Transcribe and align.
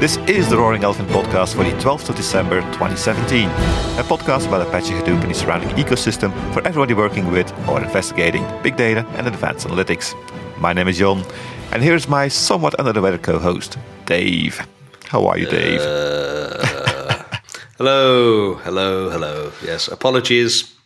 This 0.00 0.16
is 0.28 0.48
the 0.48 0.56
Roaring 0.56 0.84
Elephant 0.84 1.08
podcast 1.08 1.56
for 1.56 1.64
the 1.64 1.72
12th 1.82 2.08
of 2.08 2.14
December 2.14 2.60
2017. 2.60 3.48
A 3.48 4.04
podcast 4.04 4.46
about 4.46 4.64
Apache 4.64 4.94
Hadoop 4.94 5.20
and 5.22 5.30
the 5.32 5.34
surrounding 5.34 5.70
ecosystem 5.70 6.32
for 6.54 6.64
everybody 6.64 6.94
working 6.94 7.32
with 7.32 7.52
or 7.68 7.82
investigating 7.82 8.46
big 8.62 8.76
data 8.76 9.04
and 9.16 9.26
advanced 9.26 9.66
analytics. 9.66 10.14
My 10.60 10.72
name 10.72 10.86
is 10.86 10.98
John, 10.98 11.24
and 11.72 11.82
here's 11.82 12.08
my 12.08 12.28
somewhat 12.28 12.78
under 12.78 12.92
the 12.92 13.02
weather 13.02 13.18
co 13.18 13.40
host, 13.40 13.76
Dave. 14.06 14.64
How 15.06 15.26
are 15.26 15.36
you, 15.36 15.46
Dave? 15.46 15.80
Uh, 15.80 16.62
hello, 17.76 18.54
hello, 18.54 19.10
hello. 19.10 19.50
Yes, 19.64 19.88
apologies. 19.88 20.76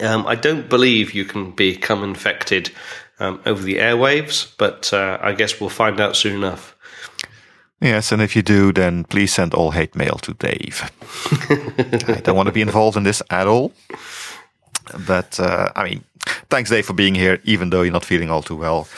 Um, 0.00 0.26
I 0.26 0.36
don't 0.36 0.70
believe 0.70 1.12
you 1.12 1.26
can 1.26 1.50
become 1.50 2.02
infected 2.02 2.70
um, 3.20 3.42
over 3.44 3.62
the 3.62 3.76
airwaves, 3.76 4.54
but 4.56 4.90
uh, 4.94 5.18
I 5.20 5.34
guess 5.34 5.60
we'll 5.60 5.68
find 5.68 6.00
out 6.00 6.16
soon 6.16 6.34
enough. 6.34 6.77
Yes, 7.80 8.10
and 8.10 8.20
if 8.20 8.34
you 8.34 8.42
do, 8.42 8.72
then 8.72 9.04
please 9.04 9.32
send 9.32 9.54
all 9.54 9.70
hate 9.70 9.94
mail 9.94 10.18
to 10.22 10.34
Dave. 10.34 10.90
I 12.08 12.20
don't 12.22 12.36
want 12.36 12.48
to 12.48 12.52
be 12.52 12.60
involved 12.60 12.96
in 12.96 13.04
this 13.04 13.22
at 13.30 13.46
all. 13.46 13.72
But, 15.06 15.38
uh, 15.38 15.70
I 15.76 15.84
mean, 15.84 16.04
thanks, 16.50 16.70
Dave, 16.70 16.86
for 16.86 16.92
being 16.92 17.14
here, 17.14 17.38
even 17.44 17.70
though 17.70 17.82
you're 17.82 17.92
not 17.92 18.04
feeling 18.04 18.30
all 18.30 18.42
too 18.42 18.56
well. 18.56 18.88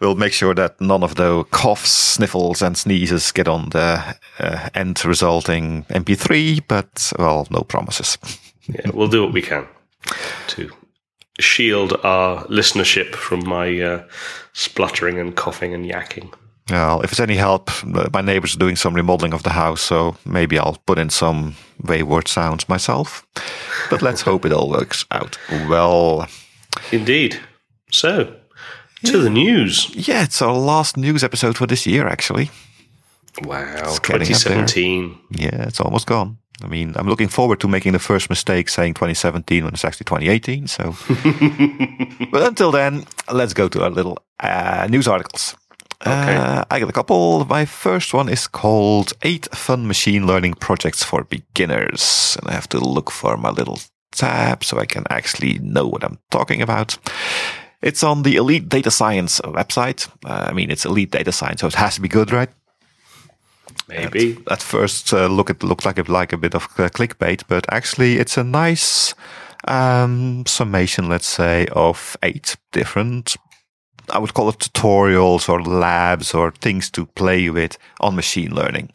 We'll 0.00 0.16
make 0.16 0.32
sure 0.32 0.54
that 0.54 0.80
none 0.80 1.02
of 1.04 1.16
the 1.16 1.44
coughs, 1.50 1.90
sniffles, 1.90 2.62
and 2.62 2.76
sneezes 2.76 3.32
get 3.32 3.46
on 3.46 3.68
the 3.68 4.16
uh, 4.38 4.68
end 4.74 5.04
resulting 5.04 5.84
MP3, 5.84 6.62
but, 6.66 7.12
well, 7.18 7.46
no 7.50 7.60
promises. 7.60 8.18
yeah, 8.66 8.90
we'll 8.92 9.08
do 9.08 9.22
what 9.22 9.32
we 9.32 9.42
can 9.42 9.68
to 10.48 10.70
shield 11.38 11.92
our 12.02 12.44
listenership 12.46 13.14
from 13.14 13.46
my 13.46 13.80
uh, 13.80 14.04
spluttering 14.52 15.18
and 15.18 15.36
coughing 15.36 15.74
and 15.74 15.84
yakking. 15.84 16.32
Well, 16.70 17.00
if 17.02 17.10
it's 17.10 17.20
any 17.20 17.36
help, 17.36 17.70
my 17.84 18.20
neighbors 18.20 18.54
are 18.54 18.58
doing 18.58 18.76
some 18.76 18.94
remodeling 18.94 19.34
of 19.34 19.42
the 19.42 19.50
house, 19.50 19.80
so 19.80 20.16
maybe 20.24 20.58
I'll 20.58 20.78
put 20.86 20.98
in 20.98 21.10
some 21.10 21.56
wayward 21.82 22.28
sounds 22.28 22.68
myself. 22.68 23.26
But 23.90 24.02
let's 24.02 24.22
hope 24.22 24.44
it 24.44 24.52
all 24.52 24.70
works 24.70 25.04
out 25.10 25.38
well. 25.68 26.28
Indeed. 26.92 27.40
So, 27.90 28.36
to 29.04 29.16
yeah. 29.16 29.24
the 29.24 29.30
news. 29.30 29.90
Yeah, 29.94 30.22
it's 30.22 30.40
our 30.42 30.54
last 30.54 30.96
news 30.96 31.24
episode 31.24 31.56
for 31.56 31.66
this 31.66 31.86
year, 31.86 32.06
actually. 32.06 32.50
Wow, 33.42 33.96
2017. 34.02 35.18
Yeah, 35.30 35.66
it's 35.66 35.80
almost 35.80 36.06
gone. 36.06 36.38
I 36.62 36.66
mean, 36.66 36.92
I'm 36.96 37.08
looking 37.08 37.28
forward 37.28 37.58
to 37.60 37.68
making 37.68 37.92
the 37.92 37.98
first 37.98 38.28
mistake 38.28 38.68
saying 38.68 38.94
2017 38.94 39.64
when 39.64 39.72
it's 39.72 39.84
actually 39.84 40.04
2018. 40.04 40.66
So, 40.66 40.94
but 42.30 42.42
until 42.42 42.70
then, 42.70 43.06
let's 43.32 43.54
go 43.54 43.68
to 43.68 43.82
our 43.82 43.90
little 43.90 44.18
uh, 44.40 44.86
news 44.90 45.08
articles. 45.08 45.56
Okay. 46.06 46.34
Uh, 46.34 46.64
I 46.70 46.80
got 46.80 46.88
a 46.88 46.92
couple. 46.92 47.44
My 47.44 47.66
first 47.66 48.14
one 48.14 48.30
is 48.30 48.46
called 48.46 49.12
Eight 49.22 49.54
Fun 49.54 49.86
Machine 49.86 50.26
Learning 50.26 50.54
Projects 50.54 51.04
for 51.04 51.24
Beginners. 51.24 52.38
And 52.40 52.50
I 52.50 52.54
have 52.54 52.68
to 52.70 52.80
look 52.80 53.10
for 53.10 53.36
my 53.36 53.50
little 53.50 53.78
tab 54.12 54.64
so 54.64 54.78
I 54.78 54.86
can 54.86 55.04
actually 55.10 55.58
know 55.58 55.86
what 55.86 56.02
I'm 56.02 56.18
talking 56.30 56.62
about. 56.62 56.96
It's 57.82 58.02
on 58.02 58.22
the 58.22 58.36
Elite 58.36 58.68
Data 58.68 58.90
Science 58.90 59.40
website. 59.40 60.08
Uh, 60.24 60.46
I 60.48 60.52
mean, 60.52 60.70
it's 60.70 60.86
Elite 60.86 61.10
Data 61.10 61.32
Science, 61.32 61.60
so 61.60 61.66
it 61.66 61.74
has 61.74 61.96
to 61.96 62.00
be 62.00 62.08
good, 62.08 62.32
right? 62.32 62.50
Maybe. 63.88 64.38
At, 64.46 64.52
at 64.52 64.62
first 64.62 65.12
uh, 65.12 65.26
look, 65.26 65.50
it 65.50 65.62
looked 65.62 65.84
like 65.84 65.98
a, 65.98 66.10
like 66.10 66.32
a 66.32 66.38
bit 66.38 66.54
of 66.54 66.64
uh, 66.78 66.88
clickbait, 66.88 67.44
but 67.46 67.66
actually 67.70 68.18
it's 68.18 68.38
a 68.38 68.44
nice 68.44 69.14
um, 69.68 70.44
summation, 70.46 71.08
let's 71.08 71.26
say, 71.26 71.66
of 71.72 72.16
eight 72.22 72.56
different 72.72 73.36
I 74.12 74.18
would 74.18 74.34
call 74.34 74.48
it 74.48 74.58
tutorials 74.58 75.48
or 75.48 75.62
labs 75.62 76.34
or 76.34 76.50
things 76.50 76.90
to 76.90 77.06
play 77.06 77.50
with 77.50 77.78
on 78.00 78.16
machine 78.16 78.54
learning. 78.54 78.90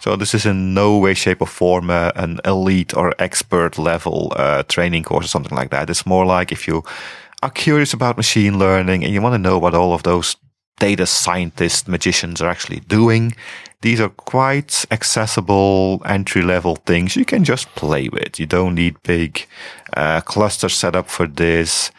So 0.00 0.16
this 0.16 0.34
is 0.34 0.46
in 0.46 0.74
no 0.74 0.98
way, 0.98 1.14
shape 1.14 1.40
or 1.40 1.46
form 1.46 1.90
uh, 1.90 2.12
an 2.14 2.40
elite 2.44 2.94
or 2.94 3.14
expert 3.18 3.78
level 3.78 4.32
uh, 4.36 4.62
training 4.64 5.04
course 5.04 5.26
or 5.26 5.28
something 5.28 5.56
like 5.56 5.70
that. 5.70 5.90
It's 5.90 6.06
more 6.06 6.26
like 6.26 6.52
if 6.52 6.68
you 6.68 6.84
are 7.42 7.50
curious 7.50 7.92
about 7.92 8.16
machine 8.16 8.58
learning 8.58 9.04
and 9.04 9.12
you 9.12 9.22
want 9.22 9.34
to 9.34 9.38
know 9.38 9.58
what 9.58 9.74
all 9.74 9.94
of 9.94 10.02
those 10.02 10.36
data 10.78 11.06
scientists, 11.06 11.88
magicians 11.88 12.40
are 12.40 12.48
actually 12.48 12.80
doing. 12.80 13.34
These 13.80 14.00
are 14.00 14.08
quite 14.08 14.84
accessible 14.90 16.02
entry 16.04 16.42
level 16.42 16.76
things 16.76 17.16
you 17.16 17.24
can 17.24 17.44
just 17.44 17.72
play 17.74 18.08
with. 18.08 18.40
You 18.40 18.46
don't 18.46 18.74
need 18.74 19.02
big 19.02 19.46
uh, 19.96 20.20
clusters 20.22 20.74
set 20.74 20.96
up 20.96 21.08
for 21.08 21.26
this 21.26 21.90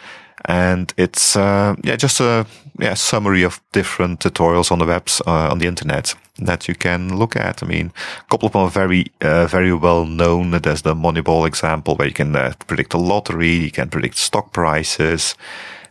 and 0.49 0.93
it's 0.97 1.35
uh, 1.35 1.75
yeah 1.83 1.95
just 1.95 2.19
a 2.19 2.45
yeah 2.79 2.95
summary 2.95 3.43
of 3.43 3.61
different 3.71 4.19
tutorials 4.19 4.71
on 4.71 4.79
the 4.79 4.85
webs 4.85 5.21
uh, 5.27 5.51
on 5.51 5.59
the 5.59 5.67
internet 5.67 6.15
that 6.39 6.67
you 6.67 6.73
can 6.73 7.17
look 7.17 7.35
at. 7.35 7.61
I 7.61 7.67
mean, 7.67 7.91
a 8.21 8.29
couple 8.29 8.47
of 8.47 8.53
them 8.53 8.63
are 8.63 8.69
very 8.69 9.05
uh, 9.21 9.45
very 9.45 9.71
well 9.73 10.05
known. 10.05 10.51
There's 10.51 10.81
the 10.81 10.95
Moneyball 10.95 11.45
example 11.47 11.95
where 11.95 12.07
you 12.07 12.13
can 12.13 12.35
uh, 12.35 12.53
predict 12.67 12.93
a 12.95 12.97
lottery, 12.97 13.53
you 13.53 13.71
can 13.71 13.89
predict 13.89 14.17
stock 14.17 14.51
prices, 14.51 15.35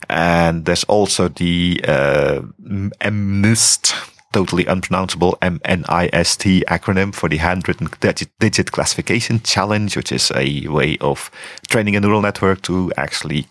and 0.09 0.65
there's 0.65 0.83
also 0.83 1.29
the 1.29 1.79
uh, 1.87 2.41
MNIST 3.01 3.93
totally 4.31 4.65
unpronounceable 4.65 5.37
MNIST 5.41 6.63
acronym 6.65 7.15
for 7.15 7.29
the 7.29 7.37
handwritten 7.37 7.87
digit 8.39 8.71
classification 8.71 9.39
challenge, 9.39 9.95
which 9.95 10.11
is 10.11 10.31
a 10.35 10.67
way 10.67 10.97
of 11.01 11.31
training 11.67 11.95
a 11.95 11.99
neural 11.99 12.21
network 12.21 12.61
to 12.63 12.91
actually 12.97 13.47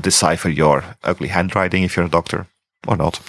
decipher 0.00 0.48
your 0.48 0.84
ugly 1.04 1.28
handwriting 1.28 1.82
if 1.82 1.96
you're 1.96 2.06
a 2.06 2.10
doctor 2.10 2.46
or 2.86 2.96
not. 2.96 3.20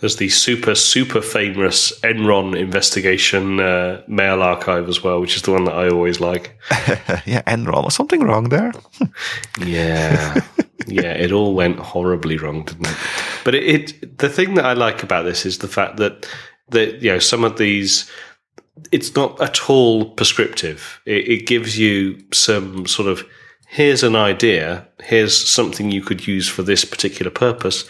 There's 0.00 0.16
the 0.16 0.28
super, 0.28 0.74
super 0.74 1.22
famous 1.22 1.98
Enron 2.00 2.58
investigation 2.58 3.58
uh, 3.58 4.02
mail 4.06 4.42
archive 4.42 4.88
as 4.88 5.02
well, 5.02 5.20
which 5.20 5.36
is 5.36 5.42
the 5.42 5.52
one 5.52 5.64
that 5.64 5.74
I 5.74 5.88
always 5.88 6.20
like. 6.20 6.58
yeah, 7.24 7.42
Enron. 7.46 7.84
Was 7.84 7.94
something 7.94 8.20
wrong 8.20 8.50
there? 8.50 8.72
yeah. 9.64 10.42
Yeah, 10.86 11.12
it 11.12 11.32
all 11.32 11.54
went 11.54 11.78
horribly 11.78 12.36
wrong, 12.36 12.64
didn't 12.64 12.88
it? 12.88 12.96
But 13.44 13.54
it, 13.54 13.64
it, 13.64 14.18
the 14.18 14.28
thing 14.28 14.54
that 14.54 14.66
I 14.66 14.74
like 14.74 15.02
about 15.02 15.22
this 15.22 15.46
is 15.46 15.58
the 15.58 15.68
fact 15.68 15.96
that 15.96 16.28
that 16.68 17.02
you 17.02 17.10
know 17.10 17.18
some 17.18 17.44
of 17.44 17.56
these 17.56 18.10
it's 18.92 19.14
not 19.14 19.40
at 19.40 19.70
all 19.70 20.10
prescriptive. 20.10 21.00
It, 21.06 21.28
it 21.28 21.46
gives 21.46 21.78
you 21.78 22.22
some 22.32 22.86
sort 22.86 23.08
of 23.08 23.26
here's 23.74 24.02
an 24.02 24.16
idea, 24.16 24.86
here's 25.02 25.36
something 25.36 25.90
you 25.90 26.02
could 26.02 26.26
use 26.26 26.48
for 26.48 26.62
this 26.62 26.84
particular 26.84 27.30
purpose 27.30 27.88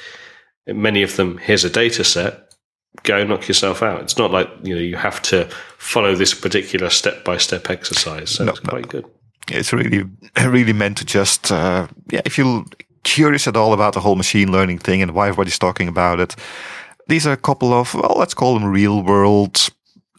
many 0.67 1.03
of 1.03 1.17
them, 1.17 1.39
here's 1.39 1.65
a 1.65 1.71
data 1.71 2.05
set, 2.05 2.55
go 3.03 3.25
knock 3.25 3.49
yourself 3.49 3.83
out. 3.83 4.01
It's 4.03 4.19
not 4.19 4.31
like, 4.31 4.49
you 4.63 4.75
know, 4.75 4.81
you 4.81 4.97
have 4.97 5.21
to 5.23 5.49
follow 5.79 6.15
this 6.15 6.35
particular 6.35 6.91
step 6.91 7.25
by 7.25 7.37
step 7.37 7.71
exercise. 7.71 8.31
So 8.31 8.45
no, 8.45 8.53
it's 8.53 8.61
quite 8.61 8.89
good. 8.89 9.05
It's 9.49 9.73
really, 9.73 10.05
really 10.43 10.73
meant 10.73 10.99
to 10.99 11.05
just, 11.05 11.53
uh, 11.53 11.89
yeah, 12.11 12.23
if 12.25 12.39
you're 12.39 12.65
curious 13.03 13.47
at 13.47 13.57
all 13.57 13.75
about 13.75 13.93
the 13.93 14.01
whole 14.01 14.17
machine 14.17 14.51
learning 14.51 14.79
thing 14.79 15.03
and 15.03 15.13
why 15.15 15.29
everybody's 15.29 15.59
talking 15.59 15.89
about 15.89 16.21
it, 16.21 16.35
these 17.09 17.27
are 17.27 17.33
a 17.33 17.37
couple 17.39 17.73
of, 17.75 17.93
well, 17.95 18.17
let's 18.17 18.33
call 18.33 18.55
them 18.55 18.65
real 18.65 19.03
world 19.03 19.69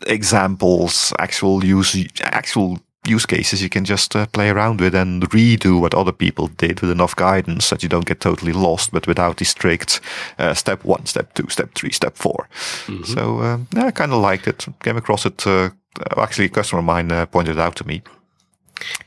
examples, 0.05 1.11
actual 1.17 1.65
use, 1.65 1.97
actual 2.21 2.79
use 3.07 3.25
cases 3.25 3.61
you 3.61 3.69
can 3.69 3.85
just 3.85 4.15
uh, 4.15 4.25
play 4.27 4.49
around 4.49 4.81
with 4.81 4.95
and 4.95 5.29
redo 5.29 5.79
what 5.79 5.93
other 5.93 6.11
people 6.11 6.47
did 6.47 6.81
with 6.81 6.91
enough 6.91 7.15
guidance 7.15 7.69
that 7.69 7.83
you 7.83 7.89
don't 7.89 8.05
get 8.05 8.19
totally 8.19 8.53
lost, 8.53 8.91
but 8.91 9.07
without 9.07 9.37
the 9.37 9.45
strict 9.45 10.01
uh, 10.39 10.53
step 10.53 10.83
one, 10.83 11.05
step 11.05 11.33
two, 11.33 11.47
step 11.49 11.73
three, 11.75 11.91
step 11.91 12.15
4 12.17 12.47
mm-hmm. 12.85 13.03
So 13.03 13.41
um, 13.41 13.67
yeah, 13.75 13.85
I 13.85 13.91
kind 13.91 14.11
of 14.11 14.21
liked 14.21 14.47
it. 14.47 14.65
Came 14.83 14.97
across 14.97 15.25
it. 15.25 15.45
Uh, 15.45 15.69
actually, 16.17 16.45
a 16.45 16.49
customer 16.49 16.79
of 16.79 16.85
mine 16.85 17.11
uh, 17.11 17.25
pointed 17.25 17.57
it 17.57 17.61
out 17.61 17.75
to 17.77 17.87
me. 17.87 18.01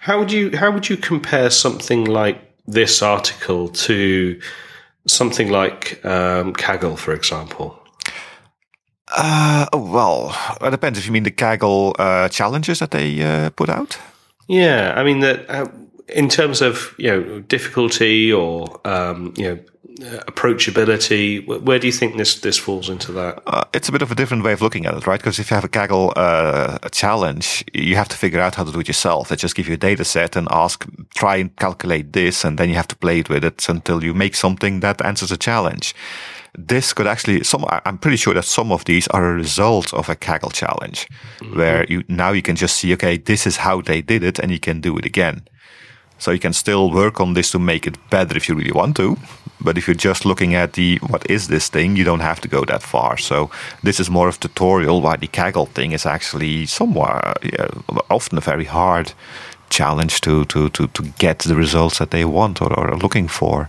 How 0.01 0.19
would 0.19 0.33
you 0.33 0.57
how 0.57 0.71
would 0.71 0.89
you 0.89 0.97
compare 0.97 1.51
something 1.51 2.05
like 2.05 2.39
this 2.67 3.03
article 3.03 3.69
to 3.69 4.41
something 5.07 5.51
like 5.51 6.05
um, 6.05 6.55
Kaggle, 6.55 6.97
for 6.97 7.13
example? 7.13 7.79
Uh, 9.21 9.67
well, 9.73 10.33
it 10.61 10.71
depends 10.71 10.99
if 10.99 11.05
you 11.05 11.13
mean 11.13 11.25
the 11.25 11.33
Kaggle 11.33 11.93
uh, 11.99 12.29
challenges 12.29 12.79
that 12.79 12.93
they 12.93 13.21
uh, 13.21 13.51
put 13.51 13.69
out. 13.69 13.99
Yeah, 14.47 14.95
I 14.97 15.03
mean 15.03 15.21
that 15.21 15.51
uh, 15.51 15.67
in 16.07 16.29
terms 16.29 16.63
of 16.63 16.95
you 16.99 17.11
know 17.11 17.41
difficulty 17.41 18.33
or 18.33 18.81
um, 18.87 19.35
you 19.37 19.45
know 19.45 19.59
approachability. 19.99 21.45
Where 21.47 21.81
do 21.81 21.87
you 21.89 21.93
think 21.93 22.17
this 22.17 22.41
this 22.41 22.57
falls 22.57 22.89
into 22.89 23.11
that? 23.13 23.43
Uh, 23.47 23.65
it's 23.73 23.89
a 23.89 23.93
bit 23.93 24.03
of 24.03 24.13
a 24.13 24.15
different 24.15 24.45
way 24.45 24.53
of 24.53 24.63
looking 24.63 24.87
at 24.87 24.95
it, 24.95 25.07
right? 25.07 25.21
Because 25.21 25.41
if 25.41 25.51
you 25.51 25.55
have 25.57 25.65
a 25.65 25.69
Kaggle 25.69 26.13
uh, 26.17 26.79
challenge, 26.91 27.65
you 27.75 27.97
have 27.97 28.09
to 28.09 28.17
figure 28.17 28.41
out 28.41 28.55
how 28.55 28.65
to 28.65 28.71
do 28.71 28.81
it 28.81 28.89
yourself. 28.89 29.29
They 29.29 29.37
just 29.37 29.57
give 29.57 29.67
you 29.67 29.75
a 29.75 29.79
data 29.79 30.05
set 30.05 30.37
and 30.37 30.47
ask, 30.53 30.87
try 31.15 31.37
and 31.37 31.55
calculate 31.57 32.13
this, 32.13 32.45
and 32.45 32.57
then 32.57 32.69
you 32.69 32.77
have 32.77 32.89
to 32.89 32.97
play 32.97 33.19
it 33.19 33.29
with 33.29 33.45
it 33.45 33.69
until 33.69 34.05
you 34.05 34.15
make 34.15 34.37
something 34.37 34.81
that 34.81 35.05
answers 35.05 35.33
a 35.33 35.37
challenge 35.37 35.95
this 36.67 36.93
could 36.93 37.07
actually 37.07 37.45
some 37.45 37.65
i'm 37.87 37.99
pretty 37.99 38.17
sure 38.17 38.35
that 38.35 38.45
some 38.45 38.73
of 38.73 38.85
these 38.85 39.07
are 39.09 39.31
a 39.31 39.35
result 39.35 39.95
of 39.95 40.09
a 40.09 40.17
kaggle 40.17 40.53
challenge 40.53 41.07
mm-hmm. 41.39 41.57
where 41.57 41.85
you 41.89 42.03
now 42.09 42.33
you 42.33 42.43
can 42.43 42.57
just 42.57 42.77
see 42.77 42.93
okay 42.93 43.17
this 43.17 43.47
is 43.47 43.57
how 43.57 43.81
they 43.81 44.01
did 44.03 44.23
it 44.23 44.39
and 44.39 44.51
you 44.51 44.59
can 44.59 44.81
do 44.81 44.99
it 44.99 45.05
again 45.07 45.43
so 46.19 46.33
you 46.33 46.41
can 46.41 46.53
still 46.53 46.91
work 46.91 47.21
on 47.21 47.35
this 47.35 47.53
to 47.53 47.59
make 47.59 47.87
it 47.87 47.97
better 48.11 48.37
if 48.37 48.49
you 48.49 48.57
really 48.57 48.73
want 48.73 48.97
to 48.97 49.17
But 49.61 49.77
if 49.77 49.89
you're 49.89 49.95
just 49.95 50.25
looking 50.25 50.55
at 50.55 50.73
the 50.75 50.99
what 51.09 51.29
is 51.29 51.49
this 51.49 51.69
thing, 51.69 51.97
you 51.97 52.05
don't 52.05 52.21
have 52.21 52.41
to 52.41 52.49
go 52.49 52.65
that 52.65 52.83
far. 52.83 53.17
So 53.19 53.51
this 53.83 54.01
is 54.01 54.09
more 54.11 54.29
of 54.29 54.37
a 54.37 54.39
tutorial. 54.39 55.01
Why 55.01 55.17
the 55.17 55.27
Kaggle 55.29 55.69
thing 55.69 55.93
is 55.93 56.07
actually 56.07 56.67
somewhat 56.67 57.39
yeah, 57.43 57.69
often 58.09 58.39
a 58.39 58.41
very 58.41 58.65
hard 58.65 59.13
challenge 59.71 60.21
to, 60.23 60.45
to, 60.47 60.69
to, 60.71 60.87
to 60.89 61.03
get 61.19 61.41
the 61.41 61.55
results 61.55 61.99
that 61.99 62.11
they 62.11 62.25
want 62.25 62.61
or, 62.61 62.73
or 62.73 62.91
are 62.91 62.99
looking 62.99 63.29
for. 63.29 63.69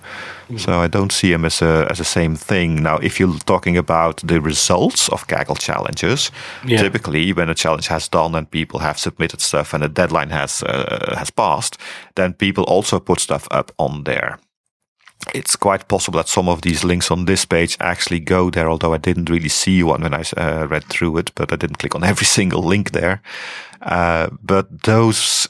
Mm. 0.50 0.60
So 0.60 0.80
I 0.80 0.88
don't 0.88 1.12
see 1.12 1.32
them 1.32 1.46
as 1.46 1.62
a 1.62 1.88
as 1.90 1.98
the 1.98 2.04
same 2.04 2.36
thing. 2.36 2.82
Now, 2.84 2.98
if 2.98 3.20
you're 3.20 3.38
talking 3.46 3.78
about 3.78 4.22
the 4.28 4.42
results 4.42 5.10
of 5.10 5.28
Kaggle 5.28 5.60
challenges, 5.60 6.32
yeah. 6.66 6.82
typically 6.82 7.34
when 7.34 7.50
a 7.50 7.56
challenge 7.56 7.88
has 7.88 8.10
done 8.10 8.36
and 8.36 8.50
people 8.50 8.80
have 8.80 8.98
submitted 8.98 9.42
stuff 9.42 9.74
and 9.74 9.84
a 9.84 9.90
deadline 9.90 10.32
has 10.32 10.64
uh, 10.64 11.16
has 11.18 11.30
passed, 11.30 11.78
then 12.16 12.34
people 12.34 12.64
also 12.64 13.00
put 13.00 13.20
stuff 13.20 13.48
up 13.52 13.72
on 13.78 14.04
there 14.04 14.40
it's 15.34 15.56
quite 15.56 15.88
possible 15.88 16.18
that 16.18 16.28
some 16.28 16.48
of 16.48 16.62
these 16.62 16.84
links 16.84 17.12
on 17.12 17.26
this 17.26 17.46
page 17.46 17.78
actually 17.80 18.20
go 18.20 18.50
there, 18.50 18.70
although 18.70 18.94
I 18.94 18.98
didn't 18.98 19.30
really 19.30 19.50
see 19.50 19.84
one 19.84 20.02
when 20.02 20.14
I 20.14 20.24
uh, 20.38 20.68
read 20.68 20.86
through 20.86 21.18
it, 21.18 21.32
but 21.36 21.52
I 21.52 21.56
didn't 21.56 21.80
click 21.80 21.96
on 21.96 22.04
every 22.12 22.26
single 22.26 22.64
link 22.64 22.92
there. 22.92 23.22
Uh, 23.82 24.30
but 24.42 24.84
those, 24.84 25.48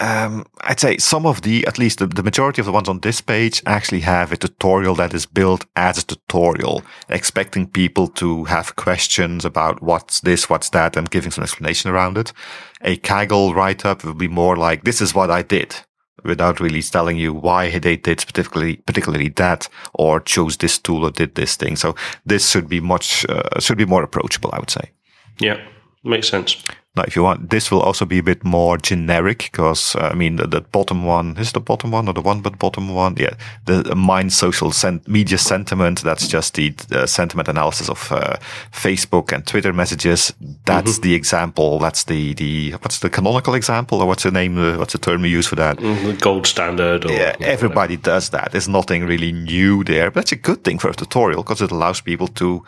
um, 0.00 0.46
I'd 0.62 0.80
say 0.80 0.96
some 0.96 1.26
of 1.26 1.42
the, 1.42 1.66
at 1.66 1.78
least 1.78 1.98
the, 1.98 2.06
the, 2.06 2.22
majority 2.22 2.60
of 2.60 2.66
the 2.66 2.72
ones 2.72 2.88
on 2.88 3.00
this 3.00 3.20
page 3.20 3.62
actually 3.66 4.00
have 4.00 4.32
a 4.32 4.36
tutorial 4.36 4.94
that 4.94 5.12
is 5.12 5.26
built 5.26 5.66
as 5.76 5.98
a 5.98 6.06
tutorial, 6.06 6.82
expecting 7.10 7.68
people 7.68 8.08
to 8.08 8.44
have 8.44 8.76
questions 8.76 9.44
about 9.44 9.82
what's 9.82 10.20
this, 10.20 10.48
what's 10.48 10.70
that, 10.70 10.96
and 10.96 11.10
giving 11.10 11.30
some 11.30 11.44
explanation 11.44 11.90
around 11.90 12.16
it. 12.16 12.32
A 12.80 12.96
Kaggle 12.96 13.54
write 13.54 13.84
up 13.84 14.02
will 14.02 14.14
be 14.14 14.28
more 14.28 14.56
like, 14.56 14.84
this 14.84 15.02
is 15.02 15.14
what 15.14 15.30
I 15.30 15.42
did 15.42 15.76
without 16.24 16.60
really 16.60 16.82
telling 16.82 17.16
you 17.16 17.32
why 17.32 17.78
they 17.78 17.96
did 17.96 18.18
particularly 18.18 18.76
particularly 18.76 19.28
that 19.30 19.66
or 19.94 20.20
chose 20.20 20.58
this 20.58 20.78
tool 20.78 21.04
or 21.04 21.10
did 21.10 21.34
this 21.34 21.56
thing. 21.56 21.76
So 21.76 21.94
this 22.26 22.50
should 22.50 22.68
be 22.68 22.80
much 22.80 23.24
uh, 23.28 23.58
should 23.58 23.78
be 23.78 23.86
more 23.86 24.02
approachable, 24.02 24.50
I 24.52 24.58
would 24.58 24.70
say. 24.70 24.90
Yeah, 25.38 25.60
makes 26.04 26.28
sense. 26.28 26.62
Now, 26.96 27.04
if 27.06 27.14
you 27.14 27.22
want, 27.22 27.50
this 27.50 27.70
will 27.70 27.82
also 27.82 28.04
be 28.04 28.18
a 28.18 28.22
bit 28.22 28.42
more 28.42 28.76
generic 28.76 29.48
because 29.52 29.94
uh, 29.94 30.10
I 30.12 30.14
mean 30.14 30.36
the, 30.36 30.48
the, 30.48 30.60
bottom 30.60 31.04
one 31.04 31.36
is 31.36 31.52
the 31.52 31.60
bottom 31.60 31.92
one 31.92 32.08
or 32.08 32.12
the 32.12 32.20
one 32.20 32.40
but 32.40 32.58
bottom 32.58 32.92
one. 32.92 33.14
Yeah, 33.16 33.34
the, 33.66 33.82
the 33.82 33.94
mind 33.94 34.32
social 34.32 34.72
media 35.06 35.38
sentiment. 35.38 36.02
That's 36.02 36.26
just 36.26 36.54
the 36.54 36.74
uh, 36.90 37.06
sentiment 37.06 37.46
analysis 37.46 37.88
of 37.88 38.10
uh, 38.10 38.38
Facebook 38.72 39.30
and 39.30 39.46
Twitter 39.46 39.72
messages. 39.72 40.32
That's 40.64 40.94
mm-hmm. 40.94 41.02
the 41.02 41.14
example. 41.14 41.78
That's 41.78 42.04
the 42.04 42.34
the 42.34 42.72
what's 42.72 42.98
the 42.98 43.08
canonical 43.08 43.54
example 43.54 44.00
or 44.02 44.08
what's 44.08 44.24
the 44.24 44.32
name? 44.32 44.58
Uh, 44.58 44.76
what's 44.76 44.92
the 44.92 44.98
term 44.98 45.22
we 45.22 45.28
use 45.28 45.46
for 45.46 45.56
that? 45.56 45.76
Mm-hmm. 45.76 46.18
Gold 46.18 46.48
standard. 46.48 47.04
Or, 47.04 47.12
yeah, 47.12 47.36
everybody 47.38 47.98
does 47.98 48.30
that. 48.30 48.50
There's 48.50 48.68
nothing 48.68 49.06
really 49.06 49.30
new 49.30 49.84
there, 49.84 50.10
but 50.10 50.22
that's 50.22 50.32
a 50.32 50.36
good 50.36 50.64
thing 50.64 50.80
for 50.80 50.90
a 50.90 50.94
tutorial 50.94 51.44
because 51.44 51.62
it 51.62 51.70
allows 51.70 52.00
people 52.00 52.26
to 52.26 52.64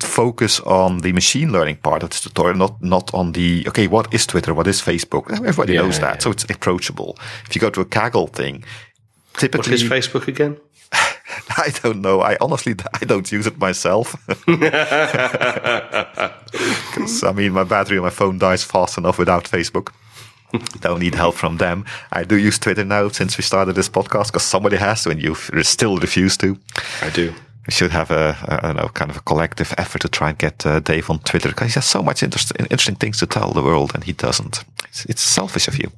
focus 0.00 0.60
on 0.60 0.98
the 0.98 1.12
machine 1.12 1.52
learning 1.52 1.76
part 1.76 2.02
of 2.02 2.10
the 2.10 2.16
tutorial, 2.16 2.56
not 2.56 2.82
not 2.82 3.12
on 3.14 3.32
the 3.32 3.64
okay, 3.68 3.86
what 3.86 4.12
is 4.12 4.26
Twitter, 4.26 4.54
what 4.54 4.66
is 4.66 4.80
Facebook? 4.80 5.30
Everybody 5.32 5.74
yeah, 5.74 5.82
knows 5.82 5.98
that, 6.00 6.16
yeah. 6.16 6.20
so 6.20 6.30
it's 6.30 6.44
approachable. 6.44 7.16
If 7.46 7.54
you 7.54 7.60
go 7.60 7.70
to 7.70 7.80
a 7.80 7.84
Kaggle 7.84 8.30
thing, 8.30 8.64
typically 9.36 9.72
what 9.72 9.80
is 9.80 9.88
Facebook 9.88 10.28
again? 10.28 10.56
I 10.92 11.72
don't 11.82 12.00
know. 12.00 12.20
I 12.20 12.36
honestly 12.40 12.74
I 13.00 13.04
don't 13.04 13.30
use 13.30 13.46
it 13.46 13.58
myself. 13.58 14.16
Because 16.94 17.24
I 17.24 17.32
mean, 17.32 17.52
my 17.52 17.64
battery 17.64 17.98
on 17.98 18.04
my 18.04 18.10
phone 18.10 18.38
dies 18.38 18.62
fast 18.62 18.96
enough 18.98 19.18
without 19.18 19.44
Facebook. 19.44 19.92
don't 20.80 21.00
need 21.00 21.16
help 21.16 21.34
from 21.34 21.56
them. 21.56 21.84
I 22.12 22.22
do 22.22 22.36
use 22.36 22.58
Twitter 22.60 22.84
now 22.84 23.08
since 23.08 23.36
we 23.36 23.42
started 23.42 23.74
this 23.74 23.88
podcast 23.88 24.26
because 24.26 24.44
somebody 24.44 24.76
has 24.76 25.02
to, 25.02 25.10
and 25.10 25.20
you 25.20 25.34
still 25.64 25.96
refuse 25.98 26.36
to. 26.36 26.56
I 27.02 27.10
do 27.10 27.34
we 27.66 27.72
should 27.72 27.90
have 27.92 28.10
a, 28.10 28.36
a, 28.44 28.84
a, 28.84 28.88
kind 28.90 29.10
of 29.10 29.16
a 29.16 29.20
collective 29.20 29.74
effort 29.78 30.02
to 30.02 30.08
try 30.08 30.30
and 30.30 30.38
get 30.38 30.66
uh, 30.66 30.80
Dave 30.80 31.08
on 31.08 31.18
Twitter 31.20 31.48
because 31.48 31.68
he 31.68 31.74
has 31.74 31.86
so 31.86 32.02
much 32.02 32.22
interesting 32.22 32.96
things 32.96 33.18
to 33.18 33.26
tell 33.26 33.52
the 33.52 33.62
world 33.62 33.92
and 33.94 34.04
he 34.04 34.12
doesn't. 34.12 34.64
It's, 34.88 35.04
it's 35.06 35.22
selfish 35.22 35.68
of 35.68 35.78
you. 35.78 35.90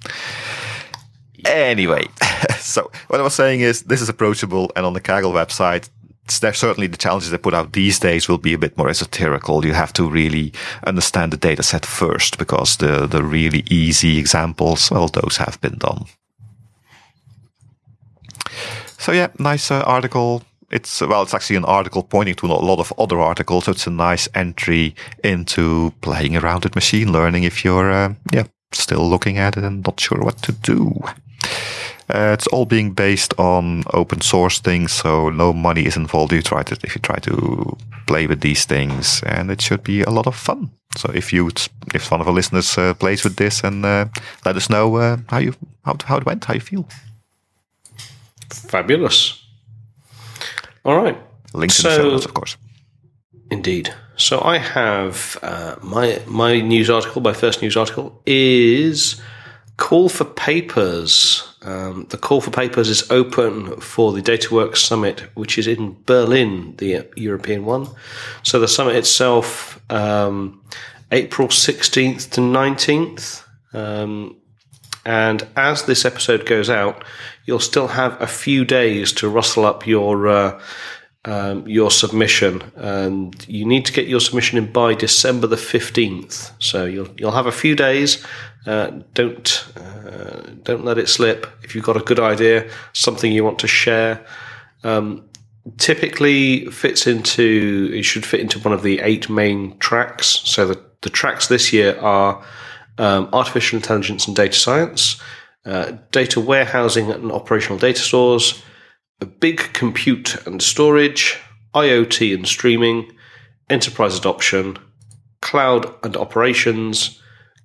Anyway, 1.45 2.05
so 2.59 2.91
what 3.09 3.21
I 3.21 3.23
was 3.23 3.35
saying 3.35 3.61
is 3.61 3.83
this 3.83 4.01
is 4.01 4.09
approachable 4.09 4.71
and 4.77 4.87
on 4.87 4.93
the 4.93 5.01
Kaggle 5.01 5.33
website, 5.33 5.89
certainly 6.29 6.87
the 6.87 6.97
challenges 6.97 7.31
they 7.31 7.39
put 7.39 7.55
out 7.55 7.73
these 7.73 7.99
days 7.99 8.29
will 8.29 8.39
be 8.39 8.55
a 8.55 8.59
bit 8.59 8.77
more 8.77 8.89
esoterical. 8.89 9.65
You 9.65 9.75
have 9.75 9.93
to 9.95 10.09
really 10.09 10.53
understand 10.87 11.33
the 11.33 11.37
data 11.37 11.63
set 11.63 11.85
first 11.85 12.39
because 12.39 12.77
the, 12.77 13.07
the 13.07 13.23
really 13.23 13.65
easy 13.71 14.19
examples, 14.19 14.91
well, 14.91 15.09
those 15.09 15.37
have 15.39 15.61
been 15.61 15.79
done. 15.79 16.07
So 18.99 19.13
yeah, 19.13 19.29
nice 19.39 19.71
uh, 19.71 19.83
article 19.83 20.43
it's 20.71 21.01
well, 21.01 21.23
it's 21.23 21.35
actually 21.35 21.57
an 21.57 21.65
article 21.65 22.03
pointing 22.03 22.35
to 22.37 22.47
a 22.47 22.49
lot 22.49 22.79
of 22.79 22.93
other 22.99 23.21
articles. 23.21 23.65
So 23.65 23.73
it's 23.73 23.87
a 23.87 23.91
nice 23.91 24.29
entry 24.35 24.95
into 25.23 25.93
playing 26.01 26.37
around 26.37 26.65
with 26.65 26.75
machine 26.75 27.13
learning 27.13 27.45
if 27.45 27.65
you're, 27.65 27.91
uh, 27.91 28.15
yeah, 28.33 28.45
still 28.73 29.09
looking 29.09 29.39
at 29.39 29.57
it 29.57 29.65
and 29.65 29.85
not 29.85 30.01
sure 30.01 30.21
what 30.21 30.39
to 30.43 30.53
do. 30.53 30.93
Uh, 32.09 32.33
it's 32.33 32.47
all 32.49 32.67
being 32.67 32.93
based 32.93 33.35
on 33.39 33.83
open 33.93 34.21
source 34.21 34.61
things, 34.61 34.93
so 34.93 35.29
no 35.31 35.53
money 35.53 35.87
is 35.87 35.97
involved. 35.97 36.33
You 36.33 36.43
try 36.43 36.63
to 36.63 36.77
if 36.85 36.95
you 36.95 37.01
try 37.01 37.19
to 37.19 37.77
play 38.07 38.27
with 38.27 38.41
these 38.41 38.65
things, 38.65 39.23
and 39.27 39.51
it 39.51 39.61
should 39.61 39.83
be 39.83 40.03
a 40.03 40.11
lot 40.11 40.27
of 40.27 40.37
fun. 40.37 40.71
So 40.97 41.11
if 41.13 41.33
you 41.33 41.51
if 41.95 42.11
one 42.11 42.21
of 42.21 42.29
our 42.29 42.35
listeners 42.35 42.79
uh, 42.79 42.95
plays 42.95 43.25
with 43.25 43.37
this, 43.37 43.65
and 43.65 43.85
uh, 43.85 44.07
let 44.45 44.57
us 44.57 44.71
know 44.71 44.97
uh, 44.97 45.17
how 45.29 45.39
you 45.39 45.55
how 45.85 45.97
how 46.05 46.17
it 46.19 46.27
went, 46.27 46.45
how 46.45 46.55
you 46.55 46.61
feel. 46.61 46.89
Fabulous. 48.51 49.46
All 50.87 50.97
right. 50.97 51.21
Link 51.53 51.73
to 51.73 51.83
so, 51.83 51.89
the 51.89 51.97
show 51.97 52.11
notes, 52.11 52.25
of 52.25 52.33
course. 52.33 52.57
Indeed. 53.51 53.93
So 54.17 54.41
I 54.41 54.59
have 54.59 55.37
uh, 55.43 55.75
my 55.83 56.23
my 56.27 56.61
news 56.61 56.89
article. 56.89 57.21
My 57.21 57.33
first 57.33 57.61
news 57.61 57.77
article 57.77 58.23
is 58.25 59.21
call 59.77 60.09
for 60.09 60.25
papers. 60.25 61.43
Um, 61.63 62.07
the 62.11 62.19
call 62.19 62.41
for 62.41 62.53
papers 62.53 62.89
is 62.89 63.11
open 63.11 63.81
for 63.81 64.13
the 64.13 64.23
DataWorks 64.23 64.77
Summit, 64.77 65.21
which 65.35 65.59
is 65.59 65.67
in 65.67 65.97
Berlin, 66.07 66.75
the 66.79 67.05
European 67.17 67.65
one. 67.65 67.89
So 68.45 68.61
the 68.61 68.69
summit 68.69 68.95
itself, 68.95 69.81
um, 69.91 70.63
April 71.11 71.51
sixteenth 71.51 72.31
to 72.31 72.41
nineteenth. 72.41 73.43
Um, 73.73 74.37
and 75.07 75.47
as 75.55 75.85
this 75.85 76.05
episode 76.05 76.45
goes 76.47 76.69
out, 76.69 77.05
you'll 77.45 77.61
still 77.61 77.87
have 77.87 78.21
a 78.21 78.27
few 78.27 78.65
days 78.65 79.13
to 79.13 79.29
rustle 79.29 79.65
up 79.65 79.87
your 79.87 80.27
uh, 80.27 80.61
um, 81.25 81.67
your 81.67 81.91
submission, 81.91 82.63
and 82.75 83.47
you 83.49 83.65
need 83.65 83.87
to 83.87 83.93
get 83.93 84.09
your 84.09 84.21
submission 84.21 84.59
in 84.59 84.73
by 84.73 84.95
December 84.95 85.47
the 85.47 85.57
fifteenth. 85.57 86.51
So 86.59 86.85
you'll 86.85 87.09
you'll 87.17 87.31
have 87.31 87.47
a 87.47 87.53
few 87.53 87.77
days. 87.77 88.25
Uh, 88.67 89.03
don't 89.15 89.69
uh, 89.77 90.43
don't 90.65 90.85
let 90.85 90.99
it 90.99 91.09
slip. 91.09 91.47
If 91.63 91.75
you've 91.75 91.85
got 91.85 91.97
a 91.97 92.05
good 92.05 92.19
idea, 92.19 92.69
something 92.93 93.31
you 93.31 93.45
want 93.45 93.61
to 93.61 93.69
share, 93.69 94.27
um, 94.83 95.23
typically 95.79 96.67
fits 96.67 97.07
into 97.07 97.91
it 97.95 98.03
should 98.03 98.27
fit 98.27 98.41
into 98.41 98.59
one 98.59 98.75
of 98.75 98.83
the 98.83 98.99
eight 99.01 99.31
main 99.31 99.79
tracks. 99.79 100.41
So 100.45 100.67
the 100.67 100.85
the 101.03 101.11
tracks 101.11 101.47
this 101.47 101.73
year 101.73 101.97
are 102.01 102.45
um, 102.99 103.29
artificial 103.33 103.77
intelligence 103.77 104.27
and 104.27 104.37
data 104.37 104.57
science 104.57 105.21
uh, 105.67 105.93
data 106.13 106.41
warehousing 106.41 107.11
and 107.11 107.33
operational 107.33 107.79
data 107.79 107.99
stores, 107.99 108.63
big 109.41 109.59
compute 109.73 110.47
and 110.47 110.63
storage, 110.63 111.39
IoT 111.75 112.35
and 112.35 112.47
streaming, 112.47 113.11
enterprise 113.69 114.17
adoption, 114.17 114.79
cloud 115.41 115.93
and 116.05 116.17
operations, 116.17 117.21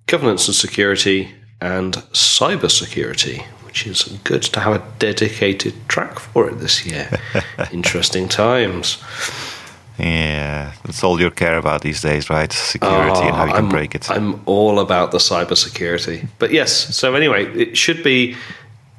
governance 0.06 0.48
and 0.48 0.54
security, 0.54 1.32
and 1.60 1.94
cybersecurity, 2.12 3.42
which 3.64 3.86
is 3.86 4.18
good 4.24 4.42
to 4.42 4.58
have 4.58 4.74
a 4.74 4.84
dedicated 4.98 5.74
track 5.88 6.18
for 6.18 6.50
it 6.50 6.58
this 6.58 6.84
year. 6.84 7.08
Interesting 7.72 8.28
times. 8.28 9.00
Yeah, 9.98 10.72
that's 10.84 11.04
all 11.04 11.20
you 11.20 11.30
care 11.30 11.58
about 11.58 11.82
these 11.82 12.00
days, 12.00 12.30
right? 12.30 12.52
Security 12.52 13.20
oh, 13.20 13.26
and 13.26 13.36
how 13.36 13.44
you 13.44 13.52
can 13.52 13.64
I'm, 13.64 13.68
break 13.68 13.94
it. 13.94 14.10
I'm 14.10 14.40
all 14.46 14.80
about 14.80 15.10
the 15.10 15.18
cyber 15.18 15.56
security. 15.56 16.28
But 16.38 16.50
yes, 16.50 16.96
so 16.96 17.14
anyway, 17.14 17.46
it 17.54 17.76
should 17.76 18.02
be. 18.02 18.36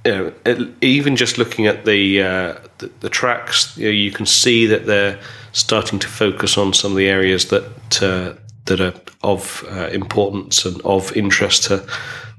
You 0.05 0.11
know, 0.11 0.33
it, 0.45 0.83
even 0.83 1.15
just 1.15 1.37
looking 1.37 1.65
at 1.65 1.85
the, 1.85 2.21
uh, 2.21 2.55
the, 2.79 2.91
the 2.99 3.09
tracks, 3.09 3.77
you, 3.77 3.85
know, 3.85 3.91
you, 3.91 4.11
can 4.11 4.25
see 4.25 4.65
that 4.65 4.85
they're 4.85 5.17
starting 5.53 5.97
to 5.99 6.09
focus 6.09 6.57
on 6.57 6.73
some 6.73 6.91
of 6.91 6.97
the 6.97 7.07
areas 7.07 7.47
that 7.47 8.03
uh, 8.03 8.33
that 8.65 8.81
are 8.81 8.93
of 9.23 9.63
uh, 9.71 9.87
importance 9.87 10.65
and 10.65 10.81
of 10.81 11.15
interest 11.15 11.63
to 11.65 11.87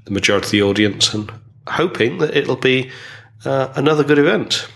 the 0.03 0.11
majority 0.11 0.45
of 0.45 0.51
the 0.51 0.61
audience, 0.61 1.11
and 1.11 1.31
hoping 1.67 2.19
that 2.19 2.37
it'll 2.37 2.55
be 2.55 2.91
uh, 3.45 3.73
another 3.75 4.03
good 4.03 4.19
event. 4.19 4.67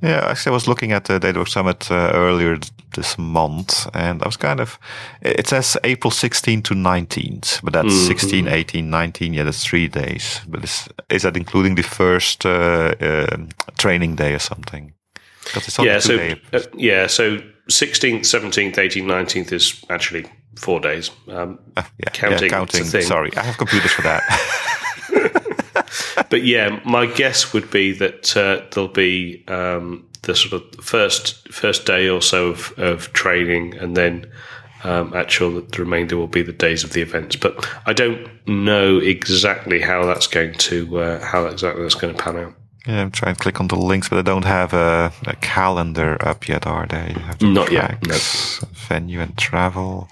Yeah, 0.00 0.28
actually, 0.28 0.50
I 0.50 0.54
was 0.54 0.68
looking 0.68 0.92
at 0.92 1.06
the 1.06 1.18
DataWorks 1.18 1.48
Summit 1.48 1.90
uh, 1.90 2.12
earlier 2.14 2.58
this 2.94 3.18
month, 3.18 3.88
and 3.94 4.22
I 4.22 4.26
was 4.26 4.36
kind 4.36 4.60
of. 4.60 4.78
It 5.22 5.48
says 5.48 5.76
April 5.82 6.12
16 6.12 6.62
to 6.62 6.74
19th, 6.74 7.60
but 7.62 7.72
that's 7.72 7.88
mm-hmm. 7.88 8.06
16, 8.06 8.48
18, 8.48 8.90
19. 8.90 9.34
Yeah, 9.34 9.42
that's 9.42 9.64
three 9.64 9.88
days. 9.88 10.40
But 10.46 10.62
is, 10.62 10.88
is 11.10 11.22
that 11.22 11.36
including 11.36 11.74
the 11.74 11.82
first 11.82 12.46
uh, 12.46 12.94
uh, 13.00 13.36
training 13.76 14.14
day 14.16 14.34
or 14.34 14.38
something? 14.38 14.92
Only 15.78 15.90
Yeah, 15.90 15.98
so 15.98 16.34
uh, 16.52 16.60
yeah, 16.74 17.06
so 17.06 17.42
sixteenth, 17.68 18.26
seventeenth, 18.26 18.78
eighteenth, 18.78 19.06
nineteenth 19.06 19.52
is 19.52 19.84
actually 19.88 20.26
four 20.56 20.80
days. 20.80 21.10
Um, 21.28 21.58
Yeah, 21.76 22.10
counting, 22.12 22.44
yeah, 22.44 22.48
counting. 22.48 22.84
Sorry, 22.84 23.30
I 23.36 23.42
have 23.42 23.56
computers 23.56 23.92
for 23.92 24.02
that. 24.02 24.22
but 26.30 26.44
yeah, 26.44 26.80
my 26.84 27.06
guess 27.06 27.52
would 27.52 27.70
be 27.70 27.92
that 27.92 28.36
uh, 28.36 28.64
there'll 28.70 28.88
be 28.88 29.44
um, 29.48 30.06
the 30.22 30.34
sort 30.34 30.62
of 30.62 30.84
first 30.84 31.48
first 31.52 31.86
day 31.86 32.08
or 32.08 32.22
so 32.22 32.48
of, 32.48 32.72
of 32.78 33.12
training, 33.12 33.76
and 33.78 33.96
then 33.96 34.30
um, 34.84 35.12
actual 35.14 35.60
the 35.60 35.78
remainder 35.78 36.16
will 36.16 36.26
be 36.26 36.42
the 36.42 36.52
days 36.52 36.84
of 36.84 36.92
the 36.92 37.02
events. 37.02 37.36
But 37.36 37.66
I 37.86 37.92
don't 37.92 38.28
know 38.46 38.98
exactly 38.98 39.80
how 39.80 40.04
that's 40.06 40.26
going 40.26 40.54
to 40.54 41.00
uh, 41.00 41.24
how 41.24 41.46
exactly 41.46 41.82
that's 41.82 41.94
going 41.94 42.14
to 42.14 42.22
pan 42.22 42.36
out. 42.36 42.54
yeah, 42.86 43.02
I'm 43.02 43.10
trying 43.10 43.34
to 43.34 43.40
click 43.40 43.60
on 43.60 43.68
the 43.68 43.76
links, 43.76 44.08
but 44.08 44.18
I 44.18 44.22
don't 44.22 44.44
have 44.44 44.72
a, 44.72 45.12
a 45.26 45.36
calendar 45.36 46.16
up 46.26 46.48
yet, 46.48 46.66
are 46.66 46.86
they? 46.86 47.16
Not 47.40 47.72
yet, 47.72 48.02
tracks, 48.02 48.64
Venue 48.88 49.20
and 49.20 49.36
travel. 49.36 50.08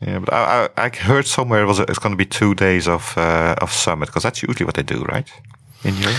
Yeah, 0.00 0.18
but 0.20 0.32
I, 0.32 0.68
I, 0.76 0.84
I 0.84 0.88
heard 0.88 1.26
somewhere 1.26 1.62
it 1.62 1.66
was 1.66 1.78
it's 1.78 1.98
going 1.98 2.12
to 2.12 2.16
be 2.16 2.26
two 2.26 2.54
days 2.54 2.88
of 2.88 3.16
uh, 3.18 3.54
of 3.60 3.70
summit 3.72 4.06
because 4.06 4.22
that's 4.22 4.42
usually 4.42 4.64
what 4.64 4.74
they 4.74 4.82
do, 4.82 5.02
right? 5.04 5.30
In 5.84 5.94
Europe. 5.96 6.16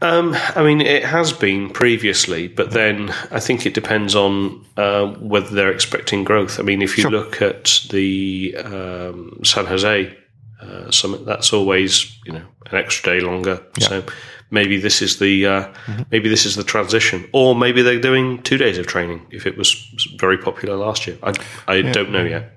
Um, 0.00 0.36
I 0.54 0.62
mean, 0.62 0.80
it 0.82 1.04
has 1.04 1.32
been 1.32 1.70
previously, 1.70 2.46
but 2.48 2.72
then 2.72 3.10
I 3.30 3.40
think 3.40 3.64
it 3.64 3.72
depends 3.74 4.14
on 4.14 4.64
uh, 4.76 5.06
whether 5.18 5.48
they're 5.54 5.72
expecting 5.72 6.24
growth. 6.24 6.60
I 6.60 6.62
mean, 6.62 6.82
if 6.82 6.98
you 6.98 7.02
Sure. 7.02 7.10
look 7.10 7.40
at 7.40 7.80
the 7.90 8.54
um, 8.64 9.40
San 9.42 9.64
Jose 9.64 10.14
uh, 10.60 10.90
summit, 10.90 11.24
that's 11.24 11.52
always 11.52 12.16
you 12.26 12.32
know 12.32 12.44
an 12.70 12.76
extra 12.78 13.14
day 13.14 13.20
longer. 13.24 13.62
So 13.80 14.04
maybe 14.50 14.78
this 14.78 15.00
is 15.02 15.18
the 15.18 15.46
uh, 15.46 15.72
maybe 16.10 16.28
this 16.28 16.44
is 16.44 16.54
the 16.54 16.64
transition, 16.64 17.28
or 17.32 17.54
maybe 17.54 17.82
they're 17.82 17.98
doing 18.00 18.42
two 18.42 18.58
days 18.58 18.78
of 18.78 18.86
training. 18.86 19.26
If 19.30 19.46
it 19.46 19.56
was 19.56 19.74
very 20.18 20.36
popular 20.38 20.76
last 20.76 21.06
year, 21.06 21.16
I 21.22 21.32
I 21.66 21.82
don't 21.82 22.10
know 22.10 22.24
yet. 22.24 22.50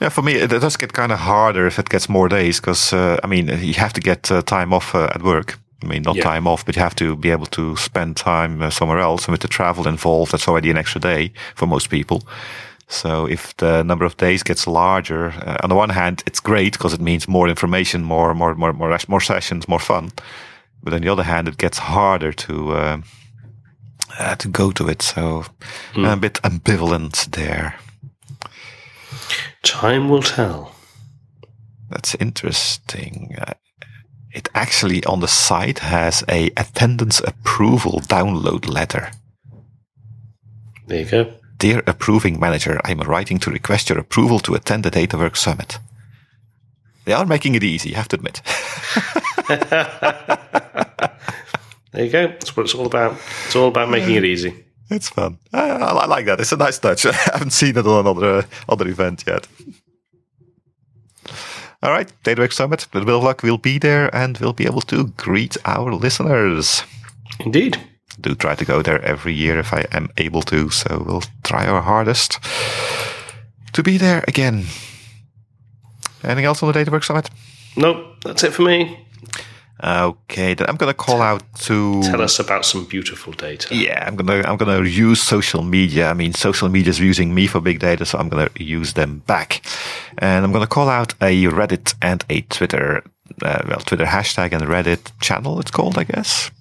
Yeah, 0.00 0.10
for 0.10 0.22
me, 0.22 0.32
it 0.32 0.50
does 0.50 0.76
get 0.76 0.92
kind 0.92 1.12
of 1.12 1.18
harder 1.18 1.66
if 1.66 1.78
it 1.78 1.88
gets 1.88 2.08
more 2.08 2.28
days 2.28 2.60
because, 2.60 2.92
uh, 2.92 3.18
I 3.24 3.26
mean, 3.26 3.48
you 3.48 3.74
have 3.74 3.92
to 3.94 4.00
get 4.00 4.30
uh, 4.30 4.42
time 4.42 4.72
off 4.72 4.94
uh, 4.94 5.08
at 5.14 5.22
work. 5.22 5.58
I 5.82 5.86
mean, 5.86 6.02
not 6.02 6.16
Yeah. 6.16 6.24
time 6.32 6.46
off, 6.46 6.64
but 6.64 6.76
you 6.76 6.82
have 6.82 6.94
to 6.96 7.16
be 7.16 7.32
able 7.32 7.46
to 7.46 7.76
spend 7.76 8.16
time 8.16 8.62
uh, 8.62 8.70
somewhere 8.70 8.98
else. 9.00 9.26
And 9.26 9.32
with 9.32 9.40
the 9.42 9.48
travel 9.48 9.86
involved, 9.88 10.32
that's 10.32 10.48
already 10.48 10.70
an 10.70 10.76
extra 10.78 11.00
day 11.00 11.32
for 11.54 11.66
most 11.66 11.88
people. 11.90 12.22
So 12.88 13.26
if 13.26 13.56
the 13.56 13.82
number 13.82 14.04
of 14.06 14.16
days 14.16 14.42
gets 14.42 14.66
larger, 14.66 15.32
uh, 15.46 15.56
on 15.62 15.68
the 15.70 15.74
one 15.74 15.90
hand, 15.92 16.22
it's 16.26 16.40
great 16.40 16.72
because 16.72 16.94
it 16.94 17.00
means 17.00 17.26
more 17.28 17.48
information, 17.48 18.02
more, 18.04 18.34
more, 18.34 18.54
more, 18.54 18.72
more, 18.72 18.98
more 19.08 19.20
sessions, 19.20 19.66
more 19.68 19.80
fun. 19.80 20.10
But 20.82 20.92
on 20.92 21.00
the 21.00 21.08
other 21.12 21.22
hand, 21.24 21.48
it 21.48 21.56
gets 21.56 21.78
harder 21.78 22.32
to 22.32 22.72
uh, 22.72 22.96
uh, 24.18 24.34
to 24.36 24.48
go 24.48 24.70
to 24.72 24.88
it. 24.88 25.02
So 25.02 25.44
I'm 25.94 26.04
a 26.04 26.16
bit 26.16 26.34
ambivalent 26.42 27.30
there. 27.30 27.74
Time 29.64 30.08
will 30.08 30.22
tell. 30.22 30.72
That's 31.90 32.14
interesting. 32.16 33.34
Uh, 33.38 33.54
it 34.32 34.48
actually 34.54 35.04
on 35.04 35.20
the 35.20 35.28
site 35.28 35.80
has 35.80 36.22
a 36.28 36.50
attendance 36.56 37.20
approval 37.20 38.00
download 38.00 38.68
letter. 38.68 39.10
There 40.86 41.00
you 41.00 41.06
go. 41.06 41.32
Dear 41.58 41.82
approving 41.86 42.38
manager, 42.38 42.80
I'm 42.84 43.00
writing 43.00 43.38
to 43.40 43.50
request 43.50 43.88
your 43.88 43.98
approval 43.98 44.38
to 44.40 44.54
attend 44.54 44.84
the 44.84 44.90
DataWorks 44.90 45.38
Summit. 45.38 45.78
They 47.04 47.12
are 47.12 47.26
making 47.26 47.54
it 47.54 47.64
easy, 47.64 47.90
you 47.90 47.96
have 47.96 48.08
to 48.08 48.16
admit. 48.16 48.42
There 51.94 52.04
you 52.04 52.10
go. 52.10 52.26
That's 52.26 52.56
what 52.56 52.64
it's 52.64 52.74
all 52.74 52.86
about. 52.86 53.16
It's 53.46 53.54
all 53.54 53.68
about 53.68 53.88
making 53.88 54.16
it 54.16 54.24
easy. 54.24 54.64
It's 54.94 55.08
fun. 55.08 55.38
I, 55.52 55.70
I 55.70 56.06
like 56.06 56.26
that. 56.26 56.40
It's 56.40 56.52
a 56.52 56.56
nice 56.56 56.78
touch. 56.78 57.06
I 57.06 57.12
haven't 57.12 57.50
seen 57.50 57.76
it 57.76 57.86
on 57.86 58.06
another 58.06 58.38
uh, 58.38 58.42
other 58.68 58.88
event 58.88 59.24
yet. 59.26 59.46
All 61.82 61.90
right, 61.90 62.10
DataWorks 62.24 62.54
Summit. 62.54 62.86
With 62.94 63.02
a 63.02 63.06
bit 63.06 63.14
of 63.14 63.22
luck, 63.22 63.42
we'll 63.42 63.58
be 63.58 63.78
there 63.78 64.14
and 64.16 64.38
we'll 64.38 64.54
be 64.54 64.64
able 64.64 64.80
to 64.82 65.08
greet 65.18 65.56
our 65.66 65.92
listeners. 65.92 66.82
Indeed. 67.40 67.78
do 68.20 68.34
try 68.34 68.54
to 68.54 68.64
go 68.64 68.80
there 68.80 69.02
every 69.02 69.34
year 69.34 69.58
if 69.58 69.72
I 69.74 69.84
am 69.92 70.08
able 70.16 70.40
to. 70.42 70.70
So 70.70 71.04
we'll 71.06 71.24
try 71.42 71.66
our 71.66 71.82
hardest 71.82 72.38
to 73.74 73.82
be 73.82 73.98
there 73.98 74.24
again. 74.26 74.64
Anything 76.22 76.46
else 76.46 76.62
on 76.62 76.72
the 76.72 76.78
DataWorks 76.78 77.04
Summit? 77.04 77.28
Nope, 77.76 78.16
that's 78.24 78.44
it 78.44 78.52
for 78.54 78.62
me. 78.62 79.06
Okay, 79.82 80.54
then 80.54 80.68
I'm 80.68 80.76
going 80.76 80.92
to 80.92 80.96
call 80.96 81.20
out 81.20 81.42
to. 81.62 82.00
Tell 82.02 82.22
us 82.22 82.38
about 82.38 82.64
some 82.64 82.84
beautiful 82.84 83.32
data. 83.32 83.74
Yeah, 83.74 84.06
I'm 84.06 84.14
gonna 84.14 84.42
I'm 84.46 84.56
gonna 84.56 84.84
use 84.84 85.20
social 85.20 85.62
media. 85.62 86.10
I 86.10 86.14
mean, 86.14 86.32
social 86.32 86.68
media 86.68 86.90
is 86.90 87.00
using 87.00 87.34
me 87.34 87.48
for 87.48 87.60
big 87.60 87.80
data, 87.80 88.06
so 88.06 88.18
I'm 88.18 88.28
gonna 88.28 88.50
use 88.56 88.92
them 88.92 89.18
back, 89.26 89.62
and 90.18 90.44
I'm 90.44 90.52
gonna 90.52 90.68
call 90.68 90.88
out 90.88 91.12
a 91.20 91.46
Reddit 91.46 91.94
and 92.00 92.24
a 92.30 92.42
Twitter, 92.42 93.02
uh, 93.42 93.62
well, 93.68 93.80
Twitter 93.80 94.04
hashtag 94.04 94.52
and 94.52 94.62
Reddit 94.62 95.10
channel. 95.20 95.58
It's 95.58 95.72
called, 95.72 95.98
I 95.98 96.04
guess. 96.04 96.52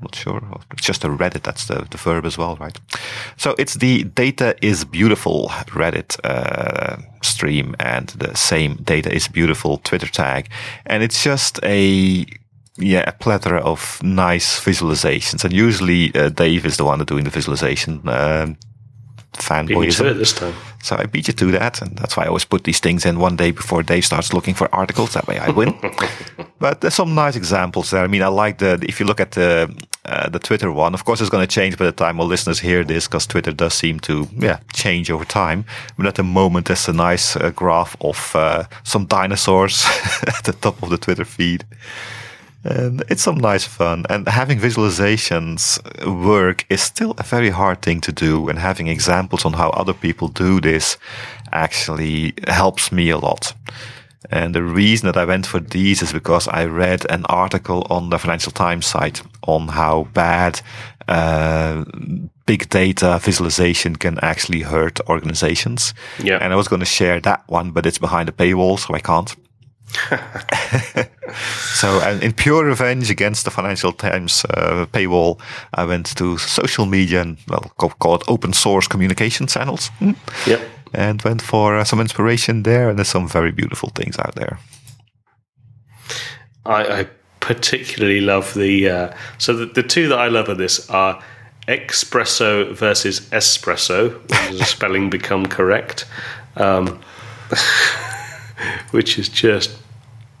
Not 0.00 0.14
sure. 0.14 0.42
It's 0.72 0.86
just 0.86 1.04
a 1.04 1.08
Reddit. 1.08 1.42
That's 1.42 1.66
the, 1.66 1.86
the 1.90 1.96
verb 1.96 2.26
as 2.26 2.36
well, 2.36 2.56
right? 2.56 2.78
So 3.36 3.54
it's 3.58 3.74
the 3.74 4.04
Data 4.04 4.54
is 4.62 4.84
Beautiful 4.84 5.48
Reddit 5.68 6.18
uh, 6.22 6.98
stream 7.22 7.74
and 7.80 8.08
the 8.08 8.34
same 8.34 8.76
Data 8.76 9.12
is 9.12 9.26
Beautiful 9.28 9.78
Twitter 9.78 10.06
tag. 10.06 10.48
And 10.84 11.02
it's 11.02 11.22
just 11.22 11.60
a 11.62 12.26
yeah, 12.78 13.04
a 13.06 13.12
plethora 13.12 13.60
of 13.60 14.00
nice 14.02 14.60
visualizations. 14.60 15.44
And 15.44 15.52
usually 15.52 16.14
uh, 16.14 16.28
Dave 16.28 16.66
is 16.66 16.76
the 16.76 16.84
one 16.84 17.04
doing 17.04 17.24
the 17.24 17.30
visualization. 17.30 18.06
Um, 18.08 18.56
me 19.66 19.90
to 19.90 20.06
it 20.06 20.14
this 20.14 20.32
time. 20.32 20.54
So 20.82 20.96
I 20.96 21.06
beat 21.06 21.28
you 21.28 21.34
to 21.34 21.50
that, 21.52 21.82
and 21.82 21.96
that's 21.98 22.16
why 22.16 22.24
I 22.24 22.28
always 22.28 22.44
put 22.44 22.64
these 22.64 22.80
things 22.80 23.04
in 23.04 23.18
one 23.18 23.36
day 23.36 23.50
before 23.50 23.82
Dave 23.82 24.04
starts 24.04 24.32
looking 24.32 24.54
for 24.54 24.74
articles. 24.74 25.14
That 25.14 25.26
way 25.26 25.38
I 25.38 25.50
win. 25.50 25.74
but 26.58 26.80
there's 26.80 26.94
some 26.94 27.14
nice 27.14 27.36
examples 27.36 27.90
there. 27.90 28.04
I 28.04 28.06
mean, 28.06 28.22
I 28.22 28.28
like 28.28 28.58
the 28.58 28.78
if 28.82 29.00
you 29.00 29.06
look 29.06 29.20
at 29.20 29.32
the 29.32 29.68
uh, 30.04 30.28
the 30.28 30.38
Twitter 30.38 30.70
one. 30.70 30.94
Of 30.94 31.04
course, 31.04 31.20
it's 31.20 31.30
going 31.30 31.46
to 31.46 31.52
change 31.52 31.76
by 31.76 31.86
the 31.86 31.92
time 31.92 32.20
our 32.20 32.26
listeners 32.26 32.60
hear 32.60 32.84
this, 32.84 33.08
because 33.08 33.26
Twitter 33.26 33.52
does 33.52 33.74
seem 33.74 34.00
to 34.00 34.28
yeah 34.32 34.60
change 34.72 35.10
over 35.10 35.24
time. 35.24 35.64
But 35.96 36.06
at 36.06 36.14
the 36.14 36.22
moment, 36.22 36.66
there's 36.66 36.88
a 36.88 36.92
nice 36.92 37.36
uh, 37.36 37.50
graph 37.50 37.96
of 38.00 38.36
uh, 38.36 38.64
some 38.84 39.06
dinosaurs 39.06 39.84
at 40.26 40.44
the 40.44 40.52
top 40.52 40.82
of 40.82 40.90
the 40.90 40.98
Twitter 40.98 41.24
feed. 41.24 41.64
And 42.64 43.04
it's 43.08 43.22
some 43.22 43.36
nice 43.36 43.64
fun. 43.64 44.04
And 44.10 44.28
having 44.28 44.58
visualizations 44.58 45.78
work 46.04 46.66
is 46.68 46.82
still 46.82 47.14
a 47.18 47.22
very 47.22 47.50
hard 47.50 47.82
thing 47.82 48.00
to 48.02 48.12
do. 48.12 48.48
And 48.48 48.58
having 48.58 48.88
examples 48.88 49.44
on 49.44 49.52
how 49.52 49.70
other 49.70 49.94
people 49.94 50.28
do 50.28 50.60
this 50.60 50.96
actually 51.52 52.34
helps 52.48 52.90
me 52.90 53.10
a 53.10 53.18
lot. 53.18 53.54
And 54.30 54.54
the 54.54 54.62
reason 54.62 55.06
that 55.06 55.16
I 55.16 55.24
went 55.24 55.46
for 55.46 55.60
these 55.60 56.02
is 56.02 56.12
because 56.12 56.48
I 56.48 56.64
read 56.64 57.08
an 57.10 57.24
article 57.26 57.86
on 57.90 58.10
the 58.10 58.18
Financial 58.18 58.52
Times 58.52 58.86
site 58.86 59.22
on 59.46 59.68
how 59.68 60.08
bad 60.12 60.60
uh, 61.06 61.84
big 62.46 62.68
data 62.68 63.18
visualization 63.22 63.96
can 63.96 64.18
actually 64.20 64.62
hurt 64.62 65.00
organizations. 65.08 65.94
Yeah. 66.22 66.38
And 66.40 66.52
I 66.52 66.56
was 66.56 66.68
going 66.68 66.80
to 66.80 66.86
share 66.86 67.20
that 67.20 67.44
one, 67.46 67.70
but 67.70 67.86
it's 67.86 67.98
behind 67.98 68.28
a 68.28 68.32
paywall, 68.32 68.78
so 68.78 68.94
I 68.94 69.00
can't. 69.00 69.34
so, 71.74 72.00
and 72.00 72.22
in 72.22 72.32
pure 72.32 72.64
revenge 72.64 73.10
against 73.10 73.44
the 73.44 73.50
Financial 73.50 73.92
Times 73.92 74.44
uh, 74.50 74.86
paywall, 74.92 75.40
I 75.74 75.84
went 75.84 76.16
to 76.16 76.38
social 76.38 76.86
media 76.86 77.22
and, 77.22 77.38
well, 77.48 77.72
call, 77.78 77.90
call 77.90 78.14
it 78.16 78.22
open 78.28 78.52
source 78.52 78.88
communication 78.88 79.46
channels 79.46 79.88
hmm, 79.98 80.12
Yep. 80.46 80.60
and 80.94 81.22
went 81.22 81.42
for 81.42 81.76
uh, 81.76 81.84
some 81.84 82.00
inspiration 82.00 82.62
there. 82.62 82.88
And 82.88 82.98
there's 82.98 83.08
some 83.08 83.28
very 83.28 83.52
beautiful 83.52 83.90
things 83.94 84.18
out 84.18 84.34
there. 84.34 84.58
I, 86.64 87.00
I 87.00 87.06
particularly 87.40 88.20
love 88.20 88.54
the 88.54 88.88
uh, 88.88 89.14
so 89.38 89.52
the, 89.52 89.66
the 89.66 89.82
two 89.82 90.08
that 90.08 90.18
I 90.18 90.26
love 90.26 90.48
of 90.48 90.58
this 90.58 90.90
are 90.90 91.22
espresso 91.68 92.72
versus 92.72 93.20
espresso. 93.30 94.26
Does 94.26 94.58
the 94.58 94.64
spelling 94.64 95.10
become 95.10 95.46
correct? 95.46 96.06
Um, 96.56 97.00
which 98.90 99.18
is 99.18 99.28
just 99.28 99.76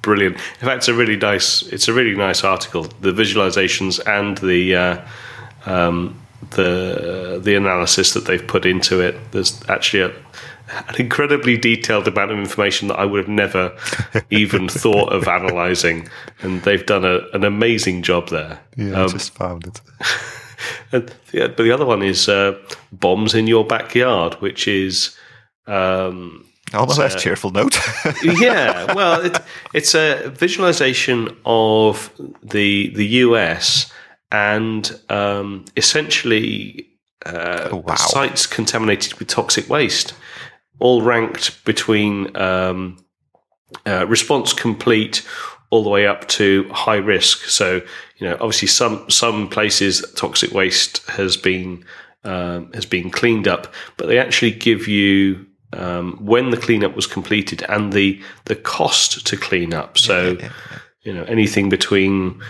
brilliant. 0.06 0.36
In 0.60 0.66
fact, 0.68 0.78
it's 0.78 0.88
a 0.88 0.94
really 0.94 1.16
nice. 1.16 1.62
It's 1.74 1.88
a 1.88 1.92
really 1.92 2.14
nice 2.16 2.44
article. 2.44 2.84
The 3.00 3.12
visualizations 3.12 4.00
and 4.06 4.38
the 4.38 4.62
uh, 4.86 4.96
um, 5.74 6.14
the 6.52 7.40
the 7.42 7.54
analysis 7.56 8.14
that 8.14 8.24
they've 8.26 8.46
put 8.46 8.64
into 8.64 9.00
it. 9.00 9.14
There's 9.32 9.52
actually 9.68 10.02
a, 10.08 10.10
an 10.88 10.94
incredibly 10.98 11.56
detailed 11.58 12.06
amount 12.08 12.30
of 12.30 12.38
information 12.38 12.88
that 12.88 12.98
I 12.98 13.04
would 13.04 13.18
have 13.24 13.28
never 13.44 13.76
even 14.30 14.68
thought 14.68 15.12
of 15.12 15.26
analyzing, 15.28 16.08
and 16.42 16.62
they've 16.62 16.86
done 16.86 17.04
a, 17.04 17.18
an 17.34 17.44
amazing 17.44 18.02
job 18.02 18.28
there. 18.28 18.60
Yeah, 18.76 19.00
I 19.00 19.04
Um, 19.04 19.10
just 19.10 19.34
found 19.34 19.66
it. 19.66 19.80
and 20.92 21.12
yeah, 21.32 21.48
but 21.48 21.64
the 21.64 21.72
other 21.72 21.86
one 21.86 22.02
is 22.02 22.28
uh, 22.28 22.52
bombs 22.92 23.34
in 23.34 23.46
your 23.48 23.64
backyard, 23.66 24.34
which 24.34 24.68
is. 24.68 25.16
Um, 25.66 26.44
On 26.74 26.88
a 26.88 26.94
less 26.94 27.20
cheerful 27.22 27.50
note. 27.50 27.78
yeah, 28.22 28.92
well, 28.92 29.20
it, 29.20 29.38
it's 29.72 29.94
a 29.94 30.30
visualization 30.30 31.36
of 31.44 32.10
the 32.42 32.88
the 32.94 33.06
US 33.06 33.92
and 34.32 35.00
um, 35.08 35.64
essentially 35.76 36.88
uh, 37.24 37.68
Oh, 37.72 37.76
wow. 37.76 37.94
sites 37.94 38.46
contaminated 38.46 39.14
with 39.14 39.28
toxic 39.28 39.68
waste, 39.68 40.14
all 40.80 41.02
ranked 41.02 41.64
between 41.64 42.36
um, 42.36 42.98
uh, 43.86 44.06
response 44.06 44.52
complete 44.52 45.26
all 45.70 45.82
the 45.82 45.90
way 45.90 46.06
up 46.06 46.26
to 46.28 46.68
high 46.72 46.96
risk. 46.96 47.44
So 47.44 47.80
you 48.18 48.28
know, 48.28 48.34
obviously, 48.34 48.68
some 48.68 49.08
some 49.10 49.48
places 49.48 50.04
toxic 50.16 50.52
waste 50.52 51.06
has 51.08 51.36
been 51.36 51.84
um, 52.24 52.72
has 52.72 52.86
been 52.86 53.10
cleaned 53.10 53.46
up, 53.46 53.72
but 53.96 54.08
they 54.08 54.18
actually 54.18 54.52
give 54.52 54.88
you 54.88 55.46
um, 55.76 56.18
when 56.24 56.50
the 56.50 56.56
cleanup 56.56 56.96
was 56.96 57.06
completed 57.06 57.62
and 57.68 57.92
the 57.92 58.20
the 58.46 58.56
cost 58.56 59.26
to 59.26 59.36
clean 59.36 59.74
up. 59.74 59.98
So 59.98 60.38
you 61.02 61.14
know, 61.14 61.24
anything 61.24 61.68
between. 61.68 62.40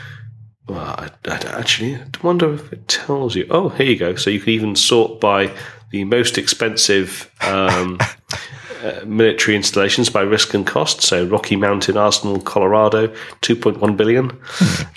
Well, 0.68 0.80
I, 0.80 1.11
I 1.26 1.61
actually 1.61 2.00
wonder 2.25 2.52
if 2.52 2.73
it 2.73 2.88
tells 2.88 3.37
you. 3.37 3.47
Oh, 3.50 3.68
here 3.68 3.87
you 3.87 3.97
go. 3.97 4.16
So 4.16 4.30
you 4.30 4.40
can 4.40 4.50
even 4.50 4.75
sort 4.75 5.21
by 5.21 5.56
the 5.90 6.02
most 6.02 6.38
expensive 6.38 7.30
um, 7.42 7.99
uh, 8.83 9.00
military 9.04 9.56
installations 9.56 10.11
by 10.11 10.23
risk 10.23 10.54
and 10.54 10.66
cost. 10.66 11.02
So 11.02 11.25
Rocky 11.25 11.54
Mountain 11.54 11.97
Arsenal, 11.97 12.40
Colorado, 12.40 13.14
two 13.42 13.54
point 13.54 13.78
one 13.78 13.97
billion. 13.97 14.37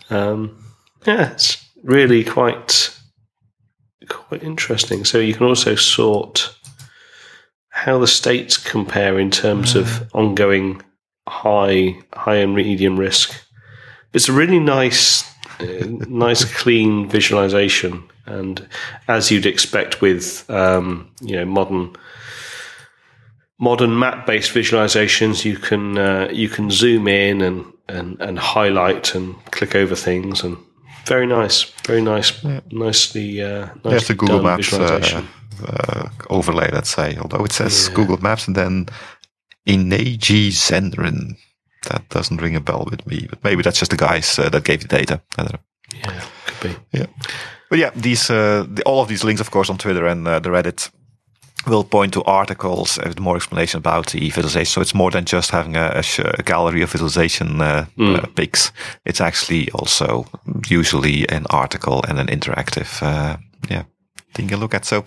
um, 0.10 0.58
yeah, 1.06 1.32
it's 1.32 1.64
really 1.84 2.24
quite 2.24 2.98
quite 4.08 4.44
interesting. 4.44 5.06
So 5.06 5.20
you 5.20 5.34
can 5.34 5.46
also 5.46 5.76
sort 5.76 6.56
how 7.86 7.98
the 7.98 8.08
states 8.08 8.58
compare 8.58 9.18
in 9.18 9.32
terms 9.32 9.76
of 9.76 10.10
ongoing 10.14 10.82
high 11.28 11.98
high 12.14 12.36
and 12.36 12.54
medium 12.56 13.00
risk. 13.00 13.34
It's 14.14 14.28
a 14.28 14.34
really 14.34 14.60
nice 14.60 15.24
uh, 15.60 15.86
nice 16.08 16.44
clean 16.62 17.08
visualization 17.08 18.04
and 18.26 18.68
as 19.08 19.32
you'd 19.32 19.46
expect 19.46 20.02
with 20.02 20.50
um, 20.50 21.10
you 21.22 21.36
know 21.36 21.46
modern 21.46 21.96
modern 23.60 23.98
map 23.98 24.26
based 24.26 24.52
visualizations 24.54 25.46
you 25.46 25.58
can 25.58 25.98
uh, 25.98 26.30
you 26.32 26.50
can 26.50 26.70
zoom 26.70 27.08
in 27.08 27.42
and, 27.42 27.66
and 27.88 28.20
and 28.22 28.40
highlight 28.40 29.16
and 29.16 29.36
click 29.52 29.76
over 29.76 29.96
things 29.96 30.44
and 30.44 30.58
very 31.06 31.26
nice 31.26 31.64
very 31.86 32.02
nice 32.02 32.44
nicely 32.72 33.42
uh 33.42 33.68
nicely 33.84 34.14
the 34.14 34.20
Google 34.20 34.44
Maps 34.44 34.70
visualization. 34.70 35.24
uh, 35.24 35.39
overlay, 36.30 36.70
let's 36.72 36.90
say. 36.90 37.18
Although 37.18 37.46
it 37.46 37.52
says 37.52 37.90
Google 37.90 38.18
Maps 38.18 38.48
and 38.48 38.56
then 38.56 38.88
INEGI 39.68 40.50
Zenrin. 40.50 41.36
That 41.90 42.10
doesn't 42.10 42.42
ring 42.42 42.56
a 42.56 42.60
bell 42.60 42.86
with 42.90 43.08
me, 43.08 43.28
but 43.30 43.44
maybe 43.44 43.62
that's 43.64 43.80
just 43.80 43.92
the 43.92 43.98
guys 43.98 44.38
uh, 44.38 44.50
that 44.50 44.66
gave 44.66 44.82
the 44.82 44.88
data. 44.98 45.22
I 45.38 45.44
don't 45.44 45.54
know. 45.54 45.60
yeah 45.94 46.22
could 46.46 46.70
be 46.70 46.98
Yeah. 47.00 47.06
But 47.70 47.80
yeah, 47.80 47.92
these 47.96 48.30
uh, 48.30 48.66
the, 48.68 48.84
all 48.84 49.02
of 49.02 49.08
these 49.08 49.24
links, 49.24 49.42
of 49.42 49.52
course, 49.52 49.70
on 49.70 49.78
Twitter 49.78 50.06
and 50.08 50.28
uh, 50.28 50.40
the 50.40 50.50
Reddit 50.50 50.90
will 51.68 51.84
point 51.84 52.14
to 52.14 52.24
articles 52.24 52.98
with 52.98 53.20
more 53.20 53.36
explanation 53.36 53.78
about 53.78 54.08
the 54.08 54.30
visualization. 54.30 54.66
So 54.72 54.82
it's 54.82 54.96
more 54.96 55.12
than 55.12 55.26
just 55.26 55.52
having 55.52 55.76
a, 55.76 55.92
a, 55.96 56.02
sh- 56.04 56.20
a 56.40 56.44
gallery 56.44 56.82
of 56.82 56.92
visualization 56.92 57.62
uh, 57.62 57.86
uh, 58.00 58.26
pics. 58.36 58.72
It's 59.06 59.22
actually 59.22 59.70
also 59.72 60.26
usually 60.68 61.28
an 61.30 61.46
article 61.50 62.04
and 62.08 62.20
an 62.20 62.28
interactive, 62.28 63.02
uh, 63.04 63.38
yeah, 63.70 63.84
thing 64.34 64.50
you 64.50 64.58
look 64.58 64.74
at. 64.74 64.86
So 64.86 65.04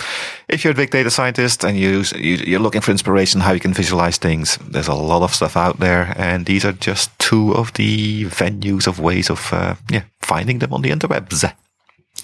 if 0.48 0.64
you're 0.64 0.72
a 0.72 0.76
big 0.76 0.90
data 0.90 1.10
scientist 1.10 1.64
and 1.64 1.78
you, 1.78 2.02
you 2.16 2.36
you're 2.46 2.60
looking 2.60 2.82
for 2.82 2.90
inspiration 2.90 3.40
how 3.40 3.52
you 3.52 3.60
can 3.60 3.74
visualize 3.74 4.18
things, 4.18 4.58
there's 4.70 4.88
a 4.88 4.94
lot 4.94 5.22
of 5.22 5.34
stuff 5.34 5.56
out 5.56 5.78
there, 5.78 6.14
and 6.16 6.46
these 6.46 6.64
are 6.64 6.72
just 6.72 7.10
two 7.18 7.54
of 7.54 7.72
the 7.74 8.24
venues 8.26 8.86
of 8.86 8.98
ways 8.98 9.30
of 9.30 9.52
uh, 9.52 9.74
yeah 9.90 10.04
finding 10.20 10.58
them 10.58 10.72
on 10.72 10.82
the 10.82 10.90
interwebs. 10.90 11.52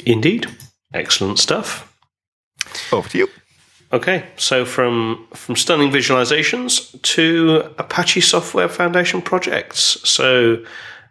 indeed 0.05 0.47
excellent 0.93 1.39
stuff 1.39 1.85
Over 2.93 3.09
to 3.09 3.19
you. 3.19 3.29
Okay, 3.91 4.25
so 4.37 4.65
from 4.65 5.27
from 5.33 5.57
stunning 5.57 5.91
visualizations 5.91 7.01
to 7.15 7.73
Apache 7.79 8.21
Software 8.21 8.69
Foundation 8.69 9.23
projects. 9.23 9.99
So 10.05 10.63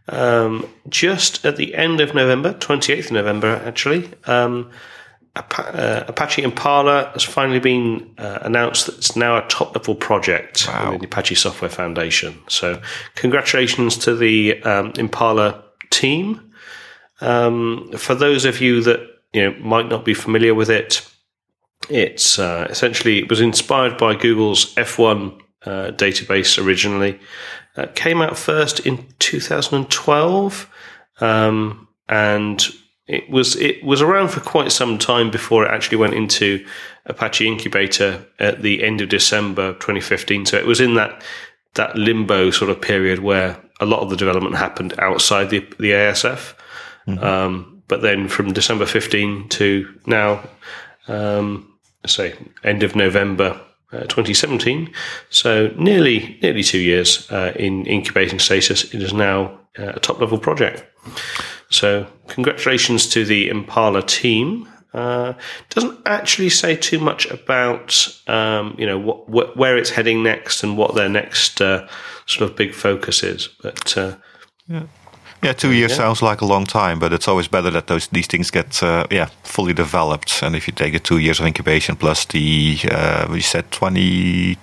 um, 0.10 0.68
just 0.88 1.46
at 1.46 1.56
the 1.56 1.74
end 1.74 2.00
of 2.02 2.14
November, 2.14 2.54
twenty 2.54 2.94
eighth 2.94 3.12
November, 3.12 3.62
actually, 3.66 4.10
um, 4.26 4.70
uh, 5.38 6.04
Apache 6.08 6.44
Impala 6.44 7.10
has 7.14 7.24
finally 7.24 7.60
been 7.60 8.14
uh, 8.18 8.40
announced 8.42 8.86
that 8.88 8.98
it's 8.98 9.16
now 9.16 9.38
a 9.38 9.48
top 9.48 9.76
level 9.76 9.96
project 9.96 10.68
Wow. 10.68 10.86
within 10.86 11.00
the 11.02 11.06
Apache 11.08 11.36
Software 11.36 11.70
Foundation. 11.70 12.38
So 12.48 12.82
congratulations 13.16 13.98
to 14.00 14.16
the 14.16 14.62
um, 14.64 14.94
Impala 14.98 15.64
team. 15.90 16.52
Um, 17.22 17.92
for 17.98 18.16
those 18.16 18.46
of 18.46 18.62
you 18.62 18.82
that 18.84 19.00
you 19.34 19.44
know 19.44 19.58
might 19.60 19.88
not 19.90 20.06
be 20.06 20.14
familiar 20.14 20.54
with 20.56 20.70
it, 20.70 21.08
it's 21.90 22.38
uh, 22.40 22.68
essentially 22.70 23.20
it 23.20 23.30
was 23.30 23.42
inspired 23.42 23.98
by 23.98 24.16
Google's 24.16 24.74
F1 24.76 25.40
uh, 25.66 25.92
database 25.92 26.64
originally. 26.64 27.20
Uh, 27.76 27.86
came 27.94 28.22
out 28.22 28.38
first 28.38 28.80
in 28.88 29.06
2012, 29.20 30.70
um, 31.22 31.88
and 32.10 32.68
it 33.08 33.30
was 33.30 33.56
it 33.56 33.84
was 33.84 34.02
around 34.02 34.30
for 34.30 34.42
quite 34.42 34.72
some 34.72 34.98
time 34.98 35.32
before 35.32 35.66
it 35.66 35.72
actually 35.72 35.98
went 35.98 36.14
into 36.14 36.66
Apache 37.06 37.48
Incubator 37.48 38.26
at 38.40 38.62
the 38.62 38.84
end 38.84 39.02
of 39.02 39.10
December 39.10 39.74
2015. 39.74 40.46
So 40.46 40.58
it 40.58 40.66
was 40.66 40.82
in 40.82 40.96
that 40.96 41.22
that 41.76 41.96
limbo 41.96 42.52
sort 42.52 42.70
of 42.70 42.82
period 42.82 43.20
where 43.20 43.58
a 43.80 43.86
lot 43.86 44.02
of 44.02 44.10
the 44.10 44.18
development 44.18 44.56
happened 44.56 44.94
outside 45.00 45.50
the 45.50 45.60
the 45.80 45.92
ASF. 45.92 46.54
Um, 47.08 47.82
but 47.88 48.02
then 48.02 48.28
from 48.28 48.52
December 48.52 48.86
15 48.86 49.48
to 49.48 49.96
now, 50.06 50.44
um, 51.08 51.74
say 52.06 52.36
end 52.66 52.84
of 52.84 52.98
November 52.98 53.62
uh, 53.94 54.02
2017. 54.02 54.92
So 55.30 55.74
nearly 55.78 56.38
nearly 56.42 56.64
two 56.64 56.80
years 56.80 57.32
uh, 57.32 57.54
in 57.56 57.86
incubating 57.86 58.40
status. 58.40 58.94
It 58.94 59.02
is 59.02 59.14
now 59.14 59.60
uh, 59.80 59.94
a 59.96 60.00
top 60.02 60.20
level 60.20 60.38
project. 60.38 60.84
So 61.70 62.08
congratulations 62.28 63.10
to 63.10 63.26
the 63.26 63.50
Impala 63.50 64.02
team. 64.04 64.68
Uh, 64.94 65.34
doesn't 65.70 66.00
actually 66.06 66.50
say 66.50 66.76
too 66.76 67.00
much 67.00 67.30
about 67.30 68.20
um, 68.28 68.76
you 68.80 68.86
know 68.86 68.98
what, 68.98 69.30
what 69.30 69.58
where 69.58 69.78
it's 69.78 69.92
heading 69.92 70.24
next 70.24 70.64
and 70.64 70.78
what 70.78 70.96
their 70.96 71.10
next 71.10 71.62
uh, 71.62 71.88
sort 72.26 72.50
of 72.50 72.56
big 72.56 72.74
focus 72.74 73.24
is, 73.24 73.50
but. 73.62 73.98
Uh, 73.98 74.16
Yeah, 75.44 75.54
two 75.54 75.72
years 75.72 75.96
sounds 75.96 76.22
like 76.22 76.42
a 76.42 76.46
long 76.46 76.66
time, 76.66 77.00
but 77.00 77.14
it's 77.14 77.28
always 77.28 77.48
better 77.48 77.70
that 77.72 77.86
those 77.86 78.08
these 78.08 78.28
things 78.28 78.52
get 78.52 78.82
uh, 78.82 79.06
yeah 79.12 79.30
fully 79.44 79.74
developed. 79.74 80.44
And 80.44 80.56
if 80.56 80.68
you 80.68 80.74
take 80.74 80.94
the 80.94 81.00
two 81.00 81.20
years 81.20 81.40
of 81.40 81.46
incubation 81.46 81.96
plus 81.96 82.26
the 82.26 82.80
uh, 82.92 83.28
we 83.30 83.42
said 83.42 83.70
twenty 83.70 84.58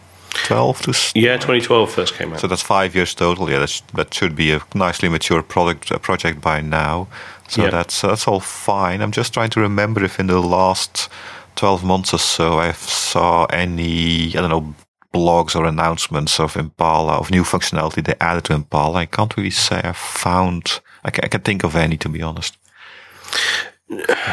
twelve 0.46 0.80
to 0.82 0.90
s- 0.90 1.12
yeah, 1.14 1.36
2012 1.36 1.90
first 1.90 2.14
came 2.14 2.32
out. 2.32 2.40
so 2.40 2.46
that's 2.46 2.62
five 2.62 2.94
years 2.94 3.14
total. 3.14 3.48
Yeah, 3.50 3.60
that's, 3.60 3.80
that 3.94 4.12
should 4.14 4.34
be 4.36 4.52
a 4.52 4.60
nicely 4.74 5.08
mature 5.08 5.42
product 5.42 5.90
uh, 5.92 5.98
project 5.98 6.40
by 6.40 6.60
now. 6.60 7.06
So 7.48 7.62
Yeah. 7.62 7.70
that's 7.70 8.00
that's 8.02 8.26
all 8.28 8.40
fine. 8.40 9.00
I'm 9.02 9.12
just 9.12 9.32
trying 9.34 9.50
to 9.50 9.60
remember 9.60 10.04
if 10.04 10.18
in 10.20 10.26
the 10.26 10.40
last 10.40 11.08
twelve 11.56 11.84
months 11.84 12.12
or 12.14 12.18
so 12.18 12.58
I 12.58 12.72
saw 12.72 13.44
any 13.46 14.28
I 14.36 14.40
don't 14.40 14.50
know 14.50 14.74
blogs 15.14 15.54
or 15.54 15.64
announcements 15.66 16.40
of 16.40 16.56
Impala 16.56 17.12
of 17.18 17.30
new 17.30 17.44
functionality 17.44 18.02
they 18.04 18.14
added 18.20 18.44
to 18.44 18.52
Impala. 18.54 18.98
I 19.00 19.06
can't 19.06 19.36
really 19.36 19.50
say 19.50 19.80
I 19.84 19.92
found. 19.92 20.80
I 21.04 21.10
can, 21.10 21.24
I 21.24 21.28
can 21.28 21.40
think 21.42 21.64
of 21.64 21.76
any 21.76 21.96
to 21.98 22.08
be 22.08 22.22
honest. 22.22 22.56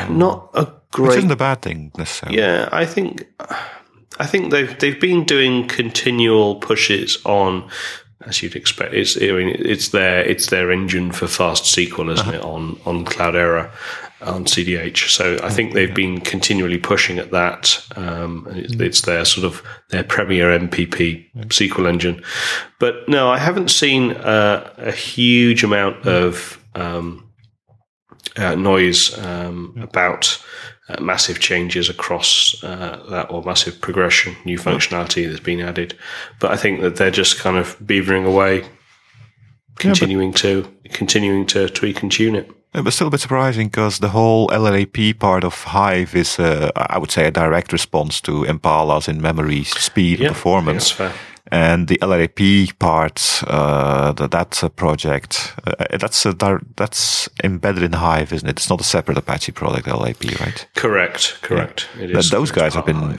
Not 0.09 0.49
a 0.53 0.63
Which 0.65 0.73
great 0.91 1.17
isn't 1.19 1.31
a 1.31 1.35
bad 1.35 1.61
thing 1.61 1.91
necessarily. 1.97 2.37
Yeah, 2.39 2.69
I 2.71 2.85
think 2.85 3.27
I 4.19 4.25
think 4.25 4.51
they've 4.51 4.77
they've 4.79 4.99
been 4.99 5.23
doing 5.23 5.67
continual 5.67 6.55
pushes 6.55 7.17
on, 7.25 7.69
as 8.25 8.43
you'd 8.43 8.55
expect. 8.55 8.93
It's 8.93 9.17
I 9.17 9.31
mean, 9.31 9.55
it's 9.59 9.89
their 9.89 10.21
it's 10.21 10.47
their 10.47 10.71
engine 10.71 11.11
for 11.11 11.27
fast 11.27 11.63
SQL, 11.63 12.11
isn't 12.13 12.33
it? 12.33 12.41
On 12.41 12.79
on 12.85 13.05
Cloudera, 13.05 13.71
on 14.21 14.45
CDH. 14.45 15.09
So 15.09 15.37
I 15.43 15.49
think 15.49 15.73
they've 15.73 15.93
been 15.93 16.21
continually 16.21 16.77
pushing 16.77 17.17
at 17.19 17.31
that. 17.31 17.83
Um, 17.95 18.47
it's, 18.51 18.73
it's 18.73 19.01
their 19.01 19.25
sort 19.25 19.45
of 19.45 19.63
their 19.89 20.03
premier 20.03 20.57
MPP 20.57 21.31
SQL 21.47 21.87
engine. 21.87 22.21
But 22.79 23.07
no, 23.07 23.29
I 23.29 23.37
haven't 23.37 23.71
seen 23.71 24.11
uh, 24.11 24.73
a 24.77 24.91
huge 24.91 25.63
amount 25.63 26.05
of. 26.05 26.63
Um, 26.75 27.27
uh, 28.37 28.55
noise 28.55 29.17
um, 29.19 29.75
about 29.81 30.41
uh, 30.89 31.01
massive 31.01 31.39
changes 31.39 31.89
across 31.89 32.61
uh, 32.63 33.03
that 33.09 33.31
or 33.31 33.43
massive 33.43 33.79
progression, 33.81 34.35
new 34.45 34.57
functionality 34.57 35.27
that's 35.27 35.39
been 35.39 35.61
added. 35.61 35.97
But 36.39 36.51
I 36.51 36.57
think 36.57 36.81
that 36.81 36.95
they're 36.95 37.11
just 37.11 37.39
kind 37.39 37.57
of 37.57 37.77
beavering 37.79 38.25
away, 38.25 38.65
continuing 39.77 40.33
to 40.33 40.67
continuing 40.91 41.45
to 41.47 41.69
tweak 41.69 42.01
and 42.03 42.11
tune 42.11 42.35
it. 42.35 42.49
Yeah, 42.73 42.83
but 42.83 42.93
still 42.93 43.07
a 43.07 43.11
bit 43.11 43.19
surprising 43.19 43.67
because 43.67 43.99
the 43.99 44.09
whole 44.09 44.47
LLAP 44.47 45.19
part 45.19 45.43
of 45.43 45.53
Hive 45.65 46.15
is, 46.15 46.39
uh, 46.39 46.71
I 46.75 46.97
would 46.97 47.11
say, 47.11 47.27
a 47.27 47.31
direct 47.31 47.73
response 47.73 48.21
to 48.21 48.45
Impala's 48.45 49.09
in 49.09 49.21
memory, 49.21 49.65
speed, 49.65 50.19
and 50.19 50.23
Yeah, 50.23 50.29
performance. 50.29 50.97
And 51.51 51.89
the 51.89 51.97
LLAP 51.97 52.79
part, 52.79 53.43
uh, 53.45 54.13
that, 54.13 54.31
that's 54.31 54.63
a 54.63 54.69
project, 54.69 55.53
uh, 55.67 55.97
that's 55.97 56.25
a, 56.25 56.33
that's 56.77 57.27
embedded 57.43 57.83
in 57.83 57.91
Hive, 57.91 58.31
isn't 58.31 58.47
it? 58.47 58.51
It's 58.51 58.69
not 58.69 58.79
a 58.79 58.85
separate 58.85 59.17
Apache 59.17 59.51
product, 59.51 59.85
LLAP, 59.85 60.39
right? 60.39 60.65
Correct, 60.75 61.39
correct. 61.41 61.89
Yeah. 61.97 62.03
It 62.03 62.11
is. 62.11 62.15
But 62.15 62.37
those 62.37 62.51
guys 62.51 62.73
have 62.75 62.85
been 62.85 63.03
uh, 63.03 63.17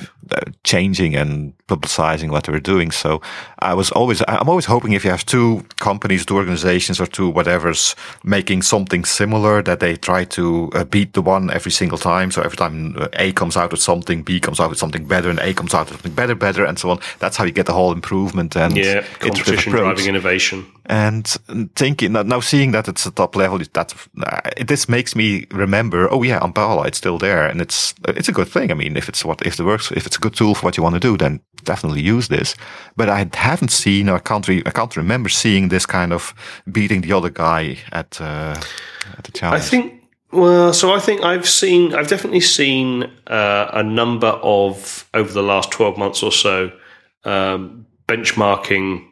changing 0.64 1.16
and 1.16 1.54
publicizing 1.66 2.30
what 2.30 2.44
they 2.44 2.52
were 2.52 2.60
doing. 2.60 2.90
So 2.90 3.20
I 3.58 3.74
was 3.74 3.90
always, 3.90 4.22
I'm 4.28 4.48
always 4.48 4.66
hoping 4.66 4.92
if 4.92 5.04
you 5.04 5.10
have 5.10 5.24
two 5.24 5.64
companies, 5.78 6.24
two 6.24 6.36
organizations, 6.36 7.00
or 7.00 7.06
two 7.06 7.28
whatever's 7.28 7.96
making 8.24 8.62
something 8.62 9.04
similar, 9.04 9.62
that 9.62 9.80
they 9.80 9.96
try 9.96 10.24
to 10.24 10.70
uh, 10.74 10.84
beat 10.84 11.12
the 11.14 11.22
one 11.22 11.50
every 11.50 11.72
single 11.72 11.98
time. 11.98 12.30
So 12.30 12.42
every 12.42 12.56
time 12.56 12.96
uh, 12.96 13.08
A 13.14 13.32
comes 13.32 13.56
out 13.56 13.70
with 13.72 13.80
something, 13.80 14.22
B 14.22 14.40
comes 14.40 14.60
out 14.60 14.70
with 14.70 14.78
something 14.78 15.06
better, 15.06 15.30
and 15.30 15.38
A 15.40 15.54
comes 15.54 15.74
out 15.74 15.86
with 15.86 15.96
something 15.96 16.14
better, 16.14 16.34
better, 16.34 16.64
and 16.64 16.78
so 16.78 16.90
on. 16.90 16.98
That's 17.18 17.36
how 17.36 17.44
you 17.44 17.52
get 17.52 17.66
the 17.66 17.72
whole 17.72 17.92
improvement 17.92 18.56
and 18.56 18.76
yeah, 18.76 19.02
competition 19.20 19.72
driving 19.72 20.06
innovation. 20.06 20.66
And 20.92 21.26
thinking 21.74 22.12
now, 22.12 22.40
seeing 22.40 22.72
that 22.72 22.86
it's 22.86 23.06
a 23.06 23.10
top 23.10 23.34
level, 23.34 23.58
that 23.58 23.94
uh, 24.26 24.40
this 24.66 24.90
makes 24.90 25.16
me 25.16 25.46
remember. 25.50 26.06
Oh 26.12 26.22
yeah, 26.22 26.44
Impala, 26.44 26.86
it's 26.86 26.98
still 26.98 27.16
there, 27.16 27.46
and 27.46 27.62
it's 27.62 27.94
it's 28.08 28.28
a 28.28 28.32
good 28.32 28.48
thing. 28.48 28.70
I 28.70 28.74
mean, 28.74 28.96
if 28.98 29.08
it's 29.08 29.24
what 29.24 29.40
if 29.46 29.58
it 29.58 29.64
works, 29.64 29.90
if 29.92 30.06
it's 30.06 30.16
a 30.16 30.20
good 30.20 30.34
tool 30.34 30.54
for 30.54 30.66
what 30.66 30.76
you 30.76 30.82
want 30.82 30.94
to 30.94 31.00
do, 31.00 31.16
then 31.16 31.40
definitely 31.64 32.02
use 32.02 32.28
this. 32.28 32.54
But 32.94 33.08
I 33.08 33.26
haven't 33.32 33.70
seen, 33.70 34.10
or 34.10 34.16
I 34.16 34.18
can't, 34.18 34.46
re- 34.46 34.62
I 34.66 34.70
can't 34.70 34.94
remember 34.94 35.30
seeing 35.30 35.70
this 35.70 35.86
kind 35.86 36.12
of 36.12 36.34
beating 36.70 37.00
the 37.00 37.14
other 37.14 37.30
guy 37.30 37.78
at 37.90 38.20
uh, 38.20 38.60
at 39.16 39.24
the 39.24 39.32
challenge. 39.32 39.64
I 39.64 39.66
think. 39.66 40.02
Well, 40.30 40.74
so 40.74 40.92
I 40.92 41.00
think 41.00 41.24
I've 41.24 41.48
seen, 41.48 41.94
I've 41.94 42.08
definitely 42.08 42.40
seen 42.40 43.04
uh, 43.28 43.70
a 43.72 43.82
number 43.82 44.38
of 44.42 45.08
over 45.14 45.32
the 45.32 45.42
last 45.42 45.70
twelve 45.70 45.96
months 45.96 46.22
or 46.22 46.32
so 46.32 46.70
um, 47.24 47.86
benchmarking 48.06 49.08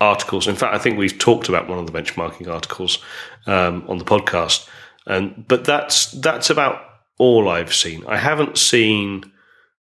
articles. 0.00 0.46
In 0.46 0.56
fact, 0.56 0.74
I 0.74 0.78
think 0.78 0.98
we've 0.98 1.18
talked 1.18 1.48
about 1.48 1.68
one 1.68 1.78
of 1.78 1.86
the 1.86 1.92
benchmarking 1.92 2.48
articles 2.48 2.98
um, 3.46 3.84
on 3.88 3.98
the 3.98 4.04
podcast, 4.04 4.68
and 5.06 5.46
but 5.48 5.64
that's 5.64 6.12
that's 6.12 6.50
about 6.50 6.82
all 7.18 7.48
I've 7.48 7.74
seen. 7.74 8.04
I 8.06 8.18
haven't 8.18 8.58
seen 8.58 9.32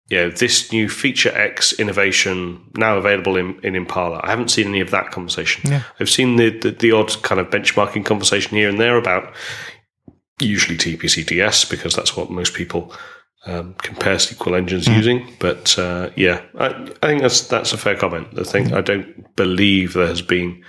you 0.08 0.18
know, 0.18 0.30
this 0.30 0.72
new 0.72 0.88
feature 0.88 1.30
X 1.30 1.72
innovation 1.72 2.62
now 2.76 2.98
available 2.98 3.36
in, 3.36 3.58
in 3.62 3.74
Impala. 3.74 4.20
I 4.22 4.30
haven't 4.30 4.50
seen 4.50 4.68
any 4.68 4.80
of 4.80 4.90
that 4.90 5.10
conversation. 5.10 5.70
Yeah. 5.70 5.82
I've 6.00 6.10
seen 6.10 6.36
the, 6.36 6.50
the, 6.50 6.70
the 6.72 6.92
odd 6.92 7.22
kind 7.22 7.40
of 7.40 7.48
benchmarking 7.48 8.04
conversation 8.04 8.56
here 8.56 8.68
and 8.68 8.78
there 8.78 8.98
about 8.98 9.34
usually 10.38 10.76
TPCDS 10.76 11.70
because 11.70 11.94
that's 11.94 12.16
what 12.16 12.30
most 12.30 12.52
people 12.52 12.92
um, 13.46 13.74
compare 13.78 14.16
SQL 14.16 14.56
engines 14.56 14.86
mm. 14.86 14.96
using. 14.96 15.34
But 15.38 15.78
uh, 15.78 16.10
yeah, 16.16 16.42
I, 16.58 16.66
I, 17.02 17.06
think 17.06 17.22
that's 17.22 17.42
that's 17.48 17.72
a 17.72 17.78
fair 17.78 17.96
comment. 17.96 18.34
The 18.34 18.44
thing 18.44 18.72
I 18.72 18.80
don't 18.80 19.34
believe 19.36 19.94
there 19.94 20.06
has 20.06 20.22
been, 20.22 20.62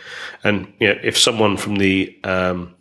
and 0.43 0.71
yeah, 0.79 0.95
if 1.03 1.17
someone 1.17 1.57
from 1.57 1.75
the 1.75 2.17
um, 2.23 2.75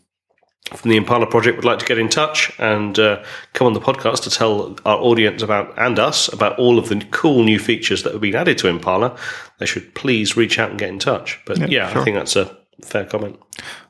from 0.71 0.91
the 0.91 0.97
Impala 0.97 1.27
project 1.27 1.57
would 1.57 1.65
like 1.65 1.79
to 1.81 1.85
get 1.85 1.99
in 1.99 2.09
touch 2.09 2.53
and 2.59 2.99
uh, 2.99 3.23
come 3.53 3.67
on 3.67 3.73
the 3.75 3.81
podcast 3.81 4.23
to 4.23 4.31
tell 4.31 4.77
our 4.87 4.99
audience 4.99 5.43
about 5.43 5.75
and 5.79 5.99
us 5.99 6.33
about 6.33 6.59
all 6.59 6.79
of 6.79 6.89
the 6.89 7.05
cool 7.11 7.45
new 7.45 7.59
features 7.59 8.03
that 8.03 8.13
have 8.13 8.23
been 8.23 8.35
added 8.35 8.59
to 8.59 8.69
Impala, 8.69 9.17
they 9.59 9.67
should 9.67 9.95
please 9.95 10.37
reach 10.37 10.59
out 10.59 10.71
and 10.71 10.79
get 10.79 10.89
in 10.89 10.99
touch. 10.99 11.41
But 11.45 11.59
yeah, 11.59 11.67
yeah 11.67 11.93
sure. 11.93 12.01
I 12.01 12.05
think 12.05 12.17
that's 12.17 12.37
a 12.37 12.57
fair 12.83 13.05
comment. 13.05 13.39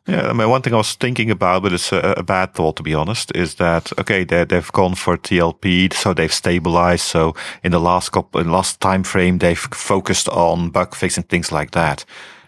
Yeah, 0.06 0.28
I 0.28 0.32
mean, 0.32 0.48
one 0.48 0.62
thing 0.62 0.74
I 0.74 0.78
was 0.78 0.94
thinking 0.94 1.30
about, 1.30 1.62
but 1.62 1.72
it's 1.72 1.92
a, 1.92 2.14
a 2.16 2.22
bad 2.22 2.54
thought 2.54 2.76
to 2.76 2.82
be 2.82 2.94
honest, 2.94 3.30
is 3.34 3.54
that 3.56 3.92
okay, 3.98 4.24
they, 4.24 4.44
they've 4.44 4.72
gone 4.72 4.94
for 4.94 5.16
TLP, 5.16 5.92
so 5.92 6.12
they've 6.12 6.32
stabilized. 6.32 7.04
So 7.04 7.34
in 7.62 7.72
the 7.72 7.80
last 7.80 8.10
couple, 8.10 8.40
in 8.40 8.48
the 8.48 8.52
last 8.52 8.80
time 8.80 9.04
frame, 9.04 9.38
they've 9.38 9.58
focused 9.58 10.28
on 10.28 10.70
bug 10.70 10.94
fixing 10.94 11.24
things 11.24 11.52
like 11.52 11.70
that. 11.72 12.04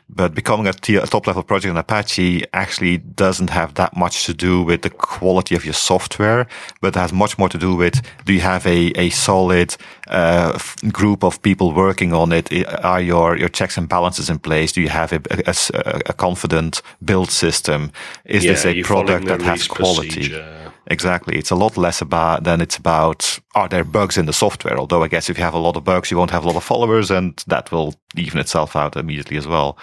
But 0.08 0.34
becoming 0.34 0.66
a, 0.66 0.72
t- 0.72 0.96
a 0.96 1.06
top 1.06 1.26
level 1.26 1.42
project 1.42 1.70
in 1.70 1.76
Apache 1.76 2.44
actually 2.52 2.98
doesn't 2.98 3.50
have 3.50 3.74
that 3.74 3.96
much 3.96 4.26
to 4.26 4.34
do 4.34 4.62
with 4.62 4.82
the 4.82 4.90
quality 4.90 5.54
of 5.56 5.64
your 5.64 5.74
software, 5.74 6.46
but 6.80 6.94
has 6.94 7.12
much 7.12 7.38
more 7.38 7.48
to 7.48 7.58
do 7.58 7.74
with 7.74 8.02
do 8.24 8.32
you 8.32 8.40
have 8.40 8.66
a, 8.66 8.92
a 8.96 9.10
solid 9.10 9.76
uh, 10.08 10.52
f- 10.54 10.76
group 10.92 11.24
of 11.24 11.40
people 11.42 11.72
working 11.72 12.12
on 12.12 12.32
it? 12.32 12.52
Are 12.84 13.00
your, 13.00 13.36
your 13.36 13.48
checks 13.48 13.78
and 13.78 13.88
balances 13.88 14.28
in 14.28 14.38
place? 14.38 14.72
Do 14.72 14.82
you 14.82 14.90
have 14.90 15.12
a, 15.12 15.20
a, 15.46 16.00
a 16.06 16.12
confident 16.12 16.82
build 17.02 17.30
system? 17.30 17.90
Is 18.24 18.44
yeah, 18.44 18.52
this 18.52 18.66
a 18.66 18.82
product 18.82 19.26
that 19.26 19.40
has 19.42 19.66
quality? 19.66 20.08
Procedure. 20.08 20.73
Exactly. 20.88 21.38
It's 21.38 21.50
a 21.50 21.56
lot 21.56 21.76
less 21.76 22.02
about 22.02 22.44
than 22.44 22.60
it's 22.60 22.76
about 22.76 23.38
are 23.54 23.68
there 23.68 23.84
bugs 23.84 24.18
in 24.18 24.26
the 24.26 24.32
software? 24.32 24.76
Although 24.76 25.02
I 25.02 25.08
guess 25.08 25.30
if 25.30 25.38
you 25.38 25.44
have 25.44 25.54
a 25.54 25.58
lot 25.58 25.76
of 25.76 25.84
bugs, 25.84 26.10
you 26.10 26.18
won't 26.18 26.30
have 26.30 26.44
a 26.44 26.46
lot 26.46 26.56
of 26.56 26.64
followers 26.64 27.10
and 27.10 27.42
that 27.46 27.72
will 27.72 27.94
even 28.16 28.38
itself 28.40 28.76
out 28.76 28.96
immediately 28.96 29.36
as 29.36 29.46
well. 29.46 29.78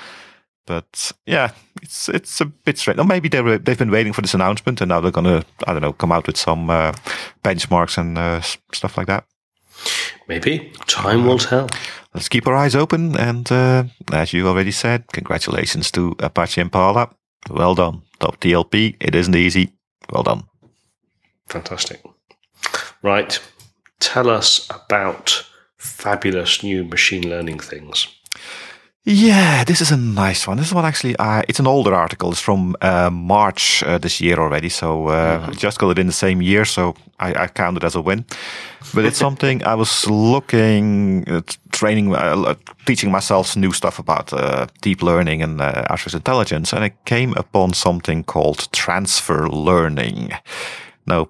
But 0.67 1.11
yeah, 1.25 1.51
it's 1.81 2.07
it's 2.07 2.39
a 2.39 2.45
bit 2.45 2.77
strange. 2.77 2.99
Or 2.99 3.03
maybe 3.03 3.29
they 3.29 3.41
were, 3.41 3.57
they've 3.57 3.77
been 3.77 3.91
waiting 3.91 4.13
for 4.13 4.21
this 4.21 4.35
announcement 4.35 4.79
and 4.79 4.89
now 4.89 4.99
they're 4.99 5.11
going 5.11 5.41
to, 5.41 5.45
I 5.65 5.73
don't 5.73 5.81
know, 5.81 5.93
come 5.93 6.11
out 6.11 6.27
with 6.27 6.37
some 6.37 6.69
uh, 6.69 6.93
benchmarks 7.43 7.97
and 7.97 8.17
uh, 8.17 8.41
stuff 8.71 8.97
like 8.97 9.07
that. 9.07 9.25
Maybe. 10.27 10.71
Time 10.85 11.25
will 11.25 11.39
tell. 11.39 11.67
Let's 12.13 12.29
keep 12.29 12.45
our 12.45 12.55
eyes 12.55 12.75
open. 12.75 13.17
And 13.17 13.51
uh, 13.51 13.85
as 14.13 14.33
you 14.33 14.47
already 14.47 14.71
said, 14.71 15.05
congratulations 15.13 15.89
to 15.91 16.15
Apache 16.19 16.61
Impala. 16.61 17.09
Well 17.49 17.73
done. 17.73 18.03
Top 18.19 18.39
TLP. 18.39 18.97
It 18.99 19.15
isn't 19.15 19.35
easy. 19.35 19.71
Well 20.11 20.23
done. 20.23 20.43
Fantastic. 21.51 22.01
Right. 23.03 23.39
Tell 23.99 24.29
us 24.29 24.67
about 24.69 25.45
fabulous 25.77 26.63
new 26.63 26.83
machine 26.85 27.29
learning 27.29 27.59
things. 27.59 28.07
Yeah, 29.03 29.63
this 29.63 29.81
is 29.81 29.91
a 29.91 29.97
nice 29.97 30.47
one. 30.47 30.57
This 30.57 30.67
is 30.67 30.73
one 30.73 30.85
actually. 30.85 31.15
Uh, 31.17 31.41
it's 31.47 31.59
an 31.59 31.65
older 31.65 31.93
article. 31.93 32.31
It's 32.31 32.39
from 32.39 32.75
uh, 32.81 33.09
March 33.09 33.83
uh, 33.83 33.97
this 33.97 34.21
year 34.21 34.37
already. 34.37 34.69
So 34.69 35.07
uh, 35.07 35.39
mm-hmm. 35.39 35.51
just 35.53 35.79
got 35.79 35.89
it 35.89 35.99
in 35.99 36.05
the 36.05 36.13
same 36.13 36.41
year. 36.41 36.65
So 36.65 36.93
I, 37.19 37.33
I 37.33 37.47
count 37.47 37.77
it 37.77 37.83
as 37.83 37.95
a 37.95 38.01
win. 38.01 38.25
But 38.93 39.05
it's 39.05 39.17
something 39.25 39.63
I 39.63 39.73
was 39.73 40.07
looking, 40.07 41.25
training, 41.71 42.15
uh, 42.15 42.53
teaching 42.85 43.11
myself 43.11 43.57
new 43.57 43.71
stuff 43.71 43.97
about 43.97 44.31
uh, 44.33 44.67
deep 44.81 45.01
learning 45.01 45.41
and 45.41 45.59
artificial 45.61 46.17
intelligence, 46.17 46.71
and 46.71 46.83
I 46.83 46.89
came 47.05 47.33
upon 47.33 47.73
something 47.73 48.23
called 48.23 48.71
transfer 48.71 49.49
learning. 49.49 50.31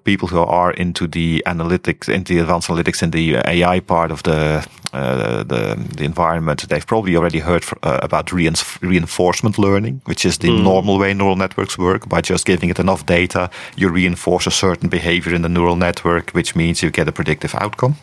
People 0.04 0.28
who 0.28 0.38
are 0.38 0.72
into 0.72 1.06
the 1.06 1.42
analytics, 1.46 2.08
into 2.08 2.34
the 2.34 2.40
advanced 2.40 2.68
analytics 2.68 3.02
in 3.02 3.10
the 3.10 3.36
AI 3.46 3.80
part 3.80 4.10
of 4.10 4.22
the 4.22 4.66
uh, 4.92 5.42
the, 5.44 5.74
the 5.96 6.04
environment, 6.04 6.68
they've 6.68 6.86
probably 6.86 7.16
already 7.16 7.38
heard 7.38 7.64
for, 7.64 7.78
uh, 7.82 7.98
about 8.02 8.30
reinforcement 8.30 9.56
learning, 9.58 10.02
which 10.04 10.26
is 10.26 10.38
the 10.38 10.48
mm. 10.48 10.62
normal 10.62 10.98
way 10.98 11.14
neural 11.14 11.36
networks 11.36 11.78
work. 11.78 12.06
By 12.08 12.20
just 12.20 12.44
giving 12.44 12.68
it 12.68 12.78
enough 12.78 13.06
data, 13.06 13.48
you 13.74 13.88
reinforce 13.88 14.46
a 14.46 14.50
certain 14.50 14.90
behavior 14.90 15.34
in 15.34 15.42
the 15.42 15.48
neural 15.48 15.76
network, 15.76 16.32
which 16.32 16.54
means 16.54 16.82
you 16.82 16.90
get 16.90 17.08
a 17.08 17.12
predictive 17.12 17.54
outcome. 17.54 17.96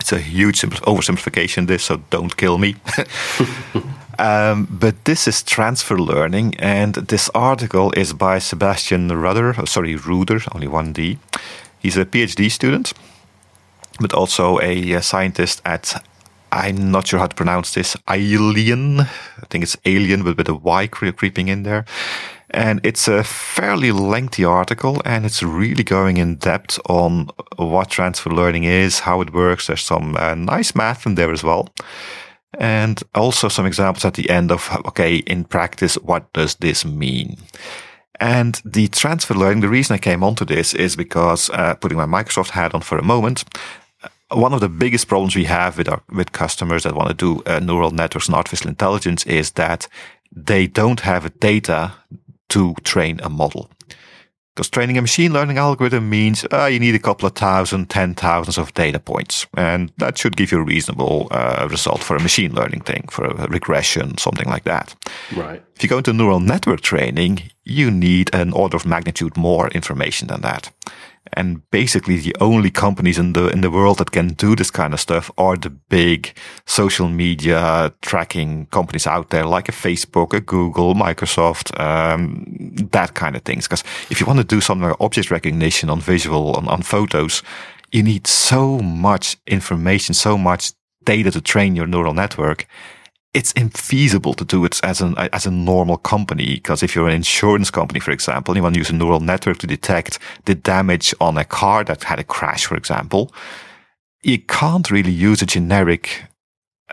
It's 0.00 0.12
a 0.12 0.18
huge 0.18 0.60
oversimplification. 0.60 1.66
This, 1.66 1.84
so 1.84 2.02
don't 2.10 2.36
kill 2.36 2.58
me. 2.58 2.76
Um, 4.22 4.68
but 4.70 5.04
this 5.04 5.26
is 5.26 5.42
transfer 5.42 5.98
learning, 5.98 6.54
and 6.60 6.94
this 6.94 7.28
article 7.34 7.90
is 7.96 8.12
by 8.12 8.38
Sebastian 8.38 9.08
Rudder. 9.08 9.56
Oh, 9.58 9.64
sorry, 9.64 9.96
Ruder, 9.96 10.38
only 10.54 10.68
one 10.68 10.92
D. 10.92 11.18
He's 11.80 11.96
a 11.96 12.04
PhD 12.04 12.48
student, 12.48 12.92
but 13.98 14.12
also 14.12 14.60
a, 14.60 14.92
a 14.92 15.02
scientist 15.02 15.60
at 15.64 16.00
I'm 16.52 16.92
not 16.92 17.08
sure 17.08 17.18
how 17.18 17.26
to 17.26 17.34
pronounce 17.34 17.74
this. 17.74 17.96
Alien. 18.08 19.00
I 19.00 19.46
think 19.50 19.64
it's 19.64 19.76
alien, 19.84 20.22
but 20.22 20.36
with 20.36 20.48
a 20.48 20.54
Y 20.54 20.86
creeping 20.86 21.48
in 21.48 21.64
there. 21.64 21.84
And 22.50 22.80
it's 22.84 23.08
a 23.08 23.24
fairly 23.24 23.90
lengthy 23.90 24.44
article 24.44 25.00
and 25.06 25.24
it's 25.24 25.42
really 25.42 25.82
going 25.82 26.18
in 26.18 26.36
depth 26.36 26.78
on 26.86 27.30
what 27.56 27.88
transfer 27.88 28.30
learning 28.30 28.64
is, 28.64 29.00
how 29.00 29.22
it 29.22 29.32
works. 29.32 29.66
There's 29.66 29.82
some 29.82 30.14
uh, 30.16 30.34
nice 30.34 30.74
math 30.74 31.06
in 31.06 31.14
there 31.14 31.32
as 31.32 31.42
well 31.42 31.70
and 32.58 33.02
also 33.14 33.48
some 33.48 33.66
examples 33.66 34.04
at 34.04 34.14
the 34.14 34.28
end 34.30 34.50
of, 34.50 34.70
okay, 34.86 35.16
in 35.16 35.44
practice, 35.44 35.94
what 35.96 36.32
does 36.32 36.56
this 36.56 36.84
mean? 36.84 37.36
And 38.20 38.60
the 38.64 38.88
transfer 38.88 39.34
learning, 39.34 39.62
the 39.62 39.68
reason 39.68 39.94
I 39.94 39.98
came 39.98 40.22
onto 40.22 40.44
this 40.44 40.74
is 40.74 40.96
because, 40.96 41.50
uh, 41.50 41.74
putting 41.74 41.98
my 41.98 42.06
Microsoft 42.06 42.50
hat 42.50 42.74
on 42.74 42.80
for 42.82 42.98
a 42.98 43.04
moment, 43.04 43.44
uh, 44.04 44.36
one 44.36 44.52
of 44.52 44.60
the 44.60 44.68
biggest 44.68 45.08
problems 45.08 45.34
we 45.34 45.44
have 45.44 45.78
with 45.78 45.88
our, 45.88 46.02
with 46.12 46.32
customers 46.32 46.84
that 46.84 46.94
want 46.94 47.08
to 47.08 47.14
do 47.14 47.42
uh, 47.46 47.58
neural 47.58 47.90
networks 47.90 48.28
and 48.28 48.36
artificial 48.36 48.68
intelligence 48.68 49.26
is 49.26 49.52
that 49.52 49.88
they 50.30 50.66
don't 50.66 51.00
have 51.00 51.38
data 51.40 51.92
to 52.48 52.74
train 52.84 53.18
a 53.22 53.28
model. 53.28 53.70
Because 54.54 54.68
training 54.68 54.98
a 54.98 55.00
machine 55.00 55.32
learning 55.32 55.56
algorithm 55.56 56.10
means 56.10 56.44
uh, 56.52 56.66
you 56.66 56.78
need 56.78 56.94
a 56.94 56.98
couple 56.98 57.26
of 57.26 57.34
thousand, 57.34 57.88
ten 57.88 58.14
thousands 58.14 58.58
of 58.58 58.74
data 58.74 58.98
points. 58.98 59.46
And 59.56 59.90
that 59.96 60.18
should 60.18 60.36
give 60.36 60.52
you 60.52 60.58
a 60.58 60.64
reasonable 60.64 61.28
uh, 61.30 61.66
result 61.70 62.02
for 62.02 62.16
a 62.16 62.22
machine 62.22 62.54
learning 62.54 62.82
thing, 62.82 63.08
for 63.10 63.24
a 63.24 63.46
regression, 63.48 64.18
something 64.18 64.48
like 64.48 64.64
that. 64.64 64.94
Right. 65.34 65.62
If 65.76 65.82
you 65.82 65.88
go 65.88 65.98
into 65.98 66.12
neural 66.12 66.40
network 66.40 66.82
training, 66.82 67.50
you 67.64 67.90
need 67.90 68.34
an 68.34 68.52
order 68.52 68.76
of 68.76 68.84
magnitude 68.84 69.36
more 69.36 69.68
information 69.68 70.28
than 70.28 70.42
that. 70.42 70.70
And 71.34 71.68
basically, 71.70 72.18
the 72.18 72.36
only 72.40 72.70
companies 72.70 73.18
in 73.18 73.32
the 73.32 73.48
in 73.48 73.60
the 73.62 73.70
world 73.70 73.98
that 73.98 74.10
can 74.10 74.28
do 74.28 74.54
this 74.54 74.70
kind 74.70 74.92
of 74.94 75.00
stuff 75.00 75.30
are 75.38 75.56
the 75.56 75.70
big 75.70 76.34
social 76.66 77.08
media 77.08 77.92
tracking 78.02 78.66
companies 78.66 79.06
out 79.06 79.30
there, 79.30 79.46
like 79.46 79.68
a 79.68 79.72
Facebook, 79.72 80.34
a 80.34 80.40
Google, 80.40 80.94
Microsoft, 80.94 81.78
um, 81.80 82.44
that 82.92 83.14
kind 83.14 83.36
of 83.36 83.42
things. 83.42 83.66
Because 83.66 83.84
if 84.10 84.20
you 84.20 84.26
want 84.26 84.38
to 84.38 84.56
do 84.56 84.60
something 84.60 84.88
like 84.88 85.00
object 85.00 85.30
recognition 85.30 85.90
on 85.90 86.00
visual 86.00 86.54
on, 86.56 86.68
on 86.68 86.82
photos, 86.82 87.42
you 87.92 88.02
need 88.02 88.26
so 88.26 88.78
much 88.80 89.36
information, 89.46 90.14
so 90.14 90.36
much 90.36 90.72
data 91.04 91.30
to 91.30 91.40
train 91.40 91.76
your 91.76 91.86
neural 91.86 92.14
network 92.14 92.66
it's 93.34 93.52
infeasible 93.54 94.36
to 94.36 94.44
do 94.44 94.64
it 94.64 94.78
as 94.82 95.00
an 95.00 95.16
as 95.16 95.46
a 95.46 95.50
normal 95.50 95.96
company 95.96 96.54
because 96.54 96.82
if 96.82 96.94
you're 96.94 97.08
an 97.08 97.14
insurance 97.14 97.70
company, 97.70 97.98
for 97.98 98.10
example, 98.10 98.52
and 98.52 98.56
you 98.56 98.62
want 98.62 98.74
to 98.74 98.80
use 98.80 98.90
a 98.90 98.94
neural 98.94 99.20
network 99.20 99.58
to 99.58 99.66
detect 99.66 100.18
the 100.44 100.54
damage 100.54 101.14
on 101.20 101.38
a 101.38 101.44
car 101.44 101.82
that 101.84 102.04
had 102.04 102.18
a 102.18 102.24
crash, 102.24 102.66
for 102.66 102.76
example, 102.76 103.32
you 104.22 104.38
can't 104.38 104.90
really 104.90 105.10
use 105.10 105.40
a 105.40 105.46
generic 105.46 106.24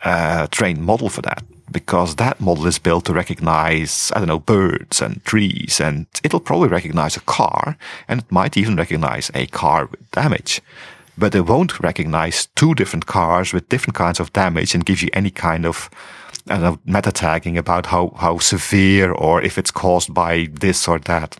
uh, 0.03 0.47
trained 0.47 0.81
model 0.81 1.09
for 1.09 1.21
that 1.21 1.43
because 1.71 2.15
that 2.15 2.39
model 2.39 2.65
is 2.65 2.79
built 2.79 3.05
to 3.05 3.13
recognize 3.13 4.11
I 4.15 4.19
don't 4.19 4.29
know 4.29 4.39
birds 4.39 5.01
and 5.01 5.23
trees, 5.25 5.81
and 5.81 6.07
it'll 6.23 6.39
probably 6.39 6.69
recognize 6.69 7.17
a 7.17 7.21
car, 7.21 7.77
and 8.07 8.21
it 8.21 8.31
might 8.31 8.55
even 8.55 8.77
recognize 8.77 9.29
a 9.33 9.45
car 9.47 9.87
with 9.87 10.09
damage. 10.11 10.61
But 11.17 11.35
it 11.35 11.47
won't 11.47 11.81
recognize 11.81 12.47
two 12.55 12.73
different 12.75 13.05
cars 13.07 13.51
with 13.51 13.67
different 13.67 13.95
kinds 13.95 14.21
of 14.21 14.31
damage 14.31 14.73
and 14.73 14.85
give 14.85 15.01
you 15.01 15.09
any 15.11 15.31
kind 15.31 15.65
of 15.65 15.89
I 16.49 16.77
meta 16.85 17.11
tagging 17.11 17.57
about 17.57 17.87
how, 17.87 18.13
how 18.17 18.39
severe 18.39 19.11
or 19.11 19.41
if 19.41 19.57
it's 19.57 19.71
caused 19.71 20.13
by 20.13 20.47
this 20.51 20.87
or 20.87 20.99
that. 20.99 21.37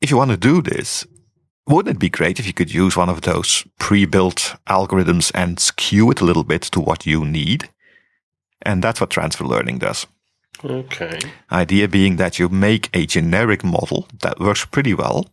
If 0.00 0.10
you 0.10 0.16
want 0.16 0.30
to 0.30 0.36
do 0.36 0.62
this, 0.62 1.06
wouldn't 1.66 1.96
it 1.96 2.00
be 2.00 2.08
great 2.08 2.38
if 2.38 2.46
you 2.46 2.52
could 2.52 2.72
use 2.72 2.96
one 2.96 3.08
of 3.08 3.22
those 3.22 3.64
pre-built 3.78 4.56
algorithms 4.68 5.30
and 5.34 5.58
skew 5.58 6.10
it 6.10 6.20
a 6.20 6.24
little 6.24 6.44
bit 6.44 6.62
to 6.62 6.80
what 6.80 7.06
you 7.06 7.24
need? 7.24 7.68
And 8.62 8.82
that's 8.82 9.00
what 9.00 9.10
transfer 9.10 9.44
learning 9.44 9.78
does. 9.78 10.06
Okay. 10.64 11.18
Idea 11.52 11.88
being 11.88 12.16
that 12.16 12.38
you 12.38 12.48
make 12.48 12.90
a 12.94 13.06
generic 13.06 13.62
model 13.62 14.08
that 14.22 14.40
works 14.40 14.64
pretty 14.64 14.94
well, 14.94 15.26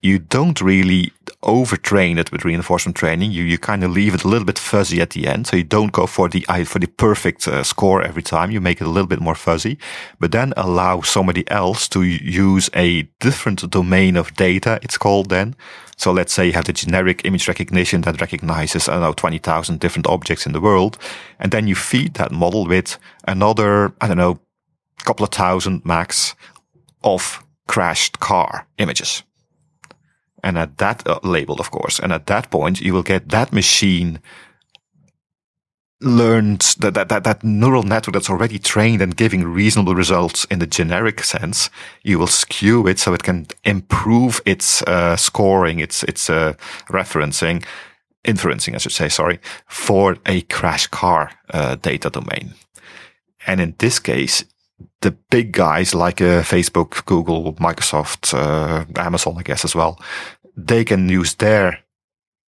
you 0.00 0.18
don't 0.18 0.60
really 0.60 1.12
overtrain 1.42 2.18
it 2.18 2.32
with 2.32 2.44
reinforcement 2.44 2.96
training. 2.96 3.30
You 3.30 3.44
you 3.44 3.58
kind 3.58 3.84
of 3.84 3.90
leave 3.90 4.14
it 4.14 4.24
a 4.24 4.28
little 4.28 4.46
bit 4.46 4.58
fuzzy 4.58 5.00
at 5.00 5.10
the 5.10 5.26
end, 5.26 5.46
so 5.46 5.56
you 5.56 5.64
don't 5.64 5.92
go 5.92 6.06
for 6.06 6.28
the 6.28 6.40
for 6.64 6.78
the 6.78 6.86
perfect 6.86 7.48
uh, 7.48 7.62
score 7.62 8.02
every 8.02 8.22
time. 8.22 8.50
You 8.50 8.60
make 8.60 8.80
it 8.80 8.86
a 8.86 8.90
little 8.90 9.06
bit 9.06 9.20
more 9.20 9.34
fuzzy, 9.34 9.78
but 10.18 10.32
then 10.32 10.52
allow 10.56 11.02
somebody 11.02 11.48
else 11.50 11.88
to 11.88 12.02
use 12.02 12.70
a 12.74 13.02
different 13.20 13.70
domain 13.70 14.16
of 14.16 14.34
data. 14.34 14.78
It's 14.82 14.98
called 14.98 15.28
then. 15.28 15.54
So 15.96 16.12
let's 16.12 16.32
say 16.32 16.46
you 16.46 16.52
have 16.52 16.66
the 16.66 16.72
generic 16.72 17.24
image 17.24 17.48
recognition 17.48 18.02
that 18.02 18.20
recognizes 18.20 18.88
I 18.88 18.92
don't 18.92 19.02
know 19.02 19.12
twenty 19.12 19.38
thousand 19.38 19.80
different 19.80 20.06
objects 20.06 20.46
in 20.46 20.52
the 20.52 20.60
world, 20.60 20.98
and 21.38 21.52
then 21.52 21.66
you 21.66 21.74
feed 21.74 22.14
that 22.14 22.32
model 22.32 22.66
with 22.66 22.98
another 23.26 23.92
I 24.00 24.08
don't 24.08 24.18
know 24.18 24.38
couple 25.04 25.24
of 25.24 25.30
thousand 25.30 25.84
max 25.84 26.34
of 27.04 27.44
crashed 27.68 28.18
car 28.18 28.66
images 28.78 29.22
and 30.46 30.56
at 30.56 30.78
that 30.78 31.04
uh, 31.08 31.18
label, 31.24 31.56
of 31.60 31.72
course, 31.72 31.98
and 31.98 32.12
at 32.12 32.26
that 32.26 32.50
point, 32.50 32.80
you 32.80 32.94
will 32.94 33.02
get 33.02 33.30
that 33.30 33.52
machine 33.52 34.20
learned 36.00 36.60
that, 36.78 36.94
that, 36.94 37.08
that, 37.08 37.24
that 37.24 37.42
neural 37.42 37.82
network 37.82 38.14
that's 38.14 38.30
already 38.30 38.58
trained 38.58 39.02
and 39.02 39.16
giving 39.16 39.42
reasonable 39.42 39.96
results 39.96 40.44
in 40.44 40.60
the 40.60 40.66
generic 40.66 41.24
sense, 41.24 41.68
you 42.04 42.16
will 42.18 42.28
skew 42.28 42.86
it 42.86 43.00
so 43.00 43.12
it 43.12 43.24
can 43.24 43.46
improve 43.64 44.40
its 44.46 44.82
uh, 44.82 45.16
scoring, 45.16 45.80
its, 45.80 46.04
its 46.04 46.30
uh, 46.30 46.52
referencing, 46.90 47.64
inferencing, 48.24 48.74
I 48.74 48.78
should 48.78 48.92
say, 48.92 49.08
sorry, 49.08 49.40
for 49.66 50.16
a 50.26 50.42
crash 50.42 50.86
car 50.86 51.32
uh, 51.50 51.74
data 51.74 52.08
domain. 52.08 52.54
And 53.48 53.60
in 53.60 53.74
this 53.78 53.98
case, 53.98 54.44
the 55.00 55.10
big 55.30 55.52
guys 55.52 55.94
like 55.94 56.20
uh, 56.20 56.42
Facebook, 56.42 57.04
Google, 57.06 57.54
Microsoft, 57.54 58.34
uh, 58.34 58.84
Amazon, 59.00 59.36
I 59.38 59.42
guess 59.42 59.64
as 59.64 59.74
well, 59.74 60.00
they 60.56 60.84
can 60.84 61.08
use 61.08 61.34
their 61.34 61.80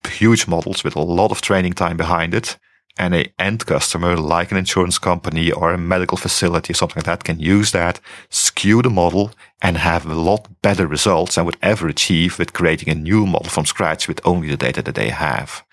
huge 0.08 0.46
models 0.46 0.82
with 0.82 0.96
a 0.96 1.00
lot 1.00 1.30
of 1.30 1.40
training 1.40 1.74
time 1.74 1.96
behind 1.96 2.34
it. 2.34 2.58
And 3.00 3.14
a 3.14 3.32
end 3.38 3.64
customer 3.64 4.16
like 4.16 4.50
an 4.50 4.56
insurance 4.56 4.98
company 4.98 5.52
or 5.52 5.72
a 5.72 5.78
medical 5.78 6.16
facility 6.16 6.72
or 6.72 6.74
something 6.74 6.96
like 6.96 7.06
that 7.06 7.22
can 7.22 7.38
use 7.38 7.70
that, 7.70 8.00
skew 8.28 8.82
the 8.82 8.90
model 8.90 9.30
and 9.62 9.76
have 9.76 10.04
a 10.04 10.14
lot 10.14 10.48
better 10.62 10.84
results 10.84 11.36
than 11.36 11.44
would 11.44 11.58
ever 11.62 11.86
achieve 11.86 12.40
with 12.40 12.52
creating 12.52 12.88
a 12.88 12.96
new 12.96 13.24
model 13.24 13.50
from 13.50 13.66
scratch 13.66 14.08
with 14.08 14.20
only 14.24 14.48
the 14.48 14.56
data 14.56 14.82
that 14.82 14.96
they 14.96 15.10
have. 15.10 15.64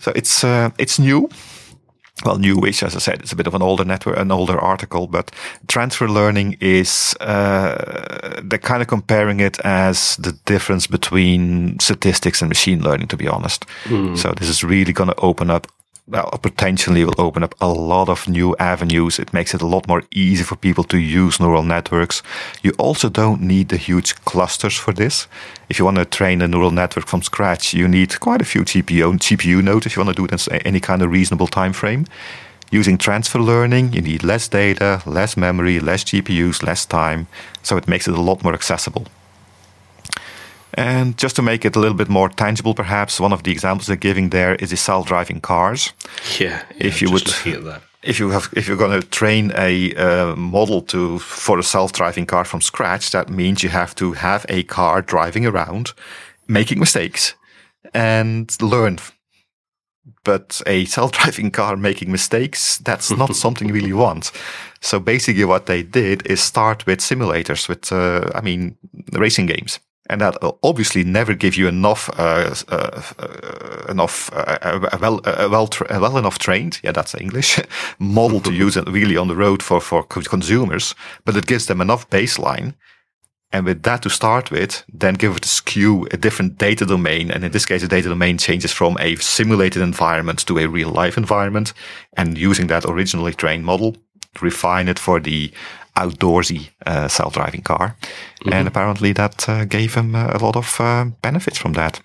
So 0.00 0.12
it's, 0.14 0.44
uh, 0.44 0.70
it's 0.76 0.98
new 0.98 1.30
well, 2.24 2.38
newish, 2.38 2.82
as 2.82 2.96
I 2.96 2.98
said, 2.98 3.20
it's 3.20 3.32
a 3.32 3.36
bit 3.36 3.46
of 3.46 3.54
an 3.54 3.62
older 3.62 3.84
network, 3.84 4.18
an 4.18 4.30
older 4.30 4.58
article, 4.58 5.06
but 5.06 5.30
transfer 5.68 6.08
learning 6.08 6.56
is, 6.60 7.16
uh, 7.20 8.40
they're 8.42 8.58
kind 8.58 8.82
of 8.82 8.88
comparing 8.88 9.40
it 9.40 9.58
as 9.60 10.16
the 10.16 10.32
difference 10.44 10.86
between 10.86 11.78
statistics 11.80 12.40
and 12.40 12.48
machine 12.48 12.82
learning, 12.82 13.08
to 13.08 13.16
be 13.16 13.28
honest. 13.28 13.66
Mm. 13.84 14.16
So 14.16 14.32
this 14.32 14.48
is 14.48 14.64
really 14.64 14.92
going 14.92 15.10
to 15.10 15.20
open 15.20 15.50
up 15.50 15.66
well, 16.08 16.30
potentially 16.42 17.04
will 17.04 17.14
open 17.18 17.44
up 17.44 17.54
a 17.60 17.68
lot 17.68 18.08
of 18.08 18.28
new 18.28 18.56
avenues. 18.58 19.18
It 19.18 19.32
makes 19.32 19.54
it 19.54 19.62
a 19.62 19.66
lot 19.66 19.86
more 19.86 20.02
easy 20.10 20.42
for 20.42 20.56
people 20.56 20.84
to 20.84 20.98
use 20.98 21.38
neural 21.38 21.62
networks. 21.62 22.22
You 22.62 22.72
also 22.78 23.08
don't 23.08 23.40
need 23.40 23.68
the 23.68 23.76
huge 23.76 24.16
clusters 24.24 24.76
for 24.76 24.92
this. 24.92 25.28
If 25.68 25.78
you 25.78 25.84
want 25.84 25.98
to 25.98 26.04
train 26.04 26.42
a 26.42 26.48
neural 26.48 26.72
network 26.72 27.06
from 27.06 27.22
scratch, 27.22 27.72
you 27.72 27.86
need 27.86 28.18
quite 28.18 28.42
a 28.42 28.44
few 28.44 28.62
GPU, 28.62 29.18
GPU 29.18 29.62
nodes 29.62 29.86
if 29.86 29.96
you 29.96 30.04
want 30.04 30.16
to 30.16 30.20
do 30.20 30.34
it 30.34 30.48
in 30.48 30.56
any 30.66 30.80
kind 30.80 31.02
of 31.02 31.10
reasonable 31.10 31.46
time 31.46 31.72
frame. 31.72 32.06
Using 32.72 32.98
transfer 32.98 33.38
learning, 33.38 33.92
you 33.92 34.00
need 34.00 34.24
less 34.24 34.48
data, 34.48 35.02
less 35.06 35.36
memory, 35.36 35.78
less 35.78 36.04
GPUs, 36.04 36.62
less 36.62 36.84
time. 36.84 37.28
So 37.62 37.76
it 37.76 37.86
makes 37.86 38.08
it 38.08 38.14
a 38.14 38.20
lot 38.20 38.42
more 38.42 38.54
accessible. 38.54 39.06
And 40.74 41.18
just 41.18 41.36
to 41.36 41.42
make 41.42 41.64
it 41.64 41.76
a 41.76 41.80
little 41.80 41.96
bit 41.96 42.08
more 42.08 42.28
tangible, 42.30 42.74
perhaps 42.74 43.20
one 43.20 43.32
of 43.32 43.42
the 43.42 43.52
examples 43.52 43.86
they're 43.86 43.96
giving 43.96 44.30
there 44.30 44.54
is 44.54 44.70
the 44.70 44.76
self-driving 44.76 45.40
cars. 45.40 45.92
Yeah, 46.38 46.62
yeah 46.76 46.86
if 46.86 47.02
you 47.02 47.10
would, 47.10 47.28
if 48.02 48.18
you 48.18 48.30
have, 48.30 48.48
if 48.56 48.66
you're 48.66 48.76
going 48.76 48.98
to 49.00 49.06
train 49.06 49.52
a 49.56 49.94
uh, 49.94 50.34
model 50.34 50.82
to 50.82 51.18
for 51.18 51.58
a 51.58 51.62
self-driving 51.62 52.26
car 52.26 52.44
from 52.44 52.60
scratch, 52.60 53.10
that 53.10 53.28
means 53.28 53.62
you 53.62 53.68
have 53.68 53.94
to 53.96 54.12
have 54.12 54.46
a 54.48 54.62
car 54.64 55.02
driving 55.02 55.46
around, 55.46 55.92
making 56.48 56.78
mistakes, 56.78 57.34
and 57.92 58.56
learn. 58.62 58.98
But 60.24 60.62
a 60.66 60.86
self-driving 60.86 61.50
car 61.58 61.76
making 61.76 62.10
mistakes, 62.10 62.78
that's 62.78 63.10
not 63.10 63.36
something 63.44 63.68
you 63.68 63.74
really 63.74 63.92
want. 63.92 64.32
So 64.80 64.98
basically, 64.98 65.44
what 65.44 65.66
they 65.66 65.82
did 65.82 66.26
is 66.26 66.40
start 66.40 66.86
with 66.86 67.00
simulators, 67.00 67.68
with 67.68 67.92
uh, 67.92 68.30
I 68.34 68.40
mean, 68.40 68.78
racing 69.12 69.46
games 69.46 69.78
and 70.06 70.20
that 70.20 70.36
obviously 70.62 71.04
never 71.04 71.34
give 71.34 71.56
you 71.56 71.68
enough 71.68 72.10
uh, 72.18 72.54
uh, 72.68 73.02
uh, 73.18 73.86
enough 73.88 74.30
uh, 74.32 74.88
well 75.00 75.20
well 75.24 75.68
well 75.90 76.18
enough 76.18 76.38
trained 76.38 76.80
yeah 76.82 76.92
that's 76.92 77.14
English 77.14 77.60
model 77.98 78.40
to 78.40 78.52
use 78.52 78.76
it 78.76 78.88
really 78.88 79.16
on 79.16 79.28
the 79.28 79.36
road 79.36 79.62
for 79.62 79.80
for 79.80 80.02
consumers. 80.04 80.94
But 81.24 81.36
it 81.36 81.46
gives 81.46 81.66
them 81.66 81.80
enough 81.80 82.08
baseline. 82.10 82.74
And 83.54 83.66
with 83.66 83.82
that 83.82 84.00
to 84.02 84.08
start 84.08 84.50
with 84.50 84.82
then 84.92 85.14
give 85.14 85.36
it 85.36 85.44
a 85.44 85.48
skew 85.48 86.08
a 86.10 86.16
different 86.16 86.58
data 86.58 86.86
domain. 86.86 87.30
And 87.30 87.44
in 87.44 87.52
this 87.52 87.66
case 87.66 87.82
the 87.82 87.88
data 87.88 88.08
domain 88.08 88.38
changes 88.38 88.72
from 88.72 88.96
a 88.98 89.16
simulated 89.16 89.82
environment 89.82 90.46
to 90.46 90.58
a 90.58 90.66
real 90.66 90.88
life 90.88 91.18
environment. 91.18 91.74
And 92.16 92.38
using 92.38 92.68
that 92.68 92.86
originally 92.86 93.34
trained 93.34 93.64
model 93.64 93.96
refine 94.40 94.88
it 94.88 94.98
for 94.98 95.20
the 95.20 95.52
outdoorsy 95.94 96.70
uh, 96.86 97.08
self-driving 97.08 97.62
car. 97.62 97.96
Mm-hmm. 98.40 98.52
And 98.52 98.68
apparently 98.68 99.12
that 99.12 99.48
uh, 99.48 99.64
gave 99.64 99.94
him 99.94 100.14
uh, 100.14 100.30
a 100.32 100.38
lot 100.38 100.56
of 100.56 100.80
uh, 100.80 101.04
benefits 101.20 101.58
from 101.58 101.72
that. 101.74 102.00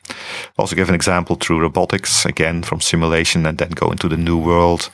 Also 0.57 0.75
give 0.75 0.89
an 0.89 0.95
example 0.95 1.35
through 1.35 1.61
robotics, 1.61 2.25
again, 2.25 2.63
from 2.63 2.81
simulation 2.81 3.45
and 3.45 3.57
then 3.57 3.71
go 3.71 3.91
into 3.91 4.09
the 4.09 4.17
new 4.17 4.37
world. 4.37 4.89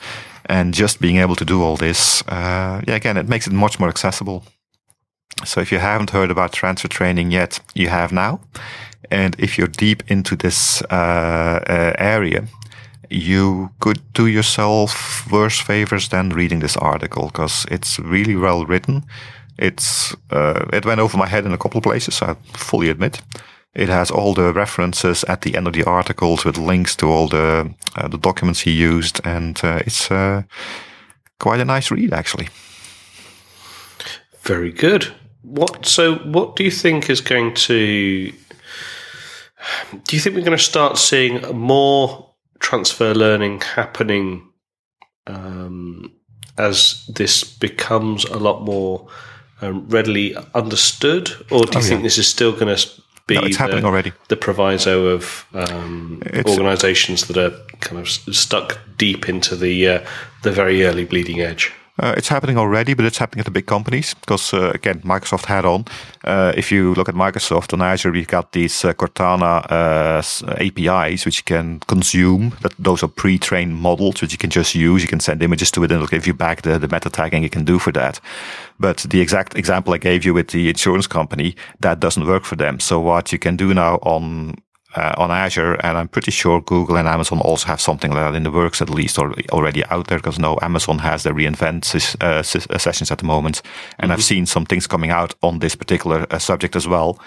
And 0.46 0.74
just 0.74 1.00
being 1.00 1.16
able 1.16 1.36
to 1.36 1.44
do 1.44 1.62
all 1.62 1.76
this, 1.76 2.22
uh, 2.28 2.82
yeah, 2.86 2.96
again, 2.96 3.16
it 3.16 3.28
makes 3.28 3.46
it 3.46 3.52
much 3.52 3.80
more 3.80 3.88
accessible. 3.88 4.44
So 5.44 5.60
if 5.60 5.72
you 5.72 5.78
haven't 5.80 6.10
heard 6.10 6.30
about 6.30 6.52
transfer 6.52 6.88
training 6.88 7.32
yet, 7.32 7.60
you 7.74 7.88
have 7.88 8.12
now. 8.12 8.40
And 9.10 9.34
if 9.38 9.58
you're 9.58 9.68
deep 9.68 10.02
into 10.10 10.36
this 10.36 10.82
uh, 10.82 11.60
area, 11.98 12.46
you 13.14 13.70
could 13.78 14.00
do 14.12 14.26
yourself 14.26 15.30
worse 15.30 15.60
favors 15.60 16.08
than 16.08 16.30
reading 16.30 16.60
this 16.60 16.76
article 16.76 17.26
because 17.26 17.66
it's 17.70 17.98
really 17.98 18.36
well 18.36 18.66
written. 18.66 19.04
It's 19.58 20.14
uh, 20.30 20.66
it 20.72 20.84
went 20.84 21.00
over 21.00 21.16
my 21.18 21.28
head 21.28 21.46
in 21.46 21.52
a 21.52 21.58
couple 21.58 21.78
of 21.78 21.84
places. 21.84 22.22
I 22.22 22.34
fully 22.56 22.90
admit. 22.90 23.22
It 23.74 23.88
has 23.88 24.10
all 24.10 24.34
the 24.34 24.52
references 24.52 25.24
at 25.24 25.40
the 25.40 25.56
end 25.56 25.66
of 25.66 25.72
the 25.72 25.84
articles 25.84 26.44
with 26.44 26.58
links 26.58 26.96
to 26.96 27.06
all 27.06 27.28
the 27.28 27.74
uh, 27.96 28.08
the 28.08 28.18
documents 28.18 28.60
he 28.60 28.70
used, 28.70 29.20
and 29.24 29.60
uh, 29.64 29.80
it's 29.86 30.10
uh, 30.10 30.42
quite 31.38 31.60
a 31.60 31.64
nice 31.64 31.90
read 31.90 32.12
actually. 32.12 32.48
Very 34.42 34.72
good. 34.72 35.14
what? 35.42 35.86
So, 35.86 36.16
what 36.16 36.56
do 36.56 36.64
you 36.64 36.70
think 36.70 37.10
is 37.10 37.20
going 37.20 37.54
to? 37.54 38.32
Do 39.90 40.16
you 40.16 40.20
think 40.20 40.36
we're 40.36 40.44
going 40.44 40.58
to 40.58 40.64
start 40.64 40.98
seeing 40.98 41.40
more 41.56 42.33
transfer 42.64 43.14
learning 43.14 43.60
happening 43.60 44.48
um, 45.26 46.10
as 46.56 47.06
this 47.14 47.44
becomes 47.44 48.24
a 48.24 48.38
lot 48.38 48.62
more 48.62 49.06
um, 49.60 49.86
readily 49.88 50.34
understood, 50.54 51.30
or 51.50 51.60
do 51.64 51.72
you 51.72 51.78
oh, 51.78 51.80
think 51.80 52.00
yeah. 52.00 52.02
this 52.02 52.18
is 52.18 52.26
still 52.26 52.52
going 52.52 52.74
to 52.74 52.88
be 53.26 53.34
no, 53.34 53.42
it's 53.42 53.56
the, 53.56 53.62
happening 53.62 53.84
already. 53.84 54.12
the 54.28 54.36
proviso 54.36 55.06
of 55.08 55.46
um, 55.52 56.22
organisations 56.46 57.26
that 57.28 57.36
are 57.36 57.52
kind 57.80 58.00
of 58.00 58.08
stuck 58.08 58.78
deep 58.96 59.28
into 59.28 59.56
the 59.56 59.88
uh, 59.88 60.06
the 60.42 60.50
very 60.50 60.84
early 60.84 61.04
bleeding 61.04 61.40
edge? 61.40 61.70
Uh, 61.96 62.12
it's 62.16 62.28
happening 62.28 62.58
already, 62.58 62.92
but 62.92 63.04
it's 63.04 63.18
happening 63.18 63.40
at 63.40 63.44
the 63.44 63.52
big 63.52 63.66
companies 63.66 64.14
because, 64.14 64.52
uh, 64.52 64.72
again, 64.74 65.00
Microsoft 65.00 65.44
had 65.44 65.64
on. 65.64 65.84
Uh, 66.24 66.52
if 66.56 66.72
you 66.72 66.92
look 66.94 67.08
at 67.08 67.14
Microsoft 67.14 67.72
on 67.72 67.80
Azure, 67.80 68.10
we've 68.10 68.26
got 68.26 68.50
these 68.50 68.84
uh, 68.84 68.92
Cortana 68.94 69.64
uh, 69.70 70.22
APIs 70.58 71.24
which 71.24 71.38
you 71.38 71.44
can 71.44 71.78
consume. 71.86 72.52
That 72.62 72.72
those 72.78 73.04
are 73.04 73.08
pre-trained 73.08 73.76
models 73.76 74.20
which 74.20 74.32
you 74.32 74.38
can 74.38 74.50
just 74.50 74.74
use. 74.74 75.02
You 75.02 75.08
can 75.08 75.20
send 75.20 75.40
images 75.40 75.70
to 75.72 75.84
it, 75.84 75.92
and 75.92 76.02
it'll 76.02 76.08
give 76.08 76.26
you 76.26 76.34
back 76.34 76.62
the, 76.62 76.78
the 76.80 76.88
meta 76.88 77.10
tagging 77.10 77.44
you 77.44 77.50
can 77.50 77.64
do 77.64 77.78
for 77.78 77.92
that. 77.92 78.20
But 78.80 78.98
the 79.08 79.20
exact 79.20 79.56
example 79.56 79.94
I 79.94 79.98
gave 79.98 80.24
you 80.24 80.34
with 80.34 80.48
the 80.48 80.68
insurance 80.68 81.06
company 81.06 81.54
that 81.78 82.00
doesn't 82.00 82.26
work 82.26 82.44
for 82.44 82.56
them. 82.56 82.80
So 82.80 82.98
what 82.98 83.32
you 83.32 83.38
can 83.38 83.56
do 83.56 83.72
now 83.72 83.96
on 84.02 84.56
uh, 84.94 85.14
on 85.16 85.30
Azure, 85.30 85.74
and 85.74 85.98
I'm 85.98 86.08
pretty 86.08 86.30
sure 86.30 86.60
Google 86.60 86.96
and 86.96 87.08
Amazon 87.08 87.40
also 87.40 87.66
have 87.66 87.80
something 87.80 88.10
like 88.10 88.20
that 88.20 88.34
in 88.34 88.42
the 88.42 88.50
works, 88.50 88.80
at 88.80 88.90
least 88.90 89.18
or 89.18 89.34
already 89.52 89.84
out 89.86 90.06
there. 90.06 90.18
Because 90.18 90.38
no, 90.38 90.58
Amazon 90.62 90.98
has 90.98 91.22
the 91.22 91.30
reinvent 91.30 92.16
uh, 92.20 92.26
uh, 92.74 92.78
sessions 92.78 93.10
at 93.10 93.18
the 93.18 93.24
moment, 93.24 93.62
and 93.98 94.10
mm-hmm. 94.10 94.12
I've 94.12 94.24
seen 94.24 94.46
some 94.46 94.66
things 94.66 94.86
coming 94.86 95.10
out 95.10 95.34
on 95.42 95.58
this 95.58 95.74
particular 95.74 96.26
uh, 96.30 96.38
subject 96.38 96.76
as 96.76 96.86
well. 96.86 97.18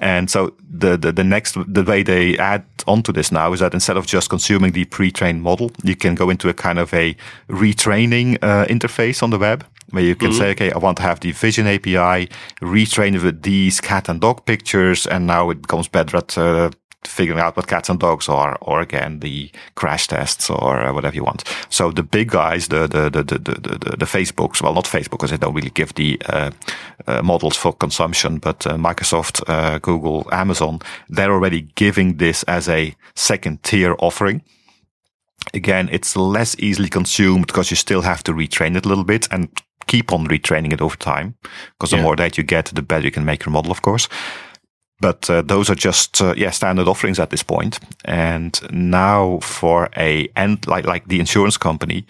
And 0.00 0.30
so 0.30 0.54
the, 0.70 0.96
the 0.96 1.12
the 1.12 1.24
next 1.24 1.56
the 1.66 1.82
way 1.82 2.02
they 2.02 2.38
add 2.38 2.64
onto 2.86 3.12
this 3.12 3.32
now 3.32 3.52
is 3.52 3.60
that 3.60 3.74
instead 3.74 3.96
of 3.96 4.06
just 4.06 4.30
consuming 4.30 4.72
the 4.72 4.84
pre-trained 4.84 5.42
model, 5.42 5.70
you 5.82 5.96
can 5.96 6.14
go 6.14 6.30
into 6.30 6.48
a 6.48 6.54
kind 6.54 6.78
of 6.78 6.94
a 6.94 7.16
retraining 7.48 8.38
uh, 8.42 8.66
interface 8.66 9.22
on 9.22 9.30
the 9.30 9.38
web 9.38 9.64
where 9.90 10.02
you 10.02 10.14
can 10.14 10.30
mm-hmm. 10.30 10.38
say, 10.38 10.50
okay, 10.50 10.70
I 10.70 10.78
want 10.78 10.98
to 10.98 11.02
have 11.02 11.20
the 11.20 11.32
vision 11.32 11.66
API 11.66 12.28
retrained 12.60 13.22
with 13.22 13.42
these 13.42 13.80
cat 13.80 14.08
and 14.08 14.20
dog 14.20 14.44
pictures, 14.44 15.06
and 15.06 15.26
now 15.26 15.50
it 15.50 15.62
becomes 15.62 15.88
better 15.88 16.18
at 16.18 16.36
uh, 16.36 16.70
figuring 17.08 17.40
out 17.40 17.56
what 17.56 17.66
cats 17.66 17.88
and 17.88 17.98
dogs 17.98 18.28
are, 18.28 18.56
or 18.60 18.80
again 18.80 19.20
the 19.20 19.50
crash 19.74 20.06
tests 20.06 20.50
or 20.50 20.80
uh, 20.80 20.92
whatever 20.92 21.16
you 21.16 21.24
want. 21.24 21.44
So 21.68 21.90
the 21.90 22.02
big 22.02 22.30
guys, 22.30 22.68
the 22.68 22.86
the 22.86 23.10
the 23.10 23.22
the 23.22 23.38
the, 23.38 23.96
the 23.98 24.06
Facebooks, 24.06 24.62
well, 24.62 24.74
not 24.74 24.84
Facebook 24.84 25.18
because 25.18 25.30
they 25.30 25.38
don't 25.38 25.54
really 25.54 25.70
give 25.70 25.94
the 25.94 26.20
uh, 26.26 26.50
uh, 27.06 27.22
models 27.22 27.56
for 27.56 27.72
consumption, 27.72 28.38
but 28.38 28.66
uh, 28.66 28.76
Microsoft, 28.76 29.42
uh, 29.48 29.78
Google, 29.78 30.28
Amazon, 30.32 30.80
they're 31.08 31.32
already 31.32 31.62
giving 31.74 32.18
this 32.18 32.42
as 32.44 32.68
a 32.68 32.94
second 33.14 33.62
tier 33.62 33.96
offering. 33.98 34.42
Again, 35.54 35.88
it's 35.92 36.16
less 36.16 36.56
easily 36.58 36.88
consumed 36.88 37.46
because 37.46 37.70
you 37.70 37.76
still 37.76 38.02
have 38.02 38.22
to 38.24 38.32
retrain 38.32 38.76
it 38.76 38.84
a 38.84 38.88
little 38.88 39.04
bit 39.04 39.28
and 39.30 39.48
keep 39.86 40.12
on 40.12 40.26
retraining 40.26 40.72
it 40.72 40.80
over 40.80 40.96
time. 40.96 41.34
Because 41.72 41.92
yeah. 41.92 41.98
the 41.98 42.02
more 42.02 42.16
data 42.16 42.40
you 42.40 42.46
get, 42.46 42.66
the 42.66 42.82
better 42.82 43.04
you 43.04 43.10
can 43.10 43.24
make 43.24 43.44
your 43.44 43.52
model, 43.52 43.72
of 43.72 43.82
course. 43.82 44.08
But 45.00 45.30
uh, 45.30 45.42
those 45.42 45.70
are 45.70 45.76
just 45.76 46.20
uh, 46.20 46.34
yeah 46.36 46.50
standard 46.50 46.88
offerings 46.88 47.18
at 47.18 47.30
this 47.30 47.42
point. 47.42 47.78
And 48.04 48.60
now 48.72 49.38
for 49.40 49.88
a 49.96 50.28
end 50.34 50.66
like 50.66 50.86
like 50.86 51.08
the 51.08 51.20
insurance 51.20 51.56
company, 51.56 52.04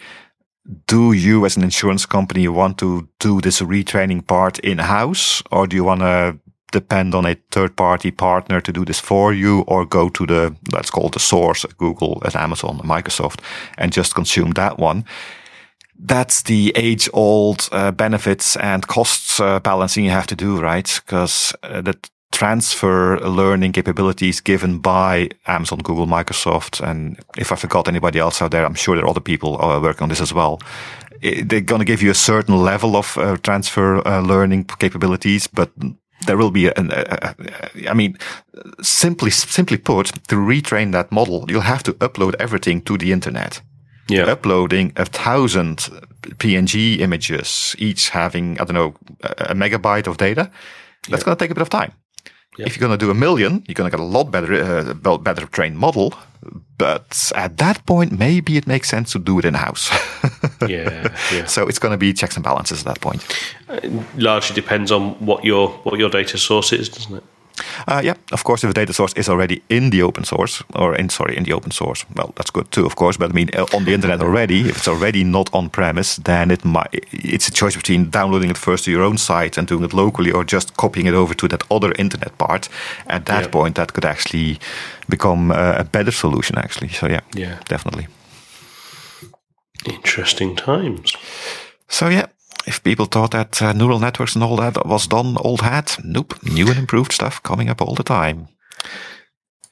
do 0.87 1.13
you 1.13 1.45
as 1.45 1.57
an 1.57 1.63
insurance 1.63 2.05
company 2.05 2.47
want 2.47 2.77
to 2.77 3.07
do 3.19 3.41
this 3.41 3.61
retraining 3.61 4.25
part 4.25 4.59
in 4.59 4.79
house, 4.79 5.43
or 5.51 5.67
do 5.67 5.75
you 5.75 5.83
want 5.83 6.01
to 6.01 6.39
depend 6.71 7.15
on 7.15 7.25
a 7.25 7.35
third 7.51 7.75
party 7.75 8.11
partner 8.11 8.61
to 8.61 8.71
do 8.71 8.85
this 8.85 8.99
for 8.99 9.33
you, 9.33 9.63
or 9.67 9.85
go 9.85 10.09
to 10.09 10.25
the 10.25 10.55
let's 10.71 10.91
call 10.91 11.09
the 11.09 11.19
source, 11.19 11.65
Google, 11.77 12.21
at 12.25 12.35
Amazon, 12.35 12.79
Microsoft, 12.79 13.39
and 13.77 13.93
just 13.93 14.15
consume 14.15 14.51
that 14.51 14.79
one? 14.79 15.03
that's 15.99 16.43
the 16.43 16.71
age 16.75 17.09
old 17.13 17.67
uh, 17.71 17.91
benefits 17.91 18.55
and 18.55 18.87
costs 18.87 19.39
uh, 19.39 19.59
balancing 19.59 20.05
you 20.05 20.11
have 20.11 20.27
to 20.27 20.35
do, 20.35 20.59
right? 20.59 21.01
Because 21.05 21.53
uh, 21.63 21.81
that 21.81 22.09
transfer 22.31 23.19
learning 23.19 23.73
capabilities 23.73 24.41
given 24.41 24.79
by 24.79 25.29
Amazon, 25.47 25.79
Google, 25.79 26.07
Microsoft. 26.07 26.81
And 26.81 27.19
if 27.37 27.51
I 27.51 27.55
forgot 27.55 27.87
anybody 27.87 28.19
else 28.19 28.41
out 28.41 28.51
there, 28.51 28.65
I'm 28.65 28.75
sure 28.75 28.95
there 28.95 29.05
are 29.05 29.09
other 29.09 29.19
people 29.19 29.61
uh, 29.61 29.79
working 29.81 30.03
on 30.03 30.09
this 30.09 30.21
as 30.21 30.33
well. 30.33 30.59
They're 31.21 31.61
going 31.61 31.79
to 31.79 31.85
give 31.85 32.01
you 32.01 32.11
a 32.11 32.15
certain 32.15 32.55
level 32.63 32.95
of 32.95 33.17
uh, 33.17 33.37
transfer 33.37 34.07
uh, 34.07 34.21
learning 34.21 34.65
capabilities, 34.79 35.47
but 35.47 35.69
there 36.27 36.37
will 36.37 36.51
be 36.51 36.67
an, 36.67 36.91
uh, 36.91 37.33
I 37.89 37.93
mean, 37.93 38.17
simply, 38.81 39.31
simply 39.31 39.77
put, 39.77 40.07
to 40.27 40.35
retrain 40.35 40.91
that 40.91 41.11
model, 41.11 41.45
you'll 41.49 41.61
have 41.61 41.83
to 41.83 41.93
upload 41.93 42.35
everything 42.39 42.81
to 42.83 42.97
the 42.97 43.11
internet. 43.11 43.61
Yeah. 44.07 44.31
Uploading 44.31 44.93
a 44.95 45.05
thousand 45.05 45.89
PNG 46.37 46.99
images, 46.99 47.75
each 47.77 48.09
having, 48.09 48.59
I 48.59 48.63
don't 48.63 48.73
know, 48.73 48.95
a 49.21 49.53
megabyte 49.53 50.07
of 50.07 50.17
data. 50.17 50.49
That's 51.09 51.21
yeah. 51.21 51.25
going 51.25 51.37
to 51.37 51.43
take 51.43 51.51
a 51.51 51.55
bit 51.55 51.61
of 51.61 51.69
time. 51.69 51.93
Yep. 52.59 52.67
If 52.67 52.75
you're 52.75 52.85
going 52.85 52.99
to 52.99 53.05
do 53.05 53.09
a 53.09 53.15
million, 53.15 53.63
you're 53.67 53.73
going 53.73 53.89
to 53.89 53.97
get 53.97 54.03
a 54.03 54.11
lot 54.17 54.31
better, 54.31 54.53
uh, 54.53 55.17
better 55.17 55.45
trained 55.45 55.77
model. 55.77 56.13
But 56.77 57.31
at 57.33 57.57
that 57.57 57.85
point, 57.85 58.11
maybe 58.19 58.57
it 58.57 58.67
makes 58.67 58.89
sense 58.89 59.13
to 59.13 59.19
do 59.19 59.39
it 59.39 59.45
in 59.45 59.53
house. 59.53 59.89
yeah, 60.67 61.07
yeah. 61.33 61.45
So 61.45 61.67
it's 61.69 61.79
going 61.79 61.93
to 61.93 61.97
be 61.97 62.11
checks 62.11 62.35
and 62.35 62.43
balances 62.43 62.79
at 62.79 62.85
that 62.85 63.01
point. 63.01 63.25
It 63.69 63.85
uh, 63.85 64.03
largely 64.17 64.55
depends 64.55 64.91
on 64.91 65.11
what 65.25 65.45
your 65.45 65.69
what 65.83 65.99
your 65.99 66.09
data 66.09 66.37
source 66.37 66.73
is, 66.73 66.89
doesn't 66.89 67.15
it? 67.15 67.23
Uh, 67.87 68.01
yeah, 68.03 68.15
of 68.31 68.43
course, 68.43 68.63
if 68.63 68.69
a 68.69 68.73
data 68.73 68.93
source 68.93 69.13
is 69.13 69.29
already 69.29 69.61
in 69.69 69.89
the 69.89 70.01
open 70.01 70.23
source, 70.23 70.63
or 70.75 70.95
in 70.95 71.09
sorry, 71.09 71.37
in 71.37 71.43
the 71.43 71.53
open 71.53 71.71
source, 71.71 72.05
well, 72.15 72.33
that's 72.35 72.51
good 72.51 72.71
too, 72.71 72.85
of 72.85 72.95
course. 72.95 73.17
But 73.17 73.29
I 73.29 73.33
mean, 73.33 73.49
uh, 73.53 73.65
on 73.73 73.85
the 73.85 73.93
internet 73.93 74.21
already, 74.21 74.69
if 74.69 74.77
it's 74.77 74.87
already 74.87 75.23
not 75.23 75.49
on 75.53 75.69
premise, 75.69 76.17
then 76.17 76.51
it 76.51 76.65
might 76.65 76.89
it's 77.11 77.47
a 77.47 77.51
choice 77.51 77.75
between 77.75 78.09
downloading 78.09 78.49
it 78.49 78.57
first 78.57 78.85
to 78.85 78.91
your 78.91 79.03
own 79.03 79.17
site 79.17 79.57
and 79.57 79.67
doing 79.67 79.83
it 79.83 79.93
locally, 79.93 80.31
or 80.31 80.43
just 80.43 80.77
copying 80.77 81.07
it 81.07 81.13
over 81.13 81.33
to 81.35 81.47
that 81.47 81.63
other 81.69 81.91
internet 81.99 82.37
part. 82.37 82.69
At 83.07 83.25
that 83.25 83.43
yeah. 83.43 83.51
point, 83.51 83.75
that 83.75 83.93
could 83.93 84.05
actually 84.05 84.59
become 85.07 85.51
uh, 85.51 85.75
a 85.79 85.83
better 85.83 86.11
solution, 86.11 86.57
actually. 86.57 86.89
So 86.89 87.07
yeah, 87.07 87.21
yeah, 87.35 87.59
definitely. 87.67 88.07
Interesting 89.85 90.55
times. 90.55 91.15
So 91.87 92.09
yeah, 92.09 92.25
if 92.69 92.83
people 92.83 93.07
thought 93.07 93.31
that 93.31 93.61
uh, 93.61 93.73
neural 93.73 93.99
networks 93.99 94.35
and 94.35 94.43
all 94.43 94.55
that 94.57 94.85
was 94.85 95.07
done 95.07 95.35
old 95.39 95.61
hat, 95.61 95.97
nope, 96.03 96.35
new 96.43 96.67
and 96.67 96.77
improved 96.77 97.11
stuff 97.11 97.41
coming 97.41 97.67
up 97.67 97.81
all 97.81 97.95
the 97.95 98.03
time. 98.03 98.47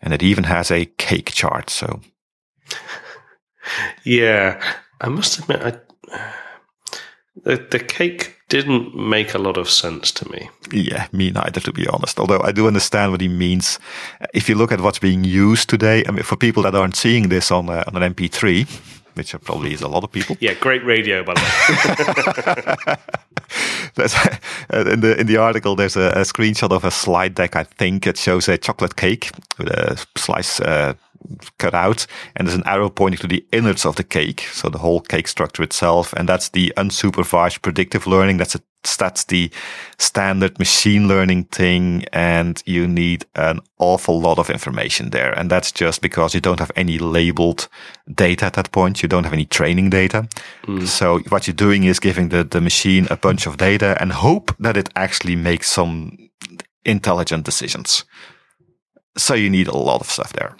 And 0.02 0.14
it 0.14 0.24
even 0.24 0.46
has 0.46 0.72
a 0.72 0.86
cake 0.98 1.32
chart, 1.32 1.70
so. 1.70 2.02
yeah, 4.04 4.60
I 5.00 5.10
must 5.10 5.40
admit, 5.40 5.62
I, 5.62 5.80
the, 7.44 7.68
the 7.70 7.80
cake 7.80 8.36
didn't 8.50 8.96
make 8.96 9.36
a 9.36 9.38
lot 9.40 9.58
of 9.58 9.70
sense 9.70 10.12
to 10.14 10.30
me. 10.32 10.50
Yeah, 10.72 11.08
me 11.12 11.30
neither, 11.30 11.60
to 11.60 11.72
be 11.72 11.88
honest. 11.88 12.20
Although 12.20 12.42
I 12.42 12.52
do 12.52 12.66
understand 12.66 13.12
what 13.12 13.22
he 13.22 13.28
means. 13.28 13.78
If 14.34 14.50
you 14.50 14.56
look 14.56 14.72
at 14.72 14.82
what's 14.82 15.00
being 15.00 15.24
used 15.24 15.70
today, 15.70 16.04
I 16.08 16.12
mean, 16.12 16.24
for 16.24 16.36
people 16.36 16.64
that 16.64 16.74
aren't 16.74 16.96
seeing 16.96 17.30
this 17.30 17.52
on, 17.52 17.70
uh, 17.70 17.84
on 17.88 18.02
an 18.02 18.14
MP3, 18.14 18.68
which 19.18 19.36
probably 19.44 19.74
is 19.74 19.82
a 19.82 19.88
lot 19.88 20.04
of 20.04 20.12
people. 20.12 20.38
Yeah, 20.48 20.54
great 20.54 20.86
radio, 20.86 21.24
by 21.24 21.34
the 21.34 21.42
way. 22.88 22.96
Uh, 23.98 24.86
in 24.92 25.00
the 25.00 25.20
in 25.20 25.26
the 25.26 25.38
article, 25.38 25.76
there's 25.76 25.96
a, 25.96 26.10
a, 26.10 26.22
screenshot 26.22 26.72
of 26.72 26.84
a 26.84 26.92
slide 26.92 27.34
deck. 27.34 27.56
I 27.56 27.64
think 27.64 28.06
it 28.06 28.18
shows 28.18 28.48
a 28.48 28.58
chocolate 28.58 28.96
cake 28.96 29.32
with 29.58 29.70
a 29.70 29.98
slice 30.16 30.60
uh, 30.60 30.94
cut 31.58 31.74
out, 31.74 32.06
and 32.36 32.48
there's 32.48 32.58
an 32.58 32.68
arrow 32.68 32.90
pointing 32.90 33.20
to 33.22 33.28
the 33.28 33.46
innards 33.52 33.86
of 33.86 33.96
the 33.96 34.04
cake, 34.04 34.42
so 34.52 34.70
the 34.70 34.78
whole 34.78 35.02
cake 35.02 35.28
structure 35.28 35.64
itself, 35.64 36.14
and 36.14 36.30
that's 36.30 36.50
the 36.50 36.74
unsupervised 36.78 37.62
predictive 37.62 38.06
learning. 38.06 38.38
That's 38.38 38.56
a 38.56 38.62
that's 38.96 39.26
the 39.26 39.52
standard 39.98 40.58
machine 40.60 41.08
learning 41.08 41.46
thing 41.46 42.06
and 42.14 42.62
you 42.66 42.88
need 42.88 43.26
an 43.36 43.60
awful 43.80 44.22
lot 44.22 44.40
of 44.40 44.50
information 44.50 45.10
there. 45.10 45.38
And 45.38 45.50
that's 45.50 45.72
just 45.72 46.02
because 46.02 46.34
you 46.34 46.42
don't 46.42 46.60
have 46.60 46.72
any 46.76 46.98
labeled 46.98 47.68
data 48.14 48.46
at 48.46 48.54
that 48.54 48.72
point. 48.72 49.02
You 49.04 49.10
don't 49.10 49.24
have 49.24 49.34
any 49.34 49.46
training 49.46 49.90
data. 49.90 50.28
Mm. 50.66 50.88
So 50.88 51.20
what 51.30 51.48
you're 51.48 51.54
doing 51.54 51.84
is 51.84 52.00
giving 52.00 52.30
the, 52.30 52.44
the 52.44 52.62
machine 52.62 53.08
a 53.10 53.18
bunch 53.18 53.48
of 53.48 53.58
data 53.58 53.98
and 54.00 54.12
hope 54.12 54.56
that 54.60 54.78
it 54.78 54.90
actually 54.96 55.36
makes 55.36 55.70
some 55.70 56.18
intelligent 56.86 57.44
decisions. 57.44 58.06
So 59.18 59.34
you 59.34 59.50
need 59.50 59.68
a 59.68 59.78
lot 59.78 60.02
of 60.02 60.10
stuff 60.10 60.34
there. 60.34 60.56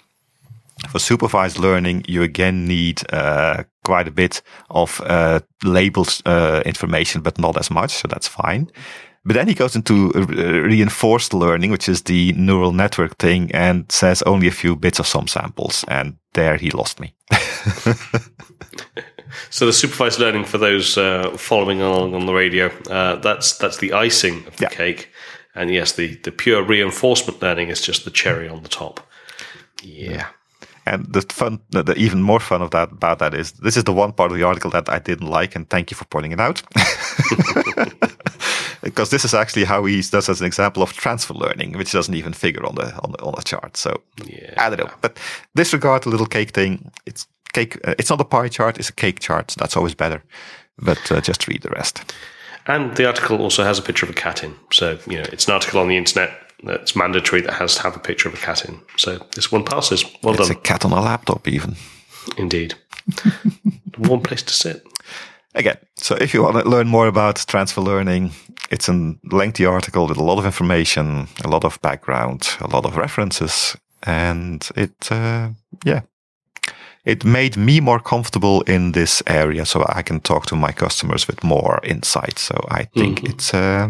For 0.90 0.98
supervised 0.98 1.58
learning, 1.58 2.04
you 2.06 2.22
again 2.22 2.66
need 2.66 3.02
uh, 3.12 3.64
quite 3.88 4.08
a 4.08 4.12
bit 4.12 4.42
of 4.68 5.00
uh, 5.00 5.40
labeled 5.64 6.20
uh, 6.26 6.62
information, 6.66 7.22
but 7.22 7.38
not 7.38 7.56
as 7.56 7.70
much. 7.70 7.90
So 7.90 8.08
that's 8.08 8.28
fine. 8.28 8.70
But 9.24 9.34
then 9.34 9.48
he 9.48 9.54
goes 9.54 9.74
into 9.76 10.12
uh, 10.14 10.26
reinforced 10.68 11.32
learning, 11.32 11.70
which 11.70 11.88
is 11.88 12.02
the 12.02 12.32
neural 12.32 12.72
network 12.72 13.16
thing, 13.16 13.50
and 13.54 13.90
says 13.90 14.22
only 14.22 14.46
a 14.46 14.52
few 14.52 14.76
bits 14.76 15.00
of 15.00 15.06
some 15.06 15.26
samples. 15.26 15.84
And 15.88 16.16
there 16.32 16.58
he 16.58 16.70
lost 16.70 17.00
me. 17.00 17.14
so 19.50 19.66
the 19.66 19.72
supervised 19.72 20.20
learning 20.20 20.44
for 20.44 20.58
those 20.58 20.98
uh, 20.98 21.30
following 21.38 21.80
along 21.80 22.14
on 22.14 22.26
the 22.26 22.34
radio, 22.34 22.66
uh, 22.90 23.16
that's 23.16 23.58
that's 23.58 23.78
the 23.78 23.92
icing 23.92 24.46
of 24.46 24.56
the 24.56 24.64
yeah. 24.64 24.76
cake. 24.76 25.08
And 25.54 25.70
yes, 25.70 25.92
the, 25.92 26.16
the 26.22 26.30
pure 26.30 26.62
reinforcement 26.62 27.42
learning 27.42 27.70
is 27.70 27.80
just 27.80 28.04
the 28.04 28.10
cherry 28.10 28.48
on 28.48 28.62
the 28.62 28.68
top. 28.68 29.00
Yeah. 29.82 30.28
And 30.88 31.12
the 31.12 31.20
fun, 31.22 31.60
the, 31.70 31.94
even 31.96 32.22
more 32.22 32.40
fun 32.40 32.62
of 32.62 32.70
that 32.70 32.90
about 32.92 33.18
that 33.18 33.34
is 33.34 33.52
this 33.52 33.76
is 33.76 33.84
the 33.84 33.92
one 33.92 34.12
part 34.12 34.32
of 34.32 34.38
the 34.38 34.44
article 34.44 34.70
that 34.70 34.88
I 34.88 34.98
didn't 34.98 35.28
like, 35.28 35.54
and 35.54 35.68
thank 35.68 35.90
you 35.90 35.96
for 35.96 36.06
pointing 36.06 36.32
it 36.32 36.40
out. 36.40 36.62
because 38.82 39.10
this 39.10 39.24
is 39.24 39.34
actually 39.34 39.64
how 39.64 39.84
he 39.84 40.00
does 40.02 40.28
as 40.28 40.40
an 40.40 40.46
example 40.46 40.82
of 40.82 40.92
transfer 40.92 41.34
learning, 41.34 41.76
which 41.76 41.92
doesn't 41.92 42.14
even 42.14 42.32
figure 42.32 42.64
on 42.64 42.74
the 42.74 42.94
on 43.02 43.12
the, 43.12 43.22
on 43.22 43.34
the 43.36 43.42
chart. 43.42 43.76
So 43.76 44.00
yeah. 44.24 44.54
I 44.56 44.70
don't 44.70 44.78
know, 44.78 44.90
but 45.00 45.18
disregard 45.54 46.04
the 46.04 46.10
little 46.10 46.26
cake 46.26 46.50
thing. 46.50 46.90
It's 47.06 47.26
cake. 47.52 47.76
Uh, 47.86 47.94
it's 47.98 48.10
not 48.10 48.20
a 48.20 48.24
pie 48.24 48.48
chart; 48.48 48.78
it's 48.78 48.88
a 48.88 48.94
cake 48.94 49.20
chart. 49.20 49.50
So 49.50 49.56
that's 49.58 49.76
always 49.76 49.94
better. 49.94 50.22
But 50.78 51.12
uh, 51.12 51.20
just 51.20 51.48
read 51.48 51.62
the 51.62 51.70
rest. 51.70 52.12
And 52.66 52.96
the 52.96 53.06
article 53.06 53.40
also 53.40 53.64
has 53.64 53.78
a 53.78 53.82
picture 53.82 54.06
of 54.06 54.10
a 54.10 54.14
cat 54.14 54.44
in. 54.44 54.54
So 54.72 54.98
you 55.06 55.18
know, 55.18 55.26
it's 55.32 55.46
an 55.46 55.54
article 55.54 55.80
on 55.80 55.88
the 55.88 55.96
internet 55.96 56.47
that's 56.64 56.96
mandatory 56.96 57.42
that 57.42 57.54
has 57.54 57.76
to 57.76 57.82
have 57.82 57.96
a 57.96 58.00
picture 58.00 58.28
of 58.28 58.34
a 58.34 58.38
cat 58.38 58.64
in. 58.64 58.80
So 58.96 59.18
this 59.34 59.52
one 59.52 59.64
passes. 59.64 60.04
Well 60.22 60.34
it's 60.34 60.48
done. 60.48 60.50
It's 60.50 60.58
a 60.58 60.62
cat 60.62 60.84
on 60.84 60.92
a 60.92 61.00
laptop, 61.00 61.46
even. 61.48 61.76
Indeed. 62.36 62.74
one 63.96 64.20
place 64.20 64.42
to 64.42 64.52
sit. 64.52 64.86
Again, 65.54 65.78
so 65.96 66.14
if 66.20 66.34
you 66.34 66.42
want 66.42 66.56
to 66.56 66.68
learn 66.68 66.88
more 66.88 67.08
about 67.08 67.44
transfer 67.48 67.80
learning, 67.80 68.32
it's 68.70 68.88
a 68.88 69.14
lengthy 69.32 69.64
article 69.64 70.06
with 70.06 70.18
a 70.18 70.22
lot 70.22 70.38
of 70.38 70.44
information, 70.44 71.28
a 71.44 71.48
lot 71.48 71.64
of 71.64 71.80
background, 71.80 72.48
a 72.60 72.68
lot 72.68 72.84
of 72.84 72.96
references, 72.96 73.76
and 74.02 74.68
it, 74.76 75.10
uh, 75.10 75.50
yeah, 75.84 76.02
it 77.04 77.24
made 77.24 77.56
me 77.56 77.80
more 77.80 77.98
comfortable 77.98 78.60
in 78.62 78.92
this 78.92 79.22
area, 79.26 79.64
so 79.64 79.84
I 79.88 80.02
can 80.02 80.20
talk 80.20 80.46
to 80.46 80.56
my 80.56 80.70
customers 80.70 81.26
with 81.26 81.42
more 81.42 81.80
insight. 81.82 82.38
So 82.38 82.54
I 82.70 82.84
think 82.84 83.20
mm-hmm. 83.20 83.32
it's, 83.32 83.54
uh, 83.54 83.88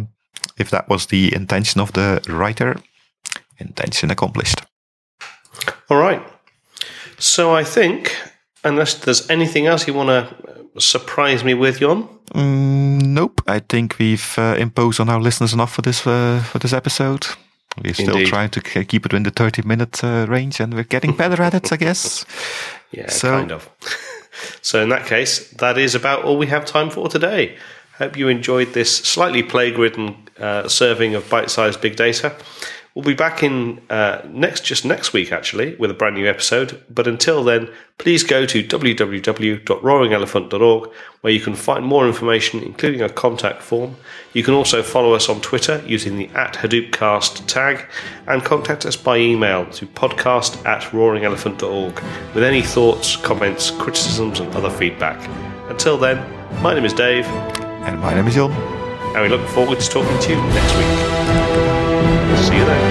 if 0.56 0.70
that 0.70 0.88
was 0.88 1.06
the 1.06 1.34
intention 1.34 1.80
of 1.80 1.92
the 1.92 2.20
writer, 2.28 2.76
intention 3.58 4.10
accomplished. 4.10 4.62
All 5.90 5.98
right. 5.98 6.22
So 7.18 7.54
I 7.54 7.64
think, 7.64 8.16
unless 8.64 8.94
there's 8.94 9.28
anything 9.30 9.66
else 9.66 9.86
you 9.86 9.94
want 9.94 10.08
to 10.08 10.80
surprise 10.80 11.44
me 11.44 11.54
with, 11.54 11.80
Jon? 11.80 12.08
Mm, 12.34 13.02
nope. 13.02 13.42
I 13.46 13.60
think 13.60 13.98
we've 13.98 14.38
uh, 14.38 14.54
imposed 14.58 15.00
on 15.00 15.08
our 15.08 15.20
listeners 15.20 15.52
enough 15.52 15.72
for 15.72 15.82
this 15.82 16.06
uh, 16.06 16.42
for 16.50 16.58
this 16.58 16.72
episode. 16.72 17.26
We're 17.84 17.94
still 17.94 18.16
Indeed. 18.16 18.26
trying 18.26 18.50
to 18.50 18.60
keep 18.60 19.06
it 19.06 19.12
in 19.12 19.22
the 19.22 19.30
30 19.30 19.62
minute 19.62 20.02
uh, 20.02 20.26
range 20.28 20.60
and 20.60 20.74
we're 20.74 20.82
getting 20.84 21.12
better 21.12 21.40
at 21.42 21.54
it, 21.54 21.72
I 21.72 21.76
guess. 21.76 22.24
Yeah, 22.90 23.10
so, 23.10 23.32
kind 23.32 23.52
of. 23.52 23.68
so, 24.62 24.82
in 24.82 24.88
that 24.88 25.04
case, 25.04 25.50
that 25.58 25.76
is 25.76 25.94
about 25.94 26.24
all 26.24 26.38
we 26.38 26.46
have 26.46 26.64
time 26.64 26.88
for 26.88 27.06
today. 27.06 27.58
Hope 27.98 28.16
you 28.16 28.28
enjoyed 28.28 28.74
this 28.74 28.96
slightly 28.96 29.42
plague 29.42 29.76
ridden 29.76 30.28
uh, 30.38 30.68
serving 30.68 31.16
of 31.16 31.28
bite 31.28 31.50
sized 31.50 31.80
big 31.80 31.96
data. 31.96 32.36
We'll 32.94 33.04
be 33.04 33.14
back 33.14 33.42
in 33.42 33.80
uh, 33.90 34.22
next, 34.28 34.64
just 34.64 34.84
next 34.84 35.12
week 35.12 35.30
actually, 35.30 35.76
with 35.76 35.90
a 35.90 35.94
brand 35.94 36.16
new 36.16 36.28
episode. 36.28 36.82
But 36.90 37.06
until 37.06 37.44
then, 37.44 37.70
please 37.98 38.24
go 38.24 38.46
to 38.46 38.62
www.roaringelephant.org 38.62 40.90
where 41.20 41.32
you 41.32 41.40
can 41.40 41.54
find 41.54 41.84
more 41.84 42.06
information, 42.06 42.62
including 42.62 43.02
a 43.02 43.08
contact 43.08 43.62
form. 43.62 43.96
You 44.32 44.42
can 44.42 44.54
also 44.54 44.82
follow 44.82 45.14
us 45.14 45.28
on 45.28 45.40
Twitter 45.40 45.82
using 45.86 46.16
the 46.16 46.26
at 46.28 46.54
Hadoopcast 46.54 47.46
tag 47.46 47.84
and 48.26 48.44
contact 48.44 48.86
us 48.86 48.96
by 48.96 49.18
email 49.18 49.66
to 49.70 49.86
podcast 49.86 50.64
at 50.66 50.82
roaringelephant.org 50.92 51.94
with 52.34 52.44
any 52.44 52.62
thoughts, 52.62 53.16
comments, 53.16 53.70
criticisms, 53.72 54.40
and 54.40 54.54
other 54.54 54.70
feedback. 54.70 55.28
Until 55.68 55.98
then, 55.98 56.18
my 56.62 56.74
name 56.74 56.84
is 56.84 56.92
Dave. 56.92 57.26
And 57.88 57.98
my 58.02 58.12
name 58.12 58.26
is 58.28 58.34
Jon. 58.34 58.52
And 58.52 59.22
we 59.22 59.30
look 59.30 59.48
forward 59.48 59.80
to 59.80 59.88
talking 59.88 60.18
to 60.20 60.30
you 60.30 60.36
next 60.36 60.76
week. 60.76 62.44
See 62.44 62.54
you 62.54 62.64
then. 62.66 62.87